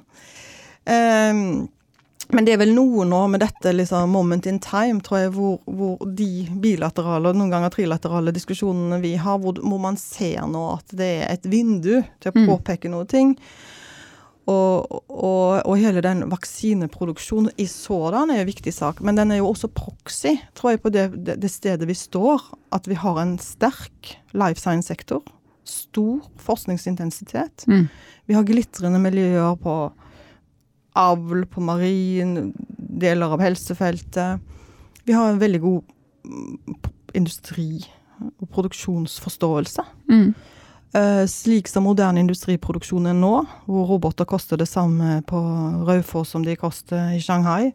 Um, 0.87 1.69
men 2.33 2.47
det 2.47 2.55
er 2.55 2.61
vel 2.63 2.71
noe 2.73 3.05
nå 3.05 3.19
med 3.29 3.43
dette 3.43 3.73
liksom, 3.75 4.09
moment 4.11 4.47
in 4.49 4.59
time, 4.63 5.03
tror 5.05 5.19
jeg, 5.21 5.33
hvor, 5.35 5.59
hvor 5.69 5.99
de 6.17 6.47
bilaterale 6.63 7.29
og 7.29 7.37
noen 7.37 7.51
ganger 7.53 7.75
trilaterale 7.75 8.33
diskusjonene 8.33 9.01
vi 9.03 9.15
har, 9.21 9.37
hvor, 9.43 9.59
hvor 9.61 9.83
man 9.83 9.99
ser 10.01 10.47
nå 10.49 10.63
at 10.79 10.95
det 10.97 11.11
er 11.27 11.35
et 11.35 11.45
vindu 11.53 11.99
til 12.23 12.33
å 12.33 12.35
Mm. 12.39 12.47
påpeke 12.49 12.89
noe 12.91 13.05
ting. 13.11 13.35
Og, 14.53 15.03
og, 15.09 15.63
og 15.67 15.77
hele 15.81 16.03
den 16.05 16.25
vaksineproduksjonen 16.31 17.53
i 17.61 17.67
sådan 17.71 18.33
er 18.33 18.43
en 18.43 18.49
viktig 18.49 18.75
sak. 18.75 19.01
Men 19.05 19.19
den 19.19 19.33
er 19.33 19.41
jo 19.41 19.51
også 19.53 19.71
proxy, 19.73 20.35
tror 20.59 20.75
jeg, 20.75 20.83
på 20.83 20.93
det, 20.95 21.07
det, 21.27 21.39
det 21.43 21.51
stedet 21.53 21.89
vi 21.89 21.97
står. 21.97 22.45
At 22.75 22.89
vi 22.91 22.99
har 22.99 23.21
en 23.23 23.37
sterk 23.43 24.15
life 24.37 24.61
science-sektor. 24.61 25.23
Stor 25.65 26.21
forskningsintensitet. 26.43 27.67
Mm. 27.71 27.87
Vi 28.27 28.35
har 28.37 28.47
glitrende 28.47 29.01
miljøer 29.03 29.57
på 29.63 29.77
avl, 30.99 31.47
på 31.49 31.63
marin, 31.65 32.53
deler 32.77 33.33
av 33.33 33.43
helsefeltet. 33.43 34.43
Vi 35.07 35.15
har 35.17 35.31
en 35.31 35.41
veldig 35.41 35.61
god 35.63 35.83
mm, 36.25 36.81
industri- 37.19 37.85
og 38.23 38.49
produksjonsforståelse. 38.55 39.85
Mm. 40.11 40.35
Eh, 40.93 41.27
slik 41.27 41.69
som 41.69 41.87
moderne 41.89 42.21
industriproduksjon 42.21 43.09
er 43.09 43.17
nå, 43.17 43.33
hvor 43.65 43.87
roboter 43.89 44.29
koster 44.29 44.61
det 44.61 44.69
samme 44.69 45.23
på 45.25 45.41
Raufoss 45.89 46.35
som 46.35 46.45
de 46.45 46.57
koster 46.61 47.15
i 47.17 47.21
Shanghai, 47.23 47.71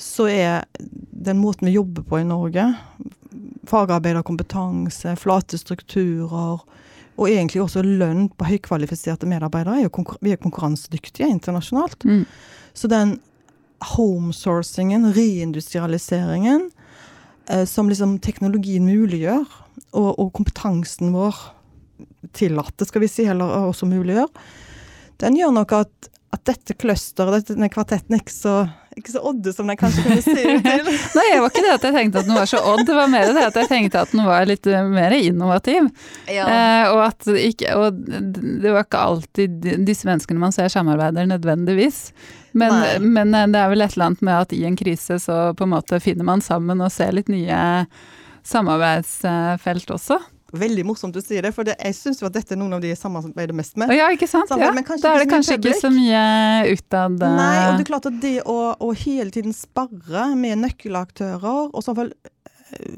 så 0.00 0.30
er 0.32 0.64
den 0.80 1.42
måten 1.42 1.68
vi 1.68 1.76
jobber 1.76 2.06
på 2.08 2.22
i 2.22 2.24
Norge, 2.24 2.70
fagarbeiderkompetanse, 3.68 5.12
flate 5.20 5.60
strukturer, 5.60 6.64
og 7.20 7.28
egentlig 7.28 7.60
også 7.66 7.84
lønn 7.84 8.30
på 8.32 8.48
høykvalifiserte 8.48 9.28
medarbeidere, 9.28 9.82
er 9.82 9.90
jo 9.90 9.94
konkur 10.00 10.16
vi 10.24 10.32
er 10.32 10.40
konkurransedyktige 10.40 11.28
internasjonalt. 11.28 12.08
Mm. 12.08 12.24
Så 12.72 12.88
den 12.88 13.18
homesourcingen, 13.92 15.10
reindustrialiseringen, 15.12 16.70
eh, 17.50 17.66
som 17.68 17.92
liksom 17.92 18.16
teknologien 18.24 18.88
muliggjør, 18.88 19.44
og, 19.92 20.14
og 20.16 20.32
kompetansen 20.32 21.12
vår 21.12 21.36
tillater, 22.36 22.88
skal 22.88 23.04
vi 23.04 23.10
si, 23.10 23.26
eller 23.28 23.68
også 23.68 23.88
muliggjør, 23.90 24.30
den 25.22 25.38
gjør 25.38 25.52
nok 25.54 25.74
at, 25.76 26.12
at 26.34 26.44
dette 26.48 26.76
clusteret, 26.80 27.46
denne 27.50 27.68
kvartetten, 27.70 28.16
ikke 28.18 28.34
så, 28.34 28.54
ikke 28.96 29.14
så 29.14 29.22
odde 29.30 29.52
som 29.54 29.68
den 29.70 29.78
kanskje 29.78 30.04
kunne 30.06 30.24
se 30.24 30.34
ut 30.34 30.66
til. 30.66 30.90
Nei, 31.16 31.26
det 31.30 31.40
var 31.44 31.52
ikke 31.52 31.64
det 31.64 31.74
at 31.76 31.86
jeg 31.86 31.96
tenkte 31.96 32.22
at 32.22 32.28
den 32.28 32.38
var 32.38 32.50
så 32.50 32.62
odd, 32.72 32.84
det 32.88 32.96
var 32.96 33.10
mer 33.12 33.32
det 33.36 33.46
at 33.46 33.58
jeg 33.60 33.70
tenkte 33.70 34.02
at 34.02 34.14
den 34.14 34.24
var 34.26 34.48
litt 34.48 34.66
eh, 34.66 34.88
mer 34.90 35.14
innovativ. 35.16 35.88
Eh, 36.26 36.84
og 36.90 37.02
at 37.06 37.28
ikke, 37.36 37.74
og 37.78 38.00
det 38.02 38.72
var 38.72 38.86
ikke 38.86 39.04
alltid 39.12 39.68
disse 39.86 40.08
menneskene 40.08 40.42
man 40.42 40.56
ser 40.56 40.72
samarbeider 40.72 41.28
nødvendigvis. 41.30 42.08
Men, 42.58 42.74
men 43.14 43.36
eh, 43.36 43.48
det 43.52 43.62
er 43.62 43.70
vel 43.72 43.84
et 43.84 43.94
eller 43.94 44.10
annet 44.10 44.26
med 44.26 44.40
at 44.40 44.56
i 44.56 44.64
en 44.68 44.78
krise 44.78 45.20
så 45.22 45.38
på 45.56 45.68
en 45.68 45.74
måte 45.76 46.00
finner 46.02 46.26
man 46.28 46.44
sammen 46.44 46.82
og 46.82 46.92
ser 46.92 47.14
litt 47.16 47.30
nye 47.32 47.62
samarbeidsfelt 48.48 49.94
også. 49.94 50.18
Veldig 50.52 50.82
morsomt 50.84 51.14
du 51.16 51.20
sier 51.24 51.44
det, 51.44 51.54
for 51.56 51.64
det, 51.64 51.78
jeg 51.80 51.96
syns 51.96 52.18
jo 52.20 52.28
at 52.28 52.34
dette 52.34 52.52
er 52.52 52.58
noen 52.60 52.76
av 52.76 52.82
de 52.84 52.90
jeg 52.90 53.00
samarbeider 53.00 53.56
mest 53.56 53.78
med. 53.80 53.92
Ja, 53.96 54.10
ikke 54.12 54.28
sant? 54.28 54.52
Ja. 54.52 54.68
men 54.76 54.84
kanskje 54.84 55.06
Da 55.06 55.14
er 55.16 55.24
det 55.24 55.30
kanskje 55.30 55.56
ikke 55.56 55.78
så 55.80 55.88
mye 55.92 56.20
utad 56.68 57.16
Nei, 57.22 57.54
og 57.70 57.78
det 57.78 57.86
er 57.86 57.88
klart 57.88 58.08
at 58.10 58.18
det 58.20 58.34
å, 58.44 58.58
å 58.76 58.92
hele 58.92 59.32
tiden 59.32 59.56
sparre 59.56 60.26
med 60.36 60.60
nøkkelaktører 60.60 61.72
og 61.72 61.84
sånn 61.84 61.98
vel, 62.02 62.12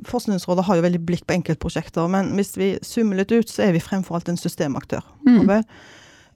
Forskningsrådet 0.06 0.64
har 0.68 0.78
jo 0.78 0.84
veldig 0.84 1.02
blikk 1.02 1.24
på 1.26 1.34
enkeltprosjekter, 1.34 2.06
men 2.10 2.32
hvis 2.38 2.52
vi 2.58 2.68
summer 2.86 3.18
litt 3.18 3.32
ut, 3.34 3.50
så 3.50 3.68
er 3.68 3.74
vi 3.74 3.82
fremfor 3.82 4.18
alt 4.18 4.30
en 4.30 4.38
systemaktør. 4.38 5.02
mm. 5.26 5.50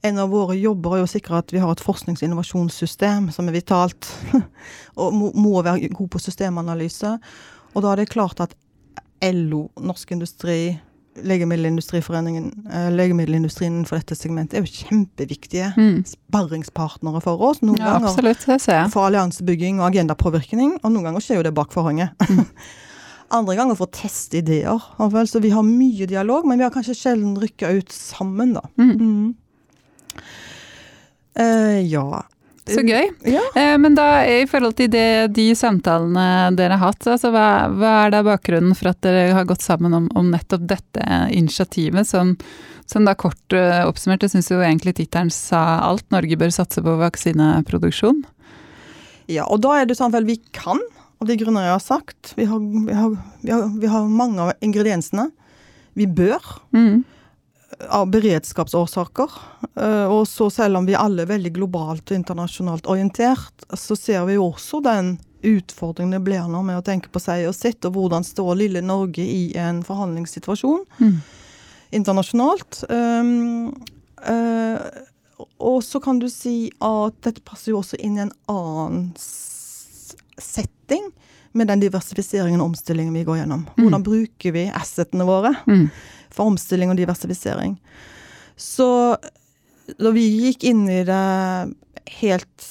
En 0.07 0.19
av 0.23 0.31
våre 0.31 0.55
jobber 0.55 0.95
er 0.95 1.03
å 1.03 1.11
sikre 1.11 1.41
at 1.41 1.51
vi 1.51 1.59
har 1.59 1.73
et 1.75 1.83
forsknings- 1.83 2.21
og 2.23 2.29
innovasjonssystem 2.29 3.33
som 3.35 3.49
er 3.51 3.57
vitalt, 3.57 4.07
og 5.01 5.15
må, 5.15 5.33
må 5.35 5.63
være 5.67 5.91
god 5.91 6.11
på 6.13 6.21
systemanalyse. 6.23 7.17
Og 7.75 7.83
da 7.83 7.93
er 7.93 8.05
det 8.05 8.13
klart 8.13 8.39
at 8.45 8.55
LO, 9.27 9.65
Norsk 9.83 10.15
Industri, 10.15 10.79
legemiddelindustrien 11.25 13.73
innenfor 13.73 13.97
dette 14.01 14.15
segmentet 14.19 14.59
er 14.59 14.65
jo 14.65 14.73
kjempeviktige 14.85 15.71
Mm. 15.77 16.05
sparringspartnere 16.07 17.21
for 17.23 17.41
oss. 17.51 17.61
Noen 17.63 17.79
Ja, 17.79 17.85
ganger 17.99 18.09
absolutt, 18.13 18.45
det 18.47 18.61
ser 18.61 18.83
jeg. 18.83 18.91
for 18.93 19.07
alliansebygging 19.09 19.81
og 19.81 19.87
agendapåvirkning, 19.93 20.79
og 20.83 20.93
noen 20.93 21.05
ganger 21.05 21.21
skjer 21.21 21.37
jo 21.41 21.49
det 21.49 21.55
bak 21.55 21.73
forhenget. 21.73 22.11
Mm. 22.29 22.47
Andre 23.31 23.57
ganger 23.57 23.75
for 23.77 23.87
å 23.87 23.91
teste 23.93 24.39
ideer. 24.39 24.81
Så 25.29 25.41
vi 25.43 25.51
har 25.51 25.63
mye 25.63 26.07
dialog, 26.09 26.47
men 26.47 26.59
vi 26.59 26.65
har 26.65 26.71
kanskje 26.73 26.95
sjelden 26.97 27.37
rykka 27.37 27.69
ut 27.77 27.93
sammen, 27.93 28.55
da. 28.55 28.61
Mm. 28.79 29.35
Uh, 31.39 31.81
ja. 31.87 32.23
Så 32.69 32.85
gøy. 32.85 33.11
Ja. 33.29 33.43
Eh, 33.57 33.75
men 33.81 33.97
da 33.97 34.23
i 34.29 34.47
forhold 34.49 34.77
til 34.79 34.91
det, 34.93 35.33
de 35.37 35.47
samtalene 35.59 36.55
dere 36.59 36.79
har 36.79 36.93
hatt, 36.93 37.07
altså 37.09 37.33
hva, 37.35 37.49
hva 37.73 37.93
er 38.05 38.15
da 38.15 38.23
bakgrunnen 38.27 38.77
for 38.79 38.93
at 38.93 39.01
dere 39.05 39.33
har 39.37 39.49
gått 39.49 39.65
sammen 39.65 39.97
om, 39.97 40.09
om 40.19 40.33
nettopp 40.33 40.67
dette 40.71 41.05
initiativet, 41.35 42.09
som, 42.09 42.35
som 42.89 43.09
da 43.09 43.17
kort 43.19 43.57
eh, 43.57 43.83
oppsummert, 43.89 44.27
jeg 44.27 44.37
syns 44.37 44.53
jo 44.53 44.61
egentlig 44.63 44.99
tittelen 44.99 45.33
sa 45.35 45.81
alt, 45.87 46.07
Norge 46.15 46.39
bør 46.41 46.55
satse 46.55 46.85
på 46.85 46.99
vaksineproduksjon. 47.01 48.25
ja, 49.29 49.49
og 49.49 49.61
da 49.65 49.79
er 49.81 49.89
det 49.89 49.99
sånn 49.99 50.15
vel 50.15 50.29
vi 50.29 50.41
kan, 50.57 50.81
av 51.19 51.27
de 51.27 51.37
grunner 51.41 51.67
jeg 51.67 51.75
har 51.75 51.83
sagt. 51.83 52.35
Vi 52.39 52.47
har, 52.47 52.63
vi 52.63 52.95
har, 52.95 53.15
vi 53.43 53.51
har, 53.51 53.69
vi 53.83 53.91
har 53.91 54.11
mange 54.11 54.45
av 54.45 54.53
ingrediensene. 54.63 55.29
Vi 55.99 56.07
bør. 56.07 56.45
Mm. 56.77 57.03
Av 57.89 58.09
beredskapsårsaker. 58.11 59.31
Eh, 59.75 60.07
og 60.07 60.27
så 60.29 60.49
selv 60.51 60.81
om 60.81 60.87
vi 60.89 60.97
alle 60.99 61.25
er 61.25 61.33
veldig 61.33 61.53
globalt 61.57 62.11
og 62.11 62.17
internasjonalt 62.17 62.89
orientert, 62.91 63.67
så 63.77 63.97
ser 63.97 64.25
vi 64.29 64.39
jo 64.39 64.49
også 64.49 64.81
den 64.85 65.17
utfordringen 65.47 66.17
det 66.17 66.25
blir 66.27 66.49
nå 66.51 66.65
med 66.67 66.81
å 66.81 66.85
tenke 66.85 67.13
på 67.15 67.21
seg 67.23 67.47
og 67.49 67.55
sitt, 67.55 67.85
og 67.87 67.95
hvordan 67.95 68.27
står 68.27 68.57
lille 68.59 68.83
Norge 68.83 69.23
i 69.23 69.53
en 69.59 69.85
forhandlingssituasjon 69.87 70.83
mm. 70.99 71.15
internasjonalt. 72.01 72.81
Um, 72.91 73.71
uh, 74.27 74.83
og 75.63 75.79
så 75.87 76.03
kan 76.03 76.19
du 76.19 76.27
si 76.33 76.73
at 76.83 77.21
dette 77.23 77.45
passer 77.47 77.71
jo 77.71 77.85
også 77.85 78.01
inn 78.03 78.19
i 78.19 78.25
en 78.25 78.35
annen 78.51 79.13
setting 79.15 81.07
med 81.55 81.71
den 81.71 81.87
diversifiseringen 81.87 82.61
og 82.61 82.73
omstillingen 82.73 83.15
vi 83.15 83.25
går 83.27 83.45
gjennom. 83.45 83.63
Mm. 83.69 83.77
Hvordan 83.79 84.01
mm. 84.03 84.09
bruker 84.11 84.55
vi 84.59 84.67
assetene 84.75 85.27
våre 85.29 85.55
mm. 85.71 85.87
For 86.35 86.53
omstilling 86.53 86.93
og 86.93 86.99
diversifisering? 87.01 87.77
Så 88.59 88.89
da 89.99 90.13
vi 90.13 90.27
gikk 90.49 90.67
inn 90.69 90.85
i 90.91 91.03
det 91.07 91.25
helt 92.19 92.67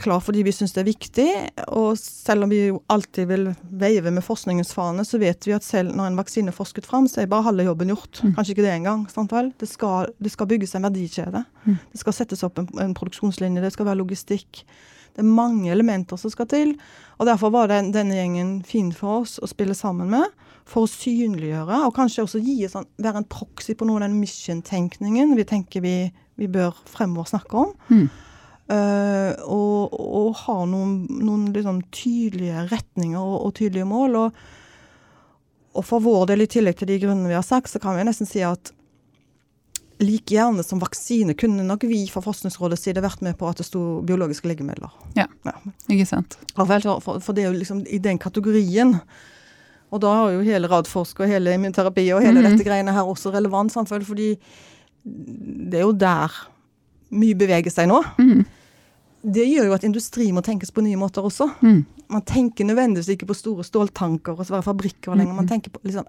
klar 0.00 0.20
fordi 0.20 0.42
vi 0.46 0.52
syns 0.54 0.72
det 0.72 0.82
er 0.82 0.88
viktig, 0.88 1.28
og 1.76 1.98
selv 2.00 2.46
om 2.46 2.52
vi 2.52 2.60
jo 2.68 2.80
alltid 2.92 3.28
vil 3.30 3.48
veive 3.80 4.12
med 4.14 4.24
forskningens 4.24 4.72
fane, 4.76 5.04
så 5.04 5.20
vet 5.20 5.46
vi 5.46 5.54
at 5.56 5.66
selv 5.66 5.94
når 5.96 6.10
en 6.10 6.18
vaksine 6.20 6.52
er 6.52 6.56
forsket 6.56 6.88
fram, 6.88 7.08
så 7.10 7.22
er 7.22 7.30
bare 7.30 7.48
halve 7.48 7.66
jobben 7.68 7.92
gjort. 7.92 8.22
Mm. 8.22 8.34
Kanskje 8.36 8.54
ikke 8.54 8.66
det 8.66 8.74
engang. 8.74 9.06
Det 9.60 9.68
skal, 9.68 10.12
det 10.18 10.32
skal 10.32 10.50
bygges 10.50 10.74
en 10.74 10.86
verdikjede. 10.88 11.44
Mm. 11.64 11.78
Det 11.92 12.02
skal 12.02 12.16
settes 12.16 12.44
opp 12.46 12.62
en, 12.62 12.70
en 12.80 12.94
produksjonslinje, 12.96 13.64
det 13.64 13.74
skal 13.74 13.90
være 13.90 14.00
logistikk. 14.00 14.64
Det 15.14 15.24
er 15.24 15.34
mange 15.34 15.72
elementer 15.74 16.20
som 16.20 16.32
skal 16.32 16.48
til. 16.50 16.76
Og 17.18 17.26
Derfor 17.26 17.50
var 17.50 17.70
den, 17.70 17.92
denne 17.92 18.16
gjengen 18.20 18.58
fin 18.66 18.92
for 18.94 19.24
oss 19.24 19.38
å 19.42 19.50
spille 19.50 19.74
sammen 19.74 20.12
med. 20.12 20.47
For 20.68 20.84
å 20.84 20.90
synliggjøre, 20.90 21.82
og 21.86 21.94
kanskje 21.96 22.26
også 22.26 22.42
gi, 22.44 22.60
sånn, 22.68 22.88
være 23.00 23.22
en 23.22 23.28
proxy 23.32 23.72
på 23.78 23.86
noe 23.88 24.02
av 24.02 24.04
den 24.04 24.18
mission-tenkningen 24.20 25.32
vi 25.38 25.46
tenker 25.48 25.84
vi, 25.84 25.96
vi, 26.36 26.48
bør 26.52 26.76
fremover 26.88 27.30
snakke 27.30 27.62
om. 27.62 27.70
Mm. 27.88 28.08
Uh, 28.68 29.32
og, 29.48 29.94
og, 29.96 30.34
ha 30.42 30.58
noen, 30.68 31.06
noen 31.24 31.46
liksom 31.54 31.80
tydelige 31.88 32.66
retninger 32.68 33.16
og, 33.16 33.46
og 33.46 33.54
tydelige 33.56 33.88
mål. 33.88 34.18
Og, 34.26 34.42
og, 35.72 35.86
for 35.88 36.04
vår 36.04 36.34
del, 36.34 36.44
i 36.44 36.50
tillegg 36.52 36.76
til 36.76 36.92
de 36.92 36.98
grunnene 37.00 37.32
vi 37.32 37.38
har 37.38 37.46
sagt, 37.46 37.72
så 37.72 37.80
kan 37.80 37.96
vi 37.96 38.04
nesten 38.04 38.28
si 38.28 38.44
at 38.44 38.74
like 40.04 40.34
gjerne 40.34 40.62
som 40.62 40.78
vaksine 40.82 41.34
kunne 41.34 41.64
nok 41.66 41.88
vi 41.88 42.04
fra 42.12 42.22
Forskningsrådets 42.22 42.84
side 42.86 43.02
vært 43.02 43.24
med 43.24 43.38
på 43.40 43.48
at 43.48 43.58
det 43.58 43.66
sto 43.66 44.02
biologiske 44.06 44.46
legemidler. 44.50 44.92
Ja, 45.16 45.26
ja. 45.48 45.56
ikke 45.88 46.06
sant. 46.06 46.38
For, 46.54 47.00
for, 47.00 47.32
det 47.34 47.44
er 47.44 47.50
jo 47.50 47.58
liksom 47.58 47.82
i 47.88 47.98
den 48.02 48.20
kategorien. 48.20 48.98
Og 49.88 50.02
da 50.04 50.12
har 50.12 50.34
jo 50.34 50.44
hele 50.44 50.68
Radforsk 50.68 51.22
og 51.24 51.30
hele 51.30 51.54
immunterapi 51.56 52.04
og 52.12 52.22
hele 52.24 52.42
mm. 52.42 52.48
dette 52.50 52.66
greiene 52.66 52.92
her 52.92 53.08
også 53.08 53.32
relevant, 53.32 53.72
samfunn, 53.72 54.04
fordi 54.04 54.34
det 55.04 55.80
er 55.80 55.86
jo 55.86 55.94
der 55.96 56.34
mye 57.16 57.36
beveger 57.38 57.72
seg 57.72 57.88
nå. 57.88 58.02
Mm. 58.20 58.44
Det 59.34 59.46
gjør 59.48 59.70
jo 59.70 59.76
at 59.76 59.86
industri 59.88 60.28
må 60.32 60.42
tenkes 60.44 60.70
på 60.74 60.84
nye 60.84 60.98
måter 61.00 61.24
også. 61.24 61.48
Mm. 61.64 61.80
Man 62.12 62.24
tenker 62.28 62.68
nødvendigvis 62.68 63.10
ikke 63.14 63.28
på 63.30 63.36
store 63.36 63.64
ståltanker 63.66 64.36
og 64.36 64.46
svære 64.48 64.66
fabrikker 64.66 65.16
lenger. 65.16 65.36
Man 65.36 65.48
tenker 65.48 65.72
på 65.72 65.80
liksom 65.84 66.06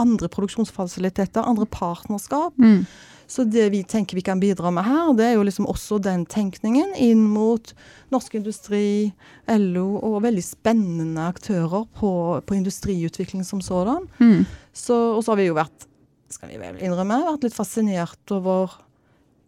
andre 0.00 0.28
produksjonsfasiliteter, 0.32 1.42
andre 1.44 1.66
partnerskap. 1.66 2.58
Mm. 2.58 2.84
Så 3.32 3.44
det 3.48 3.70
vi 3.72 3.80
tenker 3.88 4.16
vi 4.18 4.24
kan 4.24 4.40
bidra 4.40 4.70
med 4.70 4.84
her, 4.84 5.12
det 5.16 5.24
er 5.24 5.36
jo 5.38 5.44
liksom 5.46 5.66
også 5.70 5.96
den 6.04 6.26
tenkningen 6.28 6.92
inn 7.00 7.22
mot 7.32 7.72
norsk 8.12 8.34
industri, 8.36 9.12
LO 9.48 9.86
og 10.02 10.18
veldig 10.26 10.44
spennende 10.44 11.24
aktører 11.30 11.86
på, 11.96 12.12
på 12.44 12.58
industriutvikling 12.58 13.46
som 13.48 13.62
sådan. 13.64 14.04
Mm. 14.20 14.44
Så, 14.72 14.98
og 15.16 15.24
så 15.24 15.32
har 15.32 15.40
vi 15.40 15.48
jo 15.48 15.56
vært, 15.56 15.88
skal 16.32 16.52
vi 16.52 16.60
vel 16.60 16.82
innrømme, 16.84 17.22
vært 17.30 17.48
litt 17.48 17.56
fascinert 17.56 18.36
over 18.36 18.76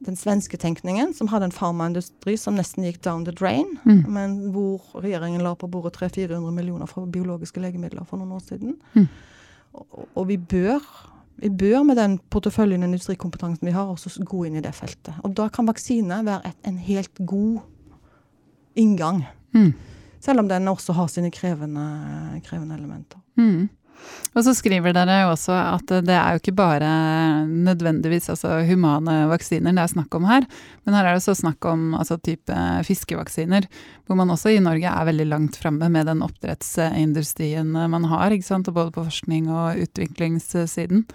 den 0.05 0.17
svenske 0.17 0.57
tenkningen, 0.61 1.13
som 1.17 1.29
hadde 1.33 1.51
en 1.51 1.55
farmaindustri 1.55 2.39
som 2.41 2.57
nesten 2.57 2.85
gikk 2.85 3.03
down 3.05 3.25
the 3.29 3.33
drain, 3.37 3.77
mm. 3.85 4.03
men 4.09 4.41
hvor 4.55 4.81
regjeringen 4.97 5.45
la 5.45 5.55
på 5.57 5.69
bordet 5.71 5.97
300-400 5.97 6.57
millioner 6.57 6.89
for 6.91 7.09
biologiske 7.11 7.63
legemidler 7.63 8.09
for 8.09 8.21
noen 8.21 8.37
år 8.37 8.45
siden. 8.49 8.77
Mm. 8.97 9.09
Og, 9.75 10.29
vi 10.29 10.37
bør 10.39 10.79
vi 11.43 11.51
bør 11.51 11.83
med 11.83 11.99
den 11.99 12.19
porteføljen 12.31 12.85
og 12.85 12.93
industrikompetansen 12.93 13.67
vi 13.67 13.73
har, 13.75 13.89
også 13.91 14.23
gå 14.23 14.45
inn 14.47 14.55
i 14.59 14.63
det 14.63 14.71
feltet. 14.77 15.17
Og 15.27 15.35
da 15.35 15.49
kan 15.51 15.67
vaksine 15.67 16.21
være 16.23 16.53
et, 16.53 16.61
en 16.69 16.77
helt 16.79 17.19
god 17.27 17.59
inngang. 18.79 19.25
Mm. 19.55 19.73
Selv 20.23 20.45
om 20.45 20.49
den 20.49 20.71
også 20.71 20.95
har 20.95 21.11
sine 21.11 21.33
krevende, 21.35 21.89
krevende 22.47 22.79
elementer. 22.79 23.19
Mm. 23.35 23.67
Og 24.35 24.43
så 24.47 24.55
skriver 24.57 24.95
dere 24.97 25.21
også 25.31 25.55
at 25.55 25.93
det 26.07 26.15
er 26.17 26.35
jo 26.35 26.43
ikke 26.43 26.57
bare 26.59 26.89
nødvendigvis 27.47 28.31
altså 28.33 28.57
humane 28.67 29.25
vaksiner 29.31 29.75
det 29.75 29.85
er 29.85 29.93
snakk 29.93 30.17
om 30.19 30.27
her, 30.29 30.47
men 30.85 30.97
her 30.97 31.07
er 31.07 31.15
det 31.15 31.23
også 31.23 31.37
snakk 31.39 31.69
om 31.71 31.93
altså 31.99 32.19
type 32.19 32.57
fiskevaksiner, 32.89 33.69
hvor 34.07 34.19
man 34.19 34.33
også 34.35 34.55
i 34.55 34.63
Norge 34.63 34.91
er 34.91 35.09
veldig 35.11 35.29
langt 35.31 35.61
framme 35.61 35.91
med 35.93 36.11
den 36.11 36.25
oppdrettsindustrien 36.27 37.73
man 37.73 38.11
har, 38.11 38.35
ikke 38.35 38.49
sant, 38.49 38.71
både 38.75 38.95
på 38.95 39.07
forskning 39.07 39.49
og 39.53 39.81
utviklingssiden. 39.87 41.07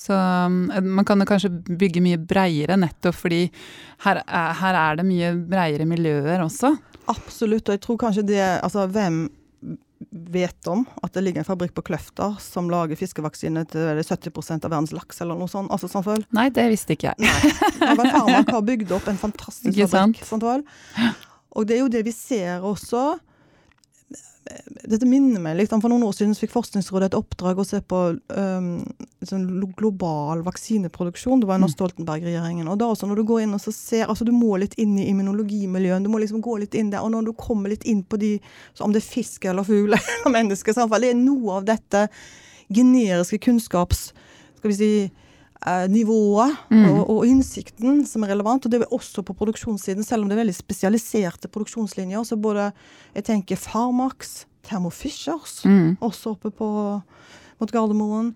Så 0.00 0.16
um, 0.16 0.70
man 0.94 1.04
kan 1.04 1.20
kanskje 1.28 1.50
bygge 1.50 2.00
mye 2.00 2.20
breiere, 2.24 2.78
nettopp 2.80 3.18
fordi 3.18 3.42
her 4.06 4.22
er, 4.22 4.54
her 4.56 4.78
er 4.80 5.00
det 5.00 5.04
mye 5.04 5.34
breiere 5.50 5.84
miljøer 5.88 6.40
også. 6.40 6.72
Absolutt, 7.10 7.68
og 7.68 7.76
jeg 7.76 7.82
tror 7.84 7.98
kanskje 8.00 8.24
det 8.28 8.40
Altså 8.40 8.86
hvem 8.92 9.24
vet 10.10 10.66
om 10.66 10.84
at 11.04 11.12
det 11.12 11.22
ligger 11.24 11.42
en 11.42 11.48
fabrikk 11.48 11.74
på 11.76 11.84
Kløfta 11.90 12.32
som 12.40 12.70
lager 12.72 12.96
fiskevaksine 12.96 13.66
til 13.68 14.00
70% 14.00 14.64
av 14.64 14.72
verdens 14.72 14.94
laks, 14.96 15.20
eller 15.20 15.38
noe 15.38 15.50
sånt. 15.50 15.70
Altså, 15.72 15.90
sånn 15.92 16.24
Nei, 16.36 16.48
det 16.54 16.66
visste 16.72 16.96
ikke 16.96 17.12
jeg. 17.12 17.20
Nei. 17.20 18.06
Farmak 18.14 18.52
har 18.54 18.64
bygd 18.64 18.94
opp 18.96 19.10
en 19.12 19.20
fantastisk 19.20 19.76
fabrikk. 19.76 20.24
Sånn 20.26 20.44
og 21.50 21.66
det 21.66 21.76
er 21.76 21.82
jo 21.82 21.90
det 21.92 22.04
vi 22.06 22.14
ser 22.14 22.64
også 22.66 23.18
dette 24.88 25.06
minner 25.06 25.42
meg 25.42 25.58
litt 25.58 25.72
For 25.72 25.92
noen 25.92 26.06
år 26.06 26.14
siden 26.16 26.32
fikk 26.38 26.52
Forskningsrådet 26.54 27.10
et 27.10 27.16
oppdrag 27.18 27.60
å 27.60 27.66
se 27.66 27.80
på 27.84 27.98
um, 28.16 28.70
sånn 29.26 29.44
global 29.78 30.42
vaksineproduksjon. 30.46 31.42
Det 31.42 31.48
var 31.50 31.60
under 31.60 31.70
mm. 31.70 31.74
Stoltenberg-regjeringen. 31.76 32.70
og 32.70 32.80
da 32.80 32.88
også 32.90 33.08
når 33.10 33.20
Du 33.20 33.24
går 33.28 33.44
inn 33.44 33.54
og 33.56 33.62
ser, 33.62 34.06
altså 34.08 34.26
du 34.26 34.32
må 34.34 34.56
litt 34.62 34.74
inn 34.80 34.96
i 34.98 35.08
immunologimiljøen. 35.12 36.06
Du 36.06 36.10
må 36.12 36.22
liksom 36.22 36.42
gå 36.44 36.56
litt 36.62 36.74
inn 36.78 36.92
der. 36.92 37.04
Og 37.04 37.12
når 37.14 37.28
du 37.28 37.34
kommer 37.38 37.72
litt 37.72 37.84
inn 37.84 38.02
på 38.02 38.18
de, 38.20 38.34
om 38.80 38.94
det 38.94 39.02
er 39.02 39.10
fisk 39.12 39.46
eller 39.50 39.66
fugl 39.68 39.94
eller 39.98 40.34
menneske, 40.34 40.74
så 40.74 40.88
det 40.96 41.12
er 41.12 41.20
noe 41.20 41.60
av 41.60 41.68
dette 41.68 42.08
generiske 42.70 43.40
kunnskaps 43.42 44.10
skal 44.60 44.70
vi 44.72 44.76
si, 44.76 44.92
nivået 45.88 46.56
mm. 46.70 46.84
og, 46.88 47.00
og, 47.10 47.26
innsikten 47.28 48.04
som 48.08 48.24
er 48.24 48.32
relevant. 48.32 48.64
Og 48.64 48.72
det 48.72 48.80
er 48.80 48.94
også 48.94 49.22
på 49.22 49.36
produksjonssiden, 49.36 50.04
selv 50.04 50.24
om 50.24 50.30
det 50.30 50.38
er 50.38 50.44
veldig 50.44 50.56
spesialiserte 50.56 51.50
produksjonslinjer. 51.52 52.24
Så 52.24 52.36
både 52.40 52.70
jeg 53.14 53.24
tenker 53.24 53.60
Farmax, 53.60 54.46
Thermo 54.64 54.90
Fishers, 54.90 55.60
mm. 55.64 55.98
også 56.00 56.34
oppe 56.34 56.50
på, 56.50 56.70
mot 57.60 57.72
Gardermoen. 57.72 58.34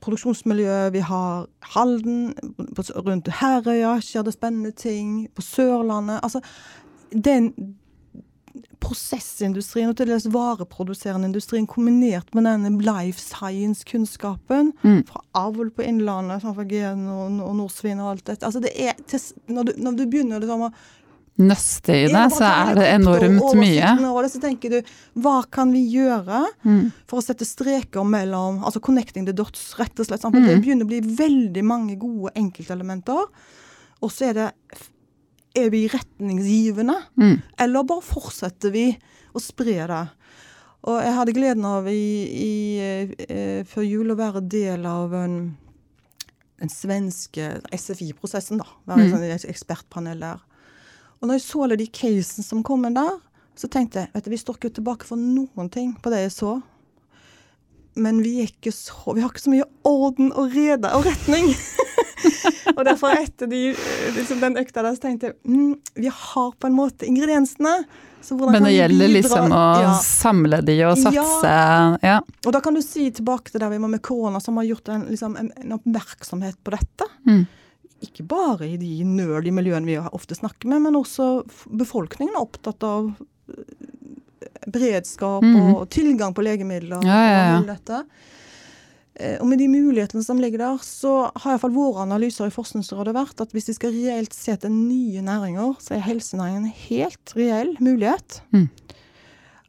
Produksjonsmiljøet, 0.00 0.92
vi 0.92 1.04
har 1.04 1.46
Halden, 1.74 2.34
rundt 2.96 3.28
Herøya 3.40 3.96
skjer 4.04 4.26
det 4.26 4.36
spennende 4.36 4.72
ting. 4.76 5.28
På 5.34 5.44
Sørlandet. 5.44 6.20
Altså, 6.22 6.40
den 7.12 7.52
prosessindustrien 8.82 9.90
og 9.90 9.96
til 9.98 10.10
dels 10.10 10.28
vareproduserende 10.32 11.30
industrien 11.30 11.66
kombinert 11.70 12.30
med 12.36 12.46
denne 12.48 12.72
life 12.84 13.20
science-kunnskapen 13.22 14.72
mm. 14.82 15.00
fra 15.08 15.24
avl 15.46 15.72
på 15.74 15.86
Innlandet, 15.86 16.44
sånn 16.44 16.56
fra 16.56 16.66
gen 16.68 17.06
og, 17.10 17.40
og 17.46 17.56
nordsvin 17.62 18.02
og 18.02 18.14
alt 18.14 18.28
dette. 18.28 18.46
Altså 18.46 18.62
det 18.64 18.72
er, 18.74 18.94
når, 19.50 19.68
du, 19.68 19.74
når 19.82 19.98
du 19.98 20.06
begynner 20.06 20.42
liksom 20.42 20.68
å 20.68 20.72
nøste 21.36 21.92
i 21.92 22.06
det, 22.08 22.22
så 22.32 22.46
er 22.48 22.78
det 22.78 22.86
enormt 22.94 23.58
mye. 23.58 23.90
Det, 24.00 24.30
så 24.32 24.40
tenker 24.40 24.76
du, 24.78 24.94
hva 25.20 25.36
kan 25.52 25.72
vi 25.74 25.82
gjøre 25.92 26.46
mm. 26.64 26.82
for 27.10 27.20
å 27.20 27.24
sette 27.26 27.48
streker 27.48 28.06
mellom 28.08 28.62
altså 28.64 28.80
connecting 28.84 29.28
the 29.28 29.34
dots, 29.36 29.74
rett 29.80 30.00
og 30.00 30.08
slett. 30.08 30.24
Mm. 30.24 30.40
Det 30.46 30.58
begynner 30.64 30.88
å 30.88 30.92
bli 30.94 31.02
veldig 31.20 31.64
mange 31.66 31.98
gode 32.00 32.32
enkeltelementer. 32.40 33.28
Og 34.04 34.12
så 34.12 34.30
er 34.30 34.38
det 34.38 34.48
er 35.56 35.70
vi 35.72 35.86
retningsgivende, 35.90 36.96
mm. 37.18 37.36
eller 37.64 37.86
bare 37.88 38.04
fortsetter 38.04 38.74
vi 38.74 38.88
å 39.36 39.42
spre 39.42 39.78
det? 39.90 40.02
Og 40.86 41.00
jeg 41.02 41.14
hadde 41.16 41.34
gleden 41.34 41.64
av 41.66 41.88
i, 41.90 42.02
i, 42.30 42.52
eh, 43.26 43.62
før 43.66 43.86
jul 43.86 44.12
å 44.14 44.18
være 44.18 44.44
del 44.46 44.86
av 44.86 45.14
en, 45.18 45.38
den 46.60 46.70
svenske 46.70 47.56
SFI-prosessen. 47.74 48.60
da, 48.62 48.68
Være 48.86 49.08
mm. 49.10 49.24
et 49.34 49.48
ekspertpanel 49.50 50.22
der. 50.22 50.44
Og 51.18 51.26
når 51.26 51.40
jeg 51.40 51.46
så 51.46 51.64
alle 51.64 51.80
de 51.80 51.88
casene 51.90 52.46
som 52.46 52.62
kom 52.66 52.86
der, 52.86 53.18
så 53.56 53.70
tenkte 53.72 54.04
jeg 54.04 54.12
vet 54.12 54.26
du, 54.26 54.30
vi 54.30 54.38
står 54.40 54.58
ikke 54.60 54.74
tilbake 54.78 55.08
for 55.08 55.18
noen 55.18 55.70
ting 55.72 55.94
på 56.02 56.12
det 56.12 56.26
jeg 56.26 56.34
så. 56.36 56.52
Men 57.96 58.22
vi, 58.22 58.44
så, 58.72 59.14
vi 59.14 59.22
har 59.24 59.30
ikke 59.30 59.44
så 59.46 59.52
mye 59.52 59.66
orden 59.88 60.32
og 60.36 60.52
rede 60.52 60.90
og 60.96 61.06
retning. 61.06 61.48
og 62.76 62.82
derfor 62.84 63.16
etter 63.16 63.48
de, 63.50 63.70
liksom 64.16 64.42
den 64.42 64.58
økta 64.60 64.84
der, 64.84 64.96
så 64.96 65.06
tenkte 65.06 65.30
jeg 65.30 65.38
mm, 65.48 65.72
vi 66.02 66.12
har 66.12 66.52
på 66.52 66.68
en 66.68 66.76
måte 66.76 67.08
ingrediensene. 67.08 67.78
Men 68.26 68.64
det 68.66 68.72
gjelder 68.74 69.12
liksom 69.12 69.52
å 69.54 69.64
ja. 69.84 69.90
samle 70.02 70.58
de 70.66 70.74
og 70.88 70.96
satse 70.98 71.50
ja. 71.52 71.92
ja. 72.02 72.16
Og 72.42 72.56
da 72.56 72.58
kan 72.64 72.74
du 72.74 72.82
si 72.82 73.04
tilbake 73.14 73.52
til 73.52 73.62
der 73.62 73.70
vi 73.70 73.78
var 73.78 73.92
med 73.92 74.02
korona, 74.02 74.40
som 74.42 74.58
har 74.58 74.66
gjort 74.66 74.90
en, 74.90 75.04
liksom, 75.12 75.36
en, 75.38 75.52
en 75.62 75.76
oppmerksomhet 75.76 76.58
på 76.66 76.74
dette. 76.74 77.06
Mm. 77.28 77.44
Ikke 78.02 78.26
bare 78.28 78.66
i 78.66 78.76
de 78.80 78.90
nølige 79.06 79.54
miljøene 79.54 79.88
vi 79.88 80.00
ofte 80.10 80.36
snakker 80.36 80.68
med, 80.72 80.82
men 80.88 80.98
også 80.98 81.46
befolkningen 81.70 82.34
er 82.34 82.48
opptatt 82.48 82.82
av 82.88 83.12
beredskap 84.72 85.44
mm. 85.44 85.60
og 85.74 85.84
tilgang 85.92 86.34
på 86.36 86.44
legemidler. 86.46 87.04
Ja, 87.06 87.58
og 87.58 87.68
dette. 87.70 88.02
Eh, 89.16 89.38
og 89.40 89.46
med 89.48 89.60
de 89.62 89.68
mulighetene 89.72 90.24
som 90.24 90.40
ligger 90.42 90.60
der, 90.60 90.80
så 90.84 91.30
har 91.32 91.54
iallfall 91.54 91.74
våre 91.74 92.04
analyser 92.04 92.50
i 92.50 92.54
Forskningsrådet 92.54 93.14
vært 93.16 93.40
at 93.44 93.54
hvis 93.56 93.70
vi 93.70 93.76
skal 93.78 93.94
reelt 93.94 94.36
se 94.36 94.56
til 94.60 94.74
nye 94.74 95.24
næringer, 95.24 95.76
så 95.80 95.96
er 95.96 96.04
helsenæringen 96.04 96.66
en 96.66 96.80
helt 96.88 97.36
reell 97.38 97.72
mulighet. 97.80 98.42
Mm. 98.52 98.68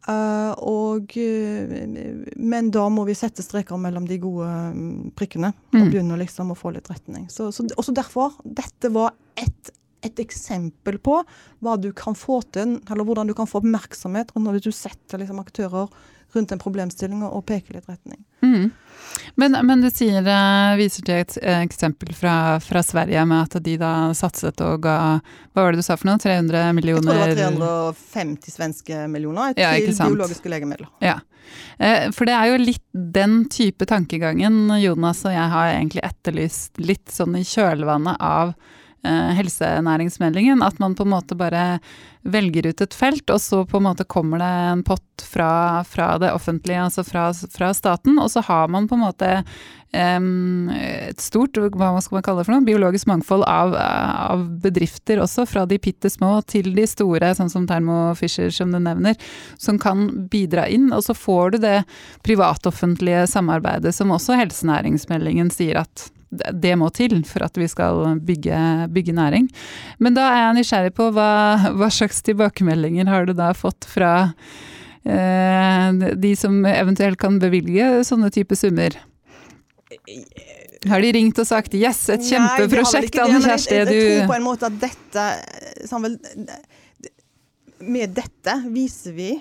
Uh, 0.07 0.53
og, 0.63 1.11
men 2.39 2.69
da 2.71 2.85
må 2.87 3.03
vi 3.09 3.15
sette 3.17 3.43
streker 3.43 3.75
mellom 3.81 4.05
de 4.07 4.15
gode 4.23 4.47
mm, 4.47 5.09
prikkene 5.19 5.49
og 5.51 5.81
mm. 5.81 5.89
begynne 5.89 6.19
liksom 6.21 6.53
å 6.53 6.55
få 6.55 6.71
litt 6.77 6.87
retning. 6.87 7.25
Så, 7.31 7.49
så, 7.51 7.65
også 7.75 7.95
derfor, 7.95 8.37
dette 8.47 8.91
var 8.95 9.11
ett 9.35 9.73
et 10.05 10.19
eksempel 10.21 10.99
på 11.01 11.21
du 11.81 11.89
kan 11.97 12.15
få 12.15 12.41
til, 12.53 12.77
eller 12.89 13.07
hvordan 13.07 13.27
du 13.27 13.33
kan 13.37 13.49
få 13.49 13.61
oppmerksomhet 13.63 14.33
når 14.35 14.61
du 14.61 14.71
setter 14.71 15.21
liksom, 15.21 15.41
aktører 15.41 15.89
rundt 16.35 16.51
en 16.51 16.59
problemstilling 16.59 17.23
og 17.23 17.45
peker 17.47 17.77
litt 17.77 17.87
retning. 17.89 18.19
Mm. 18.43 18.69
Men, 19.39 19.57
men, 19.65 19.81
du 19.81 19.89
sier, 19.93 20.19
eh, 20.21 20.75
viser 20.79 21.05
til 21.07 21.21
et 21.21 21.37
eksempel 21.53 22.11
fra, 22.17 22.59
fra, 22.63 22.83
Sverige 22.83 23.23
med 23.29 23.47
at 23.47 23.63
de 23.63 23.77
da 23.79 23.91
satset 24.17 24.61
og 24.65 24.83
ga 24.83 24.97
Hva 25.55 25.63
var 25.63 25.73
det 25.73 25.81
du 25.81 25.85
sa 25.85 25.97
for 25.97 26.09
noe? 26.09 26.19
300 26.21 26.73
millioner 26.77 27.15
Jeg 27.15 27.37
tror 27.37 27.39
det 27.39 27.47
var 27.61 27.95
350 27.95 28.57
svenske 28.57 29.07
millioner 29.11 29.55
til 29.57 29.63
ja, 29.63 29.95
biologiske 30.03 30.51
legemidler. 30.51 30.89
Ja. 31.05 31.19
Eh, 31.79 32.09
for 32.13 32.29
det 32.29 32.35
er 32.35 32.51
jo 32.51 32.61
litt 32.61 32.85
den 32.91 33.39
type 33.53 33.87
tankegangen 33.89 34.67
Jonas 34.81 35.23
og 35.25 35.33
jeg 35.33 35.53
har 35.53 35.71
egentlig 35.77 36.03
etterlyst 36.05 36.81
litt 36.83 37.07
sånn 37.13 37.39
i 37.39 37.45
kjølvannet 37.47 38.19
av 38.19 38.51
eh, 38.51 38.76
helsenæringsmeldingen. 39.03 40.63
At 40.63 40.79
man 40.79 40.95
på 40.95 41.03
en 41.03 41.13
måte 41.13 41.37
bare 41.37 41.79
velger 42.27 42.67
ut 42.67 42.81
et 42.83 42.95
felt, 42.95 43.29
og 43.31 43.39
så 43.41 43.63
på 43.65 43.79
en 43.79 43.87
måte 43.87 44.05
kommer 44.09 44.41
det 44.41 44.51
en 44.71 44.83
pott 44.83 45.23
fra, 45.23 45.83
fra 45.87 46.17
det 46.21 46.33
offentlige, 46.35 46.83
altså 46.83 47.03
fra, 47.07 47.29
fra, 47.33 47.71
staten, 47.73 48.17
og 48.19 48.31
så 48.31 48.43
har 48.43 48.67
man 48.73 48.87
på 48.89 48.97
en 48.97 49.03
måte 49.05 49.29
um, 49.93 50.67
et 50.73 51.21
stort, 51.23 51.55
hva 51.55 51.93
skal 52.03 52.17
man 52.17 52.25
kalle 52.25 52.41
det 52.41 52.49
for 52.49 52.55
noe, 52.57 52.67
biologisk 52.67 53.07
mangfold 53.09 53.47
av, 53.47 53.77
av 53.77 54.43
bedrifter 54.63 55.21
også, 55.23 55.47
fra 55.47 55.63
de 55.69 55.79
bitte 55.79 56.11
små 56.11 56.33
til 56.49 56.73
de 56.75 56.87
store, 56.89 57.31
sånn 57.37 57.53
som 57.53 57.69
Thermo 57.69 58.11
Fisher 58.19 58.51
som 58.53 58.75
du 58.75 58.81
nevner, 58.81 59.15
som 59.55 59.79
kan 59.79 60.09
bidra 60.31 60.67
inn. 60.67 60.91
Og 60.91 61.05
så 61.07 61.15
får 61.17 61.55
du 61.55 61.61
det 61.63 61.77
privatoffentlige 62.27 63.23
samarbeidet 63.31 63.95
som 63.95 64.11
også 64.11 64.37
helsenæringsmeldingen 64.41 65.53
sier 65.53 65.85
at 65.85 66.09
det 66.29 66.73
må 66.79 66.89
til 66.95 67.21
for 67.27 67.45
at 67.45 67.57
vi 67.57 67.67
skal 67.71 68.19
bygge, 68.25 68.59
bygge 68.93 69.15
næring. 69.15 69.47
Men 70.03 70.17
da 70.17 70.27
er 70.31 70.41
jeg 70.41 70.57
nysgjerrig 70.59 70.93
på 70.97 71.09
hva, 71.15 71.29
hva, 71.77 71.89
slags 71.93 72.19
tilbakemeldinger 72.27 73.07
har 73.07 73.27
du 73.27 73.33
da 73.37 73.53
fått 73.55 73.87
fra 73.87 74.13
eh, 75.07 76.03
de 76.19 76.33
som 76.39 76.59
eventuelt 76.67 77.19
kan 77.21 77.39
bevilge 77.39 78.03
sånne 78.07 78.31
type 78.35 78.59
summer? 78.59 78.99
Har 80.87 81.01
de 81.03 81.11
ringt 81.15 81.39
og 81.39 81.47
sagt 81.47 81.73
'yes, 81.73 82.03
et 82.13 82.23
kjempeprosjekt', 82.27 83.19
Anne 83.23 83.39
Kjersti? 83.41 83.75
Jeg, 83.75 83.87
jeg, 83.87 84.03
jeg 84.03 84.19
tror 84.19 84.33
på 84.33 84.37
en 84.37 84.45
måte 84.45 84.67
at 84.67 84.79
dette 84.83 85.27
vel, 86.03 86.17
Med 87.87 88.13
dette 88.17 88.53
viser 88.73 89.15
vi 89.15 89.31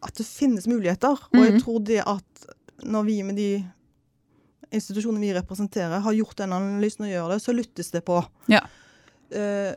at 0.00 0.16
det 0.16 0.26
finnes 0.26 0.66
muligheter. 0.70 1.16
Og 1.32 1.38
jeg 1.38 1.54
mhm. 1.54 1.62
tror 1.62 1.78
det 1.84 2.00
at 2.04 2.50
når 2.86 3.06
vi 3.06 3.22
med 3.22 3.36
de 3.36 3.50
institusjonen 4.74 5.22
vi 5.22 5.32
representerer, 5.36 6.02
har 6.04 6.16
gjort 6.16 6.38
den 6.40 6.54
analysen 6.56 7.06
og 7.06 7.12
gjør 7.12 7.32
det, 7.34 7.40
så 7.44 7.54
lyttes 7.56 7.90
det 7.94 8.04
på. 8.06 8.20
Ja. 8.52 8.62
Uh, 9.30 9.76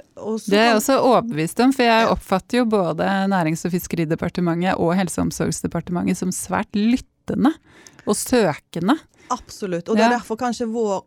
det 0.50 0.58
er 0.58 0.72
jeg 0.72 0.78
også 0.80 0.98
overbevist 1.06 1.60
om, 1.62 1.74
for 1.76 1.86
jeg 1.86 2.10
oppfatter 2.10 2.64
jo 2.64 2.68
både 2.70 3.06
Nærings- 3.30 3.66
og 3.68 3.74
fiskeridepartementet 3.76 4.80
og 4.82 4.96
Helse- 4.98 5.22
og 5.22 5.28
omsorgsdepartementet 5.28 6.18
som 6.18 6.34
svært 6.34 6.74
lyttende 6.74 7.54
og 8.08 8.18
søkende. 8.18 8.98
Absolutt. 9.34 9.90
Og 9.90 9.98
det 9.98 10.08
er 10.08 10.18
derfor 10.18 10.40
kanskje 10.42 10.70
vår 10.74 11.04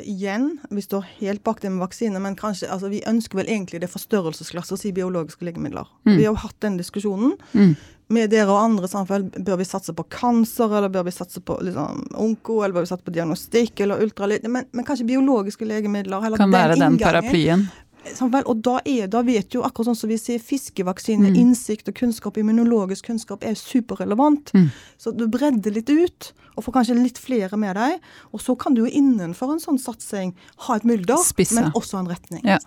igjen, 0.00 0.54
vi 0.70 0.82
står 0.82 1.04
helt 1.18 1.42
bak 1.44 1.60
det 1.60 1.70
med 1.72 1.82
vaksine, 1.82 2.20
men 2.22 2.36
kanskje, 2.38 2.70
altså, 2.70 2.88
vi 2.92 3.02
ønsker 3.08 3.42
vel 3.42 3.50
egentlig 3.50 3.82
det 3.82 3.90
forstørrelsesglasset 3.92 4.80
si 4.80 4.92
biologiske 4.94 5.44
legemidler. 5.44 5.90
Mm. 6.06 6.14
Vi 6.16 6.22
har 6.22 6.30
jo 6.30 6.42
hatt 6.44 6.58
den 6.64 6.78
diskusjonen. 6.80 7.34
Mm. 7.52 7.74
Med 8.12 8.32
dere 8.32 8.50
og 8.52 8.60
andre 8.60 8.90
samfunn, 8.90 9.30
bør 9.46 9.60
vi 9.62 9.68
satse 9.68 9.94
på 9.96 10.04
kanser, 10.12 10.72
eller 10.78 10.92
bør 10.92 11.06
vi 11.08 11.14
satse 11.14 11.40
på 11.44 11.56
liksom, 11.64 12.02
onko, 12.20 12.58
eller 12.62 12.76
bør 12.76 12.86
vi 12.86 12.90
satse 12.90 13.06
på 13.06 13.14
diagnostikk, 13.14 13.84
eller 13.84 14.02
ultralyd 14.04 14.44
men, 14.48 14.68
men, 14.72 14.86
kanskje 14.88 15.08
biologiske 15.08 15.68
legemidler. 15.68 16.36
kan 16.36 16.52
være 16.52 16.76
den, 16.76 16.98
inngangen, 16.98 17.00
paraplyen. 17.06 17.66
Vel, 18.02 18.42
og 18.50 18.62
da, 18.66 18.78
er, 18.88 19.06
da, 19.10 19.22
vet 19.22 19.54
jo, 19.54 19.62
akkurat 19.62 19.92
sånn 19.92 19.98
som 20.00 20.10
vi 20.10 20.18
sier, 20.18 20.42
fiskevaksine, 20.42 21.30
mm. 21.30 21.38
innsikt 21.38 21.90
og 21.92 21.96
kunnskap, 22.00 22.38
immunologisk 22.40 23.06
kunnskap, 23.06 23.44
er 23.46 23.54
superrelevant. 23.58 24.50
Mm. 24.56 24.70
Så 24.98 25.12
du 25.14 25.28
bredder 25.30 25.76
litt 25.76 25.90
ut, 25.90 26.32
og 26.56 26.66
får 26.66 26.76
kanskje 26.78 26.98
litt 26.98 27.20
flere 27.22 27.58
med 27.60 27.78
deg. 27.78 28.00
Og 28.34 28.42
så 28.42 28.56
kan 28.58 28.74
du 28.74 28.82
jo 28.82 28.90
innenfor 28.90 29.54
en 29.54 29.62
sånn 29.62 29.80
satsing 29.80 30.34
ha 30.66 30.78
et 30.78 30.88
mylder, 30.88 31.22
Spisse. 31.24 31.56
men 31.58 31.70
også 31.78 32.02
en 32.02 32.10
retning. 32.10 32.42
Ja. 32.44 32.58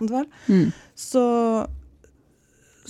Mm. 0.48 0.70
Så, 0.96 1.22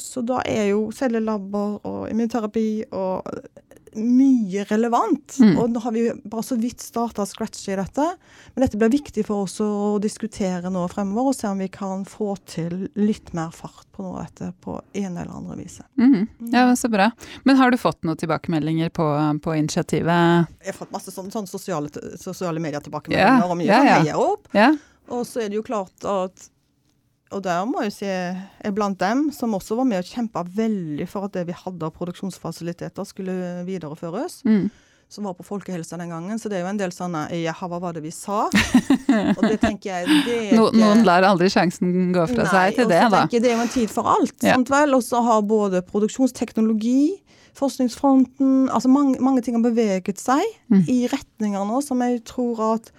så 0.01 0.23
da 0.27 0.43
er 0.47 0.71
jo 0.73 0.89
cellelabber 0.95 1.79
og 1.89 2.03
immunterapi 2.11 2.69
og 2.97 3.27
mye 3.97 4.65
relevant. 4.69 5.39
Mm. 5.41 5.55
Og 5.59 5.71
nå 5.71 5.81
har 5.81 5.93
vi 5.93 6.05
bare 6.25 6.45
så 6.45 6.57
vidt 6.61 6.81
starta 6.85 7.27
scratchet 7.27 7.73
i 7.73 7.79
dette. 7.81 8.07
Men 8.55 8.65
dette 8.65 8.79
blir 8.81 8.93
viktig 8.93 9.25
for 9.27 9.47
oss 9.47 9.59
å 9.65 9.97
diskutere 10.03 10.71
nå 10.73 10.85
fremover, 10.93 11.31
og 11.31 11.37
se 11.37 11.49
om 11.51 11.61
vi 11.63 11.69
kan 11.73 12.05
få 12.09 12.35
til 12.49 12.87
litt 12.99 13.33
mer 13.37 13.55
fart 13.57 13.87
på 13.97 14.05
noe 14.05 14.21
av 14.21 14.29
dette 14.29 14.51
på 14.65 14.77
en 15.01 15.17
eller 15.17 15.33
andre 15.33 15.59
vis. 15.61 15.79
Mm. 15.99 16.27
Ja, 16.53 16.69
så 16.77 16.91
bra. 16.93 17.11
Men 17.49 17.61
har 17.61 17.73
du 17.73 17.79
fått 17.81 18.05
noen 18.07 18.21
tilbakemeldinger 18.21 18.93
på, 18.97 19.07
på 19.45 19.57
initiativet? 19.57 20.53
Jeg 20.61 20.75
har 20.75 20.81
fått 20.81 20.93
masse 20.95 21.15
sånne, 21.15 21.33
sånne 21.33 21.51
sosiale, 21.51 22.05
sosiale 22.21 22.63
medier-tilbakemeldinger 22.63 23.41
ja. 23.41 23.49
og 23.49 23.59
mye 23.59 23.71
ja, 23.71 23.81
ja. 23.87 23.97
heier 24.03 24.21
opp. 24.21 24.53
Ja. 24.57 24.75
Og 25.15 25.25
så 25.29 25.45
er 25.45 25.51
det 25.53 25.61
jo 25.61 25.67
klart 25.67 26.05
at 26.11 26.51
og 27.35 27.43
der 27.43 27.65
må 27.67 27.83
jeg 27.87 27.95
si 27.95 28.09
er 28.09 28.75
blant 28.75 28.99
dem 29.01 29.29
som 29.35 29.55
også 29.57 29.79
var 29.81 29.89
med 29.89 30.05
og 30.05 30.11
kjempa 30.11 30.45
veldig 30.47 31.07
for 31.11 31.27
at 31.27 31.35
det 31.35 31.47
vi 31.49 31.57
hadde 31.57 31.89
av 31.89 31.95
produksjonsfasiliteter, 31.97 33.07
skulle 33.09 33.35
videreføres. 33.67 34.43
Mm. 34.47 34.69
Som 35.11 35.29
var 35.29 35.37
på 35.39 35.45
folkehelsa 35.47 35.99
den 36.01 36.11
gangen. 36.11 36.39
Så 36.39 36.51
det 36.51 36.59
er 36.59 36.65
jo 36.65 36.71
en 36.73 36.79
del 36.81 36.91
sånne 36.95 37.29
Jaha, 37.39 37.69
hva 37.71 37.79
var 37.83 37.95
det 37.95 38.03
vi 38.03 38.11
sa? 38.15 38.47
og 39.37 39.43
det 39.45 39.61
tenker 39.63 39.93
jeg 39.93 40.23
det 40.27 40.39
no, 40.59 40.73
Noen 40.75 41.05
lar 41.07 41.27
aldri 41.27 41.51
sjansen 41.51 42.11
gå 42.15 42.25
fra 42.31 42.43
Nei, 42.43 42.51
seg 42.51 42.81
til 42.81 42.91
det, 42.91 43.05
da. 43.15 43.23
Jeg, 43.31 43.45
det 43.45 43.53
er 43.53 43.55
jo 43.55 43.67
en 43.69 43.75
tid 43.75 43.93
for 43.93 44.11
alt. 44.17 44.35
Ja. 44.41 44.57
sant 44.57 44.73
vel? 44.75 44.99
Og 44.99 45.07
så 45.07 45.23
har 45.27 45.47
både 45.47 45.85
produksjonsteknologi 45.87 47.23
Forskningsfronten 47.57 48.67
altså 48.69 48.91
mange, 48.93 49.17
mange 49.25 49.41
ting 49.41 49.57
har 49.57 49.65
beveget 49.65 50.21
seg 50.21 50.43
mm. 50.69 50.83
i 50.93 51.07
retninger 51.09 51.63
nå 51.65 51.81
som 51.85 52.03
jeg 52.05 52.21
tror 52.29 52.61
at 52.75 52.91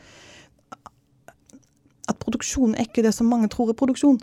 at 2.07 2.19
produksjon 2.21 2.75
er 2.75 2.87
ikke 2.87 3.03
det 3.05 3.13
som 3.15 3.29
mange 3.29 3.49
tror 3.51 3.71
er 3.71 3.77
produksjon. 3.77 4.19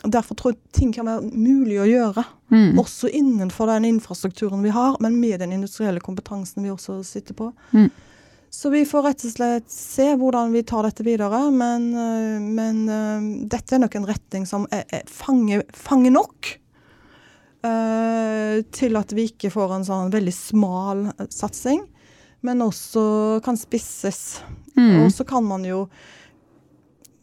Derfor 0.00 0.36
tror 0.38 0.54
jeg 0.54 0.60
ting 0.72 0.92
kan 0.96 1.08
være 1.10 1.28
mulig 1.28 1.76
å 1.82 1.88
gjøre, 1.88 2.22
mm. 2.48 2.78
også 2.80 3.10
innenfor 3.12 3.68
den 3.68 3.90
infrastrukturen 3.90 4.62
vi 4.64 4.72
har, 4.72 4.96
men 5.04 5.18
med 5.20 5.42
den 5.42 5.52
industrielle 5.52 6.00
kompetansen 6.00 6.64
vi 6.64 6.72
også 6.72 7.02
sitter 7.04 7.36
på. 7.36 7.50
Mm. 7.76 7.90
Så 8.50 8.70
vi 8.72 8.80
får 8.88 9.04
rett 9.06 9.24
og 9.28 9.34
slett 9.34 9.68
se 9.70 10.08
hvordan 10.18 10.54
vi 10.56 10.64
tar 10.66 10.88
dette 10.88 11.04
videre, 11.06 11.42
men, 11.54 11.84
øh, 11.94 12.40
men 12.40 12.80
uh, 12.88 13.28
dette 13.46 13.76
er 13.76 13.84
nok 13.84 13.94
en 14.00 14.08
retning 14.08 14.48
som 14.48 14.64
er, 14.74 14.88
er 14.90 15.04
fanger, 15.06 15.62
fange 15.76 16.10
nok. 16.10 16.56
Uh, 17.60 18.64
til 18.72 18.96
at 18.96 19.12
vi 19.12 19.28
ikke 19.28 19.52
får 19.52 19.76
en 19.76 19.84
sånn 19.84 20.10
veldig 20.10 20.32
smal 20.32 21.04
satsing, 21.28 21.84
men 22.40 22.64
også 22.64 23.04
kan 23.44 23.58
spisses. 23.60 24.40
Mm. 24.74 25.04
Og 25.04 25.12
så 25.12 25.28
kan 25.28 25.44
man 25.44 25.68
jo 25.68 25.84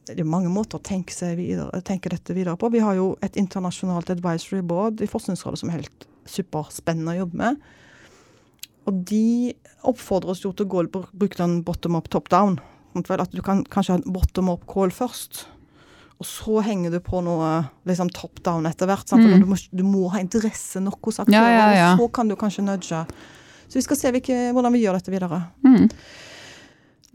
det 0.07 0.23
er 0.23 0.29
mange 0.29 0.51
måter 0.53 0.79
å 0.79 0.83
tenke, 0.83 1.13
videre, 1.37 1.81
tenke, 1.85 2.11
dette 2.13 2.35
videre 2.35 2.57
på. 2.59 2.69
Vi 2.73 2.83
har 2.83 2.95
jo 2.97 3.11
et 3.25 3.35
internasjonalt 3.39 4.11
advisory 4.13 4.61
board 4.65 5.03
i 5.03 5.09
Forskningsrådet 5.09 5.61
som 5.61 5.71
er 5.71 5.81
helt 5.81 6.07
superspennende 6.27 7.15
å 7.15 7.21
jobbe 7.23 7.41
med. 7.41 7.59
Og 8.87 9.03
de 9.09 9.53
oppfordrer 9.87 10.31
oss 10.31 10.45
jo 10.45 10.53
til 10.55 10.67
å 10.67 10.71
gå, 10.71 10.85
bruke 11.11 11.39
den 11.39 11.59
bottom 11.67 11.97
up, 11.99 12.07
top 12.13 12.31
down. 12.31 12.59
At 12.97 13.35
du 13.35 13.43
kan 13.45 13.61
kanskje 13.69 13.97
ha 13.97 14.13
bottom 14.15 14.49
up 14.53 14.63
call 14.69 14.93
først. 14.95 15.43
Og 16.17 16.25
så 16.25 16.61
henger 16.65 16.95
du 16.95 17.01
på 17.03 17.19
noe 17.21 17.49
liksom 17.85 18.09
top 18.15 18.39
down 18.45 18.65
etter 18.69 18.89
hvert. 18.89 19.11
Mm. 19.13 19.43
Du, 19.43 19.49
må, 19.51 19.57
du, 19.69 19.83
må, 19.85 20.05
ha 20.13 20.21
interesse 20.23 20.81
nok 20.81 21.11
hos 21.11 21.21
aktører. 21.21 21.51
Ja, 21.51 21.67
ja, 21.67 21.67
ja. 21.77 21.91
Så 21.99 22.07
kan 22.15 22.31
du 22.31 22.37
kanskje 22.39 22.65
nudge. 22.65 23.03
Så 23.67 23.77
vi 23.77 23.83
skal 23.85 23.99
se 23.99 24.13
hvilke, 24.15 24.39
hvordan 24.55 24.73
vi 24.73 24.81
gjør 24.85 24.97
dette 24.97 25.13
videre. 25.13 25.43
Mm. 25.67 25.85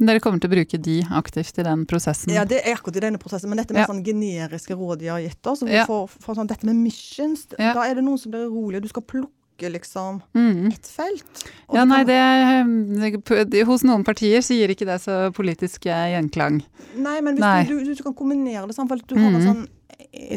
Dere 0.07 0.21
kommer 0.21 0.41
til 0.41 0.51
å 0.51 0.55
bruke 0.57 0.79
de 0.83 1.03
aktivt 1.15 1.59
i 1.59 1.63
den 1.63 1.85
prosessen? 1.87 2.33
Ja, 2.35 2.45
det 2.45 2.63
er 2.67 2.75
akkurat 2.75 2.97
i 2.97 3.01
denne 3.01 3.19
prosessen, 3.23 3.49
men 3.49 3.59
dette 3.59 3.73
med 3.73 3.83
Ja. 3.83 3.87
sånn 3.87 4.03
generiske 4.05 4.75
råd 4.75 4.99
de 4.99 5.07
har 5.07 5.21
gitt 5.21 5.47
oss, 5.47 5.63
Ja. 5.63 5.85
for, 5.87 6.09
for 6.09 6.35
sånn, 6.35 6.49
dette 6.49 6.65
med 6.65 6.75
missions, 6.77 7.47
Ja. 7.59 7.73
da 7.75 7.83
er 7.89 7.95
det 7.95 8.05
noen 8.05 8.19
som 8.19 8.33
blir 8.33 8.49
urolige. 8.51 8.83
Du 8.83 8.89
skal 8.89 9.03
plukke 9.03 9.31
liksom 9.71 10.21
Mm. 10.35 10.73
ett 10.73 10.83
felt. 10.91 11.45
og 11.69 11.77
Ja, 11.77 11.85
nei, 11.85 12.03
det, 12.03 13.51
det 13.51 13.63
Hos 13.67 13.83
noen 13.85 14.03
partier 14.05 14.39
så 14.43 14.57
gir 14.57 14.69
ikke 14.75 14.87
det 14.87 15.01
så 15.03 15.31
politisk 15.33 15.87
eh, 15.87 16.19
gjenklang. 16.21 16.63
Nei, 16.97 17.21
men 17.21 17.37
hvis 17.37 17.41
Nei. 17.41 17.65
Du, 17.65 17.85
du, 17.85 17.95
du 17.95 18.03
kan 18.03 18.15
kombinere 18.15 18.67
det 18.67 18.75
sånn, 18.75 18.89
for 18.89 18.95
at 18.97 19.07
du 19.07 19.15
har 19.15 19.29
en 19.31 19.35
Mhm. 19.41 19.47
sånn 19.47 19.69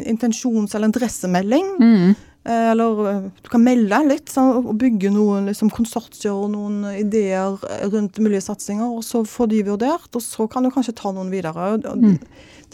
intensjons- 0.06 0.74
eller 0.74 0.88
interessemelding. 0.88 1.76
Mm. 1.80 2.16
Eh, 2.46 2.70
Eller 2.72 3.00
eh, 3.10 3.22
du 3.42 3.48
kan 3.52 3.62
melde 3.64 3.98
litt 4.08 4.30
så, 4.32 4.44
og 4.62 4.74
bygge 4.78 5.10
noen 5.12 5.46
liksom, 5.50 5.70
konsortier 5.74 6.32
og 6.32 6.50
noen 6.54 6.84
ideer 6.96 7.58
eh, 7.68 7.86
rundt 7.92 8.18
mulige 8.22 8.44
satsinger, 8.46 8.86
og 8.86 9.02
så 9.04 9.24
får 9.26 9.50
de 9.52 9.62
vurdert, 9.66 10.08
og 10.14 10.22
så 10.22 10.46
kan 10.50 10.62
du 10.66 10.70
kanskje 10.70 10.94
ta 10.96 11.12
noen 11.12 11.30
videre. 11.34 11.74
Mm. 11.82 12.18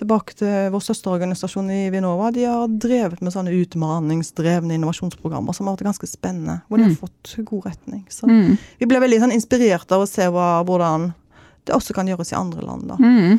Tilbake 0.02 0.34
til 0.34 0.70
vår 0.72 0.80
søsterorganisasjon 0.86 1.68
i 1.70 1.80
Vinova. 1.92 2.30
De 2.32 2.44
har 2.48 2.68
drevet 2.68 3.20
med 3.22 3.32
sånne 3.34 3.52
utmaningsdrevne 3.52 4.74
innovasjonsprogrammer 4.78 5.54
som 5.54 5.68
har 5.68 5.76
vært 5.76 5.90
ganske 5.90 6.08
spennende, 6.08 6.60
hvor 6.68 6.78
de 6.80 6.84
Mm. 6.86 6.94
har 6.96 7.08
fått 7.08 7.44
god 7.44 7.66
retning. 7.66 8.04
Så 8.08 8.26
Mm. 8.26 8.56
vi 8.80 8.86
ble 8.86 8.98
veldig 9.00 9.20
sånn, 9.20 9.32
inspirert 9.36 9.92
av 9.92 10.00
å 10.02 10.08
se 10.08 10.22
hva, 10.28 10.64
hvordan 10.64 11.12
det 11.66 11.74
også 11.76 11.94
kan 11.94 12.06
gjøres 12.08 12.32
i 12.32 12.36
andre 12.40 12.62
land. 12.66 12.88
da. 12.88 12.96
Mm. 12.96 13.38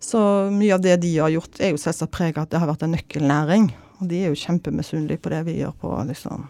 Så 0.00 0.18
mye 0.52 0.74
av 0.74 0.82
det 0.82 1.00
de 1.00 1.16
har 1.16 1.30
gjort, 1.30 1.58
er 1.60 1.70
jo 1.72 1.76
selvsagt 1.80 2.10
preget 2.12 2.36
av 2.36 2.42
at 2.44 2.50
det 2.50 2.60
har 2.60 2.68
vært 2.68 2.82
en 2.84 2.92
nøkkelnæring. 2.94 3.72
Og 4.04 4.10
de 4.12 4.18
er 4.20 4.28
jo 4.34 4.42
kjempemisunnelige 4.44 5.22
på 5.24 5.32
det 5.32 5.40
vi 5.48 5.56
gjør 5.62 5.72
på 5.80 5.88
liksom 6.10 6.44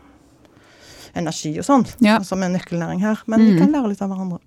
energi 1.14 1.52
og 1.62 1.66
sånn, 1.68 1.84
Ja. 2.02 2.16
som 2.26 2.42
er 2.42 2.50
nøkkelnæring 2.50 2.98
her. 3.00 3.20
Men 3.30 3.38
Mm. 3.40 3.46
vi 3.52 3.58
kan 3.60 3.70
lære 3.72 3.88
litt 3.92 4.02
av 4.02 4.10
hverandre. 4.10 4.40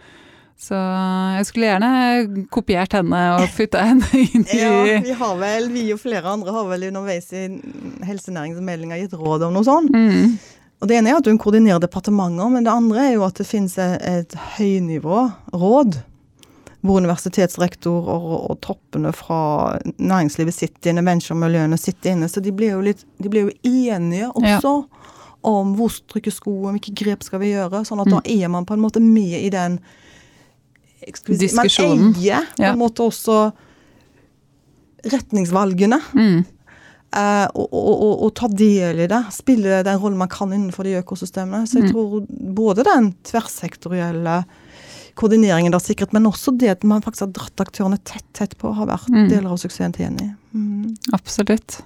Så 0.61 0.77
jeg 0.77 1.47
skulle 1.49 1.71
gjerne 1.71 2.47
kopiert 2.53 2.93
henne 2.93 3.21
og 3.39 3.47
putta 3.57 3.81
henne 3.81 4.09
inn 4.27 4.45
i 4.45 4.59
Ja, 4.61 5.01
vi 5.01 5.15
har 5.17 5.39
vel, 5.41 5.71
vi 5.73 5.87
og 5.95 6.03
flere 6.03 6.35
andre 6.35 6.53
har 6.53 6.67
vel 6.69 6.91
underveis 6.91 7.31
i 7.33 7.47
helsenæringsmeldinga 8.05 8.99
gitt 9.01 9.17
råd 9.17 9.49
om 9.49 9.57
noe 9.57 9.67
sånt. 9.67 9.95
mm. 9.95 10.35
Og 10.81 10.89
Det 10.89 10.97
ene 10.97 11.11
er 11.13 11.19
at 11.21 11.27
hun 11.29 11.37
koordinerer 11.41 11.81
departementer, 11.83 12.49
men 12.49 12.65
det 12.65 12.73
andre 12.73 13.03
er 13.05 13.11
jo 13.19 13.25
at 13.27 13.37
det 13.37 13.45
finnes 13.45 13.75
et, 13.77 14.37
høynivå 14.57 15.27
høynivåråd. 15.27 15.99
Hvor 16.81 16.97
universitetsrektor 16.97 18.07
og, 18.09 18.31
og 18.49 18.61
toppene 18.65 19.11
fra 19.13 19.77
næringslivet 20.01 20.57
sitter 20.57 20.95
inne, 20.95 21.05
venturemiljøene 21.05 21.77
sitter 21.77 22.15
inne. 22.15 22.31
Så 22.33 22.41
de 22.41 22.55
blir 22.57 22.73
jo, 22.73 22.81
litt, 22.87 23.05
de 23.21 23.29
blir 23.29 23.51
jo 23.51 23.53
enige 23.69 24.31
også 24.33 24.73
om 25.45 25.75
hvor 25.77 25.93
trykker 26.09 26.33
skoen, 26.33 26.79
hvilke 26.79 26.97
grep 26.97 27.29
skal 27.29 27.45
vi 27.45 27.53
gjøre. 27.53 27.83
Sånn 27.85 28.01
at 28.01 28.09
da 28.09 28.23
er 28.25 28.49
man 28.53 28.65
på 28.65 28.77
en 28.77 28.81
måte 28.81 29.05
med 29.05 29.37
i 29.37 29.53
den 29.53 29.77
Diskusjonen. 31.07 32.13
Man 32.13 32.15
eier 32.21 32.47
på 32.57 32.63
en 32.73 32.79
måte 32.79 33.03
også 33.07 33.53
retningsvalgene. 35.11 36.01
Mm. 36.15 36.41
Uh, 37.11 37.47
og, 37.59 37.73
og, 37.75 38.03
og, 38.07 38.21
og 38.27 38.35
ta 38.39 38.47
del 38.55 39.01
i 39.03 39.07
det. 39.11 39.21
Spille 39.35 39.81
den 39.87 39.99
rollen 39.99 40.19
man 40.21 40.31
kan 40.31 40.53
innenfor 40.55 40.87
de 40.87 40.93
økosystemene. 41.01 41.67
Så 41.67 41.81
jeg 41.81 41.89
Mm. 41.89 41.93
tror 41.93 42.27
både 42.55 42.85
den 42.87 43.09
tverrsektorielle 43.27 44.45
koordineringen 45.19 45.73
der 45.75 45.83
sikkert, 45.83 46.13
men 46.15 46.27
også 46.31 46.55
det 46.57 46.69
at 46.71 46.85
man 46.85 47.03
faktisk 47.03 47.27
har 47.27 47.33
dratt 47.35 47.61
aktørene 47.67 47.99
tett 48.05 48.25
tett 48.33 48.55
på, 48.59 48.71
har 48.75 48.87
vært 48.87 49.09
Mm. 49.11 49.29
deler 49.29 49.51
av 49.51 49.59
suksessen 49.59 49.93
til 49.93 50.05
Jenny. 50.07 50.31
Mm. 50.55 50.95
Absolutt. 51.13 51.81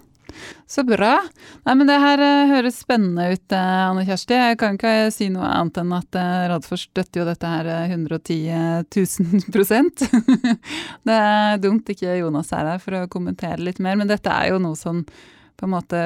Så 0.67 0.83
bra. 0.83 1.19
Nei, 1.67 1.75
men 1.77 1.89
det 1.89 1.97
her 2.01 2.21
eh, 2.25 2.53
høres 2.55 2.79
spennende 2.81 3.27
ut, 3.35 3.53
eh, 3.53 3.83
Anne 3.85 4.05
Kjersti. 4.09 4.37
Jeg 4.39 4.59
kan 4.61 4.79
ikke 4.79 4.95
si 5.15 5.29
noe 5.33 5.47
annet 5.47 5.81
enn 5.83 5.93
at 5.97 6.19
Radfors 6.51 6.87
støtter 6.89 7.21
jo 7.21 7.27
dette 7.29 7.51
her 7.51 7.69
eh, 7.69 7.93
110 7.93 8.41
000 8.89 9.45
prosent. 9.55 10.07
Det 11.07 11.19
er 11.19 11.61
dumt 11.63 11.93
ikke 11.93 12.17
Jonas 12.17 12.53
er 12.57 12.73
her 12.73 12.83
for 12.83 12.97
å 12.99 13.07
kommentere 13.13 13.61
litt 13.63 13.81
mer, 13.83 13.99
men 14.01 14.11
dette 14.11 14.33
er 14.33 14.55
jo 14.55 14.61
noe 14.63 14.79
som 14.79 15.05
på 15.55 15.69
en 15.69 15.75
måte 15.77 15.99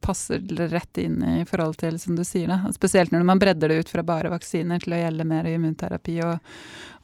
passer 0.00 0.40
rett 0.70 1.02
inn 1.02 1.18
i 1.20 1.42
forhold 1.44 1.76
til, 1.82 1.98
som 2.00 2.16
du 2.16 2.22
sier, 2.24 2.48
da. 2.48 2.72
Spesielt 2.72 3.12
når 3.12 3.26
man 3.28 3.42
bredder 3.42 3.68
det 3.68 3.82
ut 3.82 3.90
fra 3.92 4.06
bare 4.06 4.30
vaksiner 4.32 4.80
til 4.80 4.94
å 4.96 5.00
gjelde 5.02 5.26
mer 5.28 5.50
immunterapi. 5.50 6.14
Og, 6.24 6.54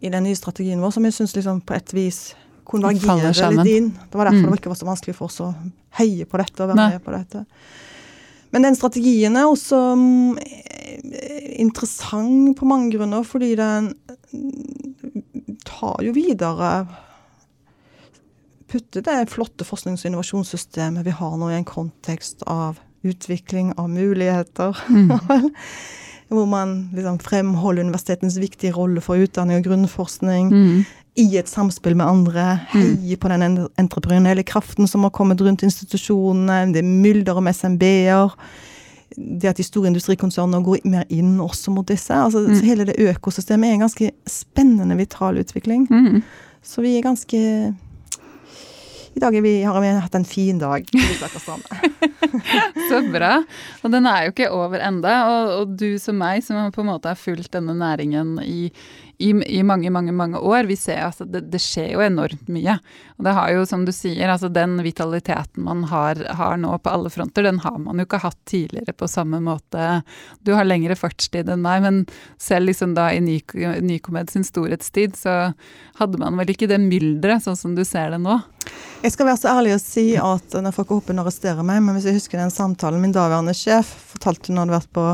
i 0.00 0.08
den 0.08 0.22
nye 0.24 0.34
strategien 0.38 0.80
vår, 0.80 0.90
som 0.96 1.04
jeg 1.04 1.12
syns 1.12 1.34
liksom 1.36 1.60
på 1.60 1.74
et 1.76 1.92
vis 1.94 2.34
konvergerer 2.64 3.34
litt 3.58 3.66
inn. 3.76 3.90
Det 4.10 4.14
var 4.16 4.24
derfor 4.30 4.46
Mm. 4.46 4.50
det 4.50 4.60
ikke 4.60 4.70
var 4.72 4.80
så 4.80 4.86
vanskelig 4.88 5.14
for 5.14 5.24
oss 5.26 5.40
å 5.40 5.54
heie 5.98 6.24
på 6.24 6.38
dette 6.38 6.62
og 6.62 6.68
være 6.68 6.76
Nei. 6.76 6.90
med 6.90 7.04
på 7.04 7.12
dette. 7.12 7.44
Men 8.52 8.62
den 8.62 8.74
strategien 8.74 9.36
er 9.36 9.44
også 9.46 9.76
mm, 9.96 10.38
eh, 10.38 11.60
interessant 11.60 12.56
på 12.56 12.64
mange 12.66 12.90
grunner, 12.96 13.22
fordi 13.22 13.54
den 13.56 13.94
mm, 14.32 15.56
tar 15.66 16.02
jo 16.02 16.12
videre 16.12 16.86
Putter 18.70 19.02
det 19.02 19.28
flotte 19.32 19.64
forsknings- 19.66 20.04
og 20.04 20.10
innovasjonssystemet 20.12 21.04
vi 21.04 21.10
har 21.10 21.36
nå 21.40 21.48
i 21.50 21.56
en 21.58 21.64
kontekst 21.66 22.42
av 22.46 22.78
utvikling 23.02 23.72
av 23.80 23.88
muligheter. 23.90 24.76
Mm. 24.88 25.10
Hvor 26.30 26.46
man 26.46 26.90
liksom 26.94 27.16
fremholder 27.18 27.82
universitetens 27.82 28.36
viktige 28.38 28.70
rolle 28.76 29.00
for 29.02 29.18
utdanning 29.18 29.58
og 29.58 29.64
grunnforskning 29.66 30.50
Mm. 30.52 30.84
i 31.18 31.36
et 31.40 31.48
samspill 31.50 31.96
med 31.98 32.06
andre. 32.06 32.60
Heier 32.70 33.16
på 33.18 33.28
den 33.32 33.42
en- 33.42 33.68
entreprenørielle 33.78 34.44
kraften 34.46 34.86
som 34.86 35.02
har 35.02 35.10
kommet 35.10 35.40
rundt 35.40 35.62
institusjonene. 35.66 36.72
Det 36.72 36.84
er 36.84 36.86
mylder 36.86 37.34
om 37.36 37.48
SMB-er. 37.50 38.30
Det 39.18 39.48
at 39.50 39.56
de 39.56 39.62
store 39.66 39.88
industrikonsernene 39.90 40.62
går 40.64 40.84
mer 40.84 41.04
inn 41.10 41.40
også 41.42 41.72
mot 41.74 41.86
disse. 41.88 42.14
Altså, 42.14 42.46
Mm. 42.46 42.54
så 42.54 42.62
Hele 42.64 42.84
det 42.86 42.96
økosystemet 43.00 43.68
er 43.68 43.72
en 43.72 43.80
ganske 43.88 44.10
spennende, 44.28 44.96
vital 44.96 45.34
utvikling. 45.38 45.88
Mm. 45.90 46.22
Så 46.62 46.80
vi 46.82 46.96
er 46.98 47.02
ganske 47.02 47.74
I 49.14 49.20
dag 49.20 49.42
vi, 49.42 49.62
har 49.62 49.80
vi 49.80 49.88
hatt 49.88 50.14
en 50.14 50.24
fin 50.24 50.58
dag. 50.58 50.86
Så 52.90 53.00
bra. 53.10 53.32
Og 53.82 53.90
den 53.90 54.06
er 54.06 54.26
jo 54.26 54.34
ikke 54.34 54.50
over 54.54 54.82
enda. 54.86 55.14
Og, 55.30 55.54
og 55.56 55.72
du 55.80 55.98
som 55.98 56.20
meg, 56.20 56.44
som 56.46 56.70
på 56.74 56.84
en 56.84 56.90
måte 56.92 57.10
har 57.10 57.18
fulgt 57.18 57.50
denne 57.56 57.74
næringen 57.74 58.36
i, 58.44 58.68
i, 59.20 59.58
i, 59.58 59.62
mange, 59.62 59.90
mange 59.90 60.12
mange 60.12 60.38
år. 60.38 60.64
Vi 60.64 60.76
ser 60.76 61.02
altså 61.04 61.26
det, 61.28 61.42
det, 61.52 61.58
skjer 61.60 61.90
jo 61.92 62.00
enormt 62.00 62.48
mye. 62.48 62.78
Og 63.18 63.26
det 63.26 63.34
har 63.36 63.50
jo, 63.52 63.66
som 63.68 63.82
du 63.84 63.92
sier, 63.92 64.30
altså 64.32 64.48
den 64.48 64.78
vitaliteten 64.80 65.66
man 65.66 65.82
har, 65.90 66.22
har, 66.38 66.56
nå 66.56 66.72
på 66.80 66.94
alle 66.94 67.12
fronter, 67.12 67.44
den 67.44 67.60
har 67.60 67.76
man 67.82 68.00
jo 68.00 68.06
ikke 68.08 68.22
hatt 68.22 68.38
tidligere 68.48 68.94
på 68.96 69.08
samme 69.12 69.42
måte. 69.44 70.00
Du 70.40 70.54
har 70.56 70.64
lengre 70.64 70.96
fartstid 70.96 71.52
enn 71.52 71.60
meg, 71.66 71.84
men 71.84 71.98
selv 72.40 72.70
liksom 72.70 72.94
da 72.96 73.10
i 73.12 73.20
Nycomed 73.20 74.32
sin 74.32 74.46
storhetstid, 74.48 75.20
så 75.20 75.36
hadde 76.00 76.22
man 76.22 76.40
vel 76.40 76.54
ikke 76.54 76.70
det 76.70 76.80
mylderet 76.80 77.44
sånn 77.44 77.60
som 77.60 77.76
du 77.76 77.84
ser 77.84 78.14
det 78.14 78.22
nå. 78.24 78.38
Jeg 79.04 79.12
skal 79.12 79.28
være 79.28 79.42
så 79.42 79.52
ærlig 79.52 79.76
å 79.76 79.82
si 79.84 80.06
at 80.16 80.56
når 80.56 80.76
folk 80.78 80.96
håper 80.96 81.20
å 81.20 81.26
arresterer 81.26 81.60
meg, 81.60 81.84
men 81.84 81.98
hvis 81.98 82.08
jeg 82.08 82.16
husker 82.22 82.40
den 82.40 82.56
samtalen 82.56 83.04
min 83.04 83.12
daværende 83.12 83.52
sjef 83.56 83.92
fortalte 84.14 84.48
hun 84.48 84.64
hadde 84.64 84.78
vært 84.78 84.92
på 84.96 85.06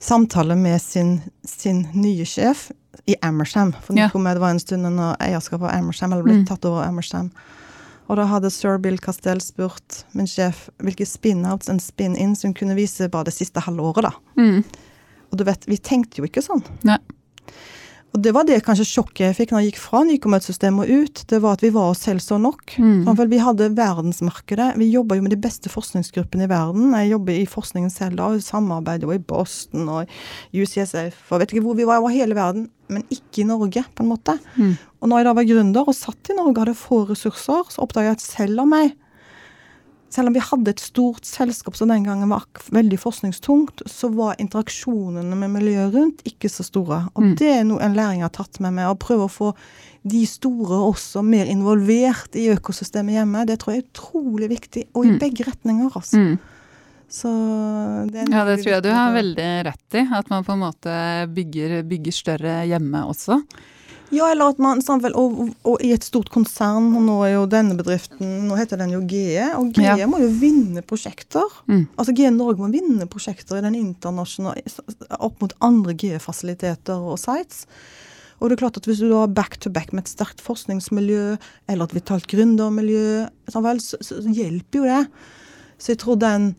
samtale 0.00 0.58
med 0.58 0.82
sin, 0.82 1.20
sin 1.46 1.84
nye 1.94 2.26
sjef 2.26 2.72
i 3.06 3.16
Amersham. 3.22 3.72
For 3.84 3.98
ja. 3.98 4.10
det 4.12 4.42
var 4.42 4.50
en 4.50 4.60
stund 4.60 4.88
når 4.96 5.16
eierskapet 5.22 5.68
av 5.68 5.78
Amersham 5.78 6.12
eller 6.12 6.26
ble 6.26 6.40
mm. 6.40 6.46
tatt 6.50 6.66
over 6.68 6.84
Amersham. 6.84 7.30
Og 8.10 8.18
da 8.18 8.26
hadde 8.26 8.50
sir 8.50 8.78
Bill 8.82 8.98
Castell 8.98 9.38
spurt 9.42 10.02
min 10.18 10.26
sjef 10.26 10.66
hvilke 10.82 11.06
spin-outs 11.06 11.70
and 11.70 11.82
spin-ins 11.82 12.42
hun 12.42 12.56
kunne 12.58 12.74
vise 12.74 13.06
bare 13.08 13.28
det 13.28 13.36
siste 13.36 13.62
halve 13.62 13.86
året. 13.86 14.10
da. 14.10 14.42
Mm. 14.42 14.64
Og 15.30 15.38
du 15.38 15.46
vet, 15.46 15.66
vi 15.70 15.78
tenkte 15.78 16.18
jo 16.18 16.26
ikke 16.26 16.42
sånn. 16.42 16.64
Nei. 16.82 16.98
Og 18.10 18.22
det 18.24 18.32
var 18.34 18.46
det 18.46 18.58
kanskje 18.66 18.88
sjokket 18.88 19.22
jeg 19.22 19.36
fikk 19.38 19.52
når 19.52 19.62
jeg 19.62 19.70
gikk 19.70 19.80
fra 19.84 20.00
nykommersystemet 20.08 20.82
og 20.82 21.04
ut. 21.04 21.22
Det 21.30 21.38
var 21.44 21.54
at 21.54 21.62
vi 21.62 21.70
var 21.74 21.92
oss 21.92 22.02
selv 22.08 22.24
så 22.24 22.40
nok. 22.42 22.74
Mm. 22.82 23.06
vi 23.30 23.38
hadde 23.38 23.70
verdensmarkedet. 23.78 24.72
Vi 24.80 24.90
jobba 24.90 25.18
jo 25.18 25.24
med 25.26 25.34
de 25.34 25.38
beste 25.40 25.70
forskningsgruppene 25.70 26.48
i 26.48 26.50
verden. 26.50 26.90
Jeg 26.98 27.12
jobber 27.12 27.38
i 27.38 27.46
forskningen 27.46 27.92
selv 27.94 28.18
da, 28.18 28.32
og 28.32 28.42
samarbeider 28.42 29.14
i 29.14 29.22
Boston 29.22 29.86
og 29.88 30.10
UCSF 30.50 31.30
og 31.30 31.42
vet 31.42 31.54
ikke 31.54 31.64
hvor 31.68 31.78
vi 31.78 31.86
var 31.86 32.02
over 32.02 32.14
hele 32.14 32.34
verden 32.38 32.68
men 32.90 33.06
ikke 33.12 33.44
i 33.44 33.46
Norge, 33.48 33.84
på 33.94 34.04
en 34.04 34.10
måte. 34.10 34.34
Mm. 34.56 34.74
Og 35.00 35.10
når 35.10 35.20
jeg 35.20 35.28
da 35.28 35.34
var 35.38 35.48
gründer 35.48 35.88
og 35.88 35.96
satt 35.96 36.32
i 36.32 36.36
Norge 36.36 36.56
og 36.56 36.62
hadde 36.64 36.78
få 36.78 37.04
ressurser, 37.12 37.70
så 37.70 37.84
oppdaga 37.84 38.10
jeg 38.10 38.18
at 38.18 38.24
selv 38.24 38.64
om 38.64 38.74
jeg 38.76 38.96
selv 40.10 40.30
om 40.30 40.34
vi 40.34 40.42
hadde 40.42 40.72
et 40.72 40.82
stort 40.82 41.26
selskap 41.28 41.76
som 41.78 41.90
den 41.90 42.04
gangen 42.06 42.32
var 42.32 42.46
veldig 42.74 42.98
forskningstungt, 42.98 43.84
så 43.86 44.10
var 44.12 44.40
interaksjonene 44.42 45.38
med 45.38 45.54
miljøet 45.54 45.94
rundt 45.94 46.24
ikke 46.26 46.50
så 46.50 46.66
store. 46.66 47.04
Og 47.14 47.28
mm. 47.28 47.34
det 47.38 47.50
er 47.54 47.66
noe 47.68 47.82
en 47.84 47.94
læring 47.98 48.24
har 48.26 48.32
tatt 48.34 48.58
med 48.62 48.74
meg. 48.76 48.90
Å 48.90 48.98
prøve 48.98 49.28
å 49.28 49.32
få 49.32 49.52
de 50.10 50.24
store 50.26 50.80
også 50.88 51.22
mer 51.26 51.50
involvert 51.50 52.34
i 52.38 52.48
økosystemet 52.54 53.20
hjemme. 53.20 53.46
Det 53.46 53.60
tror 53.62 53.76
jeg 53.76 53.84
er 53.84 53.90
utrolig 53.90 54.50
viktig, 54.50 54.86
og 54.94 55.06
i 55.06 55.14
mm. 55.14 55.20
begge 55.22 55.46
retninger. 55.46 55.92
altså. 55.94 56.24
Mm. 56.24 56.38
Så 57.10 57.30
det 58.10 58.28
ja, 58.30 58.44
det 58.46 58.60
tror 58.60 58.72
jeg 58.76 58.86
du 58.86 58.92
har 58.94 59.14
veldig 59.14 59.50
rett 59.66 59.98
i. 59.98 60.06
At 60.14 60.30
man 60.30 60.46
på 60.46 60.54
en 60.54 60.62
måte 60.62 60.94
bygger, 61.34 61.80
bygger 61.90 62.14
større 62.14 62.62
hjemme 62.70 63.02
også. 63.10 63.40
Ja, 64.10 64.26
eller 64.32 64.50
at 64.50 64.58
man 64.58 64.80
samtidig, 64.82 65.14
og, 65.18 65.52
og, 65.62 65.76
i 65.86 65.92
et 65.94 66.04
stort 66.04 66.32
konsern, 66.34 66.88
og 66.98 67.04
nå 67.06 67.16
er 67.26 67.34
jo 67.36 67.46
denne 67.50 67.76
bedriften 67.78 68.48
Nå 68.48 68.58
heter 68.58 68.80
den 68.80 68.94
jo 68.96 69.00
GE, 69.06 69.46
og 69.54 69.70
GE 69.76 69.86
ja. 70.02 70.08
må 70.10 70.18
jo 70.22 70.30
vinne 70.40 70.82
prosjekter. 70.86 71.46
Mm. 71.70 71.84
Altså 71.94 72.14
GE 72.18 72.32
Norge 72.34 72.62
må 72.62 72.70
vinne 72.74 73.06
prosjekter 73.10 73.60
i 73.60 73.64
den 73.64 73.78
internasjonale 73.78 74.64
opp 75.22 75.42
mot 75.42 75.54
andre 75.62 75.94
GE-fasiliteter 75.94 76.98
og 76.98 77.20
sites. 77.22 77.66
Og 78.40 78.48
det 78.48 78.56
er 78.56 78.62
klart 78.62 78.80
at 78.80 78.88
Hvis 78.88 79.02
du 79.04 79.12
har 79.12 79.28
back-to-back 79.28 79.92
med 79.92 80.06
et 80.06 80.14
sterkt 80.14 80.40
forskningsmiljø 80.42 81.36
eller 81.68 81.84
et 81.84 81.94
vitalt 81.94 82.26
gründermiljø, 82.30 83.28
så, 83.52 83.62
så, 83.78 84.00
så, 84.00 84.22
hjelper 84.26 84.80
jo 84.80 84.88
det. 84.88 85.04
Så 85.78 85.92
jeg 85.92 86.02
tror 86.02 86.18
den 86.20 86.54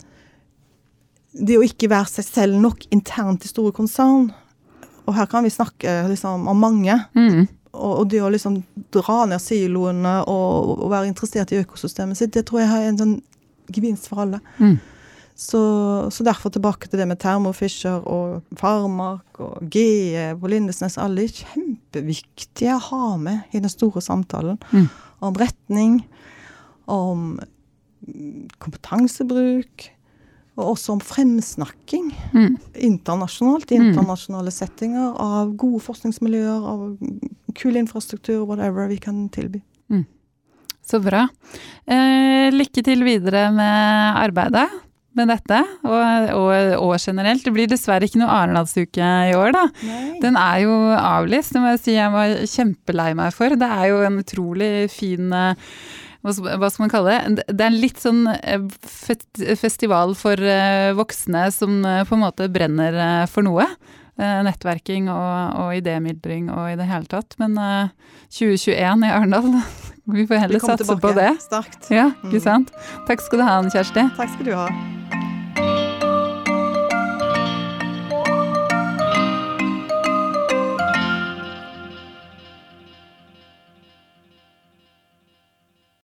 det 1.32 1.56
å 1.58 1.64
ikke 1.64 1.90
være 1.92 2.12
seg 2.12 2.28
selv 2.28 2.60
nok 2.60 2.84
internt 2.92 3.46
i 3.48 3.50
store 3.50 3.72
konsern 3.76 4.30
Og 5.08 5.16
her 5.18 5.28
kan 5.30 5.46
vi 5.46 5.54
snakke 5.54 6.02
liksom, 6.12 6.48
om 6.48 6.62
mange. 6.62 6.96
Mm. 7.18 7.48
Og, 7.72 7.92
og, 7.92 8.06
det 8.12 8.22
å 8.24 8.32
liksom 8.32 8.60
dra 8.94 9.24
ned 9.32 9.42
siloene 9.42 10.18
og, 10.28 10.74
og, 10.78 10.88
være 10.92 11.10
interessert 11.10 11.54
i 11.54 11.62
økosystemet 11.62 12.20
sitt, 12.20 12.34
det 12.36 12.46
tror 12.48 12.64
jeg 12.64 12.72
er 12.72 12.90
en 12.90 13.00
sånn 13.00 13.14
gevinst 13.72 14.10
for 14.12 14.26
alle. 14.26 14.42
Mm. 14.60 14.76
Så, 15.42 15.62
så, 16.14 16.26
derfor 16.28 16.52
tilbake 16.54 16.90
til 16.90 17.00
det 17.02 17.08
med 17.10 17.22
termofisher 17.22 18.04
og 18.06 18.58
Farmark 18.60 19.40
og 19.42 19.72
GE 19.74 20.28
på 20.38 20.52
Lindesnes. 20.52 21.00
Alle 21.02 21.26
er 21.26 21.34
kjempeviktige 21.34 22.76
å 22.76 22.84
ha 22.92 23.16
med 23.22 23.56
i 23.56 23.64
den 23.64 23.72
store 23.72 24.04
samtalen 24.06 24.60
mm. 24.70 24.86
om 25.26 25.40
retning, 25.40 26.04
om 26.92 27.40
kompetansebruk 28.62 29.88
og 30.60 30.74
også 30.74 30.96
om 30.96 31.02
fremsnakking 31.04 32.10
mm. 32.34 32.56
internasjonalt, 32.90 33.72
i 33.72 33.80
mm. 33.80 33.90
internasjonale 33.92 34.52
settinger, 34.54 35.14
av 35.16 35.54
gode 35.60 35.80
forskningsmiljøer, 35.86 36.68
av 36.74 37.56
kul 37.58 37.80
infrastruktur, 37.80 38.44
whatever 38.50 38.90
vi 38.92 39.00
kan 39.02 39.24
tilby. 39.34 39.62
Mm. 39.92 40.06
Så 40.88 41.00
bra. 41.04 41.28
Eh, 41.88 42.52
lykke 42.52 42.84
til 42.84 43.06
videre 43.08 43.48
med 43.56 44.22
arbeidet 44.22 44.68
med 45.18 45.28
dette, 45.28 45.58
og, 45.84 46.30
og, 46.38 46.52
og, 46.80 46.94
generelt. 47.00 47.44
Det 47.44 47.52
blir 47.56 47.68
dessverre 47.72 48.08
ikke 48.08 48.22
noe 48.22 48.32
Arendalsuke 48.32 49.08
i 49.28 49.34
år, 49.36 49.52
da. 49.56 49.66
Nei. 49.84 50.04
Den 50.24 50.38
er 50.40 50.62
jo 50.64 50.76
avlyst, 50.96 51.56
det 51.56 51.64
må 51.64 51.74
jeg 51.74 51.82
si 51.84 51.96
jeg 51.98 52.14
var 52.14 52.36
kjempelei 52.48 53.10
meg 53.20 53.36
for. 53.36 53.58
Det 53.60 53.68
er 53.68 53.90
jo 53.92 54.00
en 54.08 54.22
utrolig 54.22 54.72
fin 54.94 55.36
uh, 55.36 55.74
hva 56.22 56.70
skal 56.70 56.86
man 56.86 56.92
kalle 56.94 57.16
det? 57.16 57.46
Det 57.50 57.66
er 57.66 57.74
litt 57.74 58.02
sånn 58.02 58.28
eh, 58.30 58.62
festival 59.58 60.14
for 60.18 60.38
eh, 60.38 60.92
voksne 60.98 61.48
som 61.54 61.82
eh, 61.86 62.04
på 62.06 62.18
en 62.18 62.24
måte 62.28 62.50
brenner 62.54 63.26
for 63.32 63.48
noe. 63.48 63.68
Nettverking 64.22 65.08
og, 65.10 65.56
og 65.58 65.78
idémyldring 65.80 66.52
og 66.54 66.74
i 66.74 66.76
det 66.78 66.86
hele 66.86 67.10
tatt. 67.10 67.34
Men 67.42 67.56
2021 68.30 69.08
i 69.08 69.10
Arendal, 69.10 69.50
vi 70.20 70.28
får 70.30 70.44
heller 70.44 70.62
satse 70.62 70.86
tilbake. 70.86 71.02
på 71.08 71.16
det. 71.18 71.32
Starkt. 71.48 71.90
Ja, 71.90 72.12
ikke 72.28 72.38
mm. 72.38 72.46
sant. 72.46 72.76
Takk 73.10 73.26
skal 73.26 73.42
du 73.42 73.48
ha, 73.48 73.58
Kjersti. 73.72 74.06
Takk 74.20 74.36
skal 74.36 74.52
du 74.52 74.56
ha. 74.60 74.70